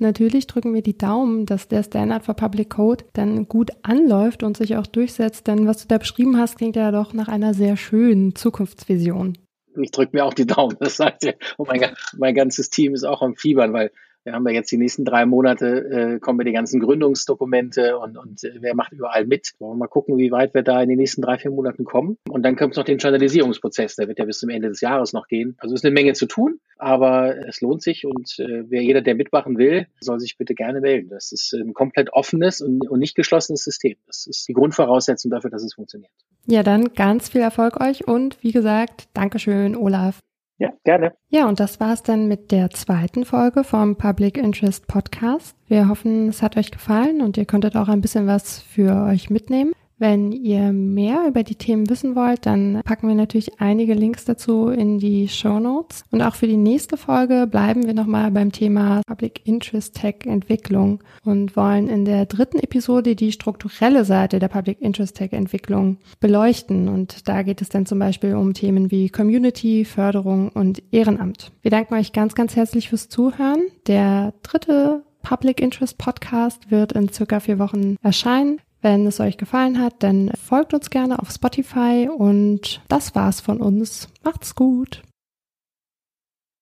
natürlich 0.00 0.46
drücken 0.46 0.74
wir 0.74 0.82
die 0.82 0.98
Daumen, 0.98 1.46
dass 1.46 1.68
der 1.68 1.82
Standard 1.82 2.24
for 2.24 2.34
Public 2.34 2.70
Code 2.70 3.04
dann 3.12 3.48
gut 3.48 3.70
anläuft 3.82 4.42
und 4.42 4.56
sich 4.56 4.76
auch 4.76 4.86
durchsetzt. 4.86 5.46
Denn 5.46 5.66
was 5.66 5.82
du 5.82 5.88
da 5.88 5.98
beschrieben 5.98 6.36
hast, 6.38 6.56
klingt 6.58 6.76
ja 6.76 6.90
doch 6.90 7.12
nach 7.12 7.28
einer 7.28 7.54
sehr 7.54 7.76
schönen 7.76 8.34
Zukunftsvision. 8.34 9.38
Ich 9.80 9.90
drücke 9.92 10.16
mir 10.16 10.24
auch 10.24 10.34
die 10.34 10.46
Daumen, 10.46 10.76
das 10.80 10.96
sagt 10.96 11.24
ihr. 11.24 11.34
Und 11.56 11.68
mein, 11.68 11.94
mein 12.16 12.34
ganzes 12.34 12.70
Team 12.70 12.94
ist 12.94 13.04
auch 13.04 13.22
am 13.22 13.36
Fiebern, 13.36 13.72
weil 13.72 13.92
wir 14.24 14.34
haben 14.34 14.46
ja 14.46 14.54
jetzt 14.54 14.70
die 14.70 14.76
nächsten 14.76 15.04
drei 15.04 15.24
Monate, 15.24 15.66
äh, 15.66 16.18
kommen 16.20 16.38
wir 16.38 16.44
die 16.44 16.52
ganzen 16.52 16.80
Gründungsdokumente 16.80 17.98
und, 17.98 18.18
und 18.18 18.44
äh, 18.44 18.52
wer 18.60 18.74
macht 18.74 18.92
überall 18.92 19.26
mit. 19.26 19.52
Wollen 19.58 19.72
wir 19.72 19.78
mal 19.78 19.88
gucken, 19.88 20.18
wie 20.18 20.30
weit 20.30 20.54
wir 20.54 20.62
da 20.62 20.82
in 20.82 20.88
den 20.88 20.98
nächsten 20.98 21.22
drei, 21.22 21.38
vier 21.38 21.50
Monaten 21.50 21.84
kommen. 21.84 22.18
Und 22.28 22.42
dann 22.42 22.56
kommt 22.56 22.76
noch 22.76 22.84
den 22.84 22.98
Journalisierungsprozess, 22.98 23.96
der 23.96 24.08
wird 24.08 24.18
ja 24.18 24.24
bis 24.24 24.38
zum 24.38 24.50
Ende 24.50 24.68
des 24.68 24.80
Jahres 24.80 25.12
noch 25.12 25.26
gehen. 25.26 25.56
Also 25.58 25.74
ist 25.74 25.84
eine 25.84 25.94
Menge 25.94 26.12
zu 26.12 26.26
tun, 26.26 26.60
aber 26.78 27.48
es 27.48 27.60
lohnt 27.60 27.82
sich 27.82 28.04
und 28.04 28.38
äh, 28.38 28.64
wer 28.68 28.82
jeder, 28.82 29.00
der 29.00 29.14
mitmachen 29.14 29.56
will, 29.58 29.86
soll 30.00 30.20
sich 30.20 30.36
bitte 30.36 30.54
gerne 30.54 30.80
melden. 30.80 31.08
Das 31.08 31.32
ist 31.32 31.54
ein 31.54 31.72
komplett 31.72 32.12
offenes 32.12 32.60
und, 32.60 32.88
und 32.90 32.98
nicht 32.98 33.16
geschlossenes 33.16 33.64
System. 33.64 33.96
Das 34.06 34.26
ist 34.26 34.46
die 34.48 34.52
Grundvoraussetzung 34.52 35.30
dafür, 35.30 35.50
dass 35.50 35.62
es 35.62 35.74
funktioniert. 35.74 36.12
Ja, 36.46 36.62
dann 36.62 36.92
ganz 36.94 37.28
viel 37.28 37.40
Erfolg 37.40 37.80
euch 37.80 38.06
und 38.06 38.42
wie 38.42 38.52
gesagt, 38.52 39.08
Dankeschön, 39.14 39.76
Olaf. 39.76 40.20
Ja, 40.60 40.74
gerne. 40.84 41.14
Ja, 41.30 41.48
und 41.48 41.58
das 41.58 41.80
war's 41.80 42.02
dann 42.02 42.28
mit 42.28 42.52
der 42.52 42.68
zweiten 42.68 43.24
Folge 43.24 43.64
vom 43.64 43.96
Public 43.96 44.36
Interest 44.36 44.86
Podcast. 44.86 45.56
Wir 45.68 45.88
hoffen, 45.88 46.28
es 46.28 46.42
hat 46.42 46.58
euch 46.58 46.70
gefallen 46.70 47.22
und 47.22 47.38
ihr 47.38 47.46
konntet 47.46 47.76
auch 47.76 47.88
ein 47.88 48.02
bisschen 48.02 48.26
was 48.26 48.60
für 48.60 49.06
euch 49.06 49.30
mitnehmen. 49.30 49.72
Wenn 50.00 50.32
ihr 50.32 50.72
mehr 50.72 51.26
über 51.28 51.42
die 51.42 51.56
Themen 51.56 51.90
wissen 51.90 52.16
wollt, 52.16 52.46
dann 52.46 52.80
packen 52.86 53.06
wir 53.06 53.14
natürlich 53.14 53.60
einige 53.60 53.92
Links 53.92 54.24
dazu 54.24 54.68
in 54.68 54.98
die 54.98 55.28
Show 55.28 55.60
Notes. 55.60 56.04
Und 56.10 56.22
auch 56.22 56.36
für 56.36 56.46
die 56.46 56.56
nächste 56.56 56.96
Folge 56.96 57.46
bleiben 57.46 57.84
wir 57.84 57.92
nochmal 57.92 58.30
beim 58.30 58.50
Thema 58.50 59.02
Public 59.06 59.42
Interest 59.44 59.94
Tech 59.94 60.24
Entwicklung 60.24 61.04
und 61.22 61.54
wollen 61.54 61.90
in 61.90 62.06
der 62.06 62.24
dritten 62.24 62.58
Episode 62.60 63.14
die 63.14 63.30
strukturelle 63.30 64.06
Seite 64.06 64.38
der 64.38 64.48
Public 64.48 64.80
Interest 64.80 65.14
Tech 65.14 65.34
Entwicklung 65.34 65.98
beleuchten. 66.18 66.88
Und 66.88 67.28
da 67.28 67.42
geht 67.42 67.60
es 67.60 67.68
dann 67.68 67.84
zum 67.84 67.98
Beispiel 67.98 68.36
um 68.36 68.54
Themen 68.54 68.90
wie 68.90 69.10
Community, 69.10 69.84
Förderung 69.84 70.48
und 70.48 70.82
Ehrenamt. 70.92 71.52
Wir 71.60 71.70
danken 71.70 71.92
euch 71.92 72.14
ganz, 72.14 72.34
ganz 72.34 72.56
herzlich 72.56 72.88
fürs 72.88 73.10
Zuhören. 73.10 73.64
Der 73.86 74.32
dritte 74.42 75.02
Public 75.22 75.60
Interest 75.60 75.98
Podcast 75.98 76.70
wird 76.70 76.92
in 76.92 77.12
circa 77.12 77.40
vier 77.40 77.58
Wochen 77.58 77.96
erscheinen. 78.02 78.60
Wenn 78.82 79.06
es 79.06 79.20
euch 79.20 79.36
gefallen 79.36 79.78
hat, 79.78 80.02
dann 80.02 80.30
folgt 80.42 80.72
uns 80.72 80.90
gerne 80.90 81.18
auf 81.18 81.30
Spotify 81.30 82.08
und 82.14 82.80
das 82.88 83.14
war's 83.14 83.40
von 83.40 83.60
uns. 83.60 84.08
Macht's 84.24 84.54
gut. 84.54 85.02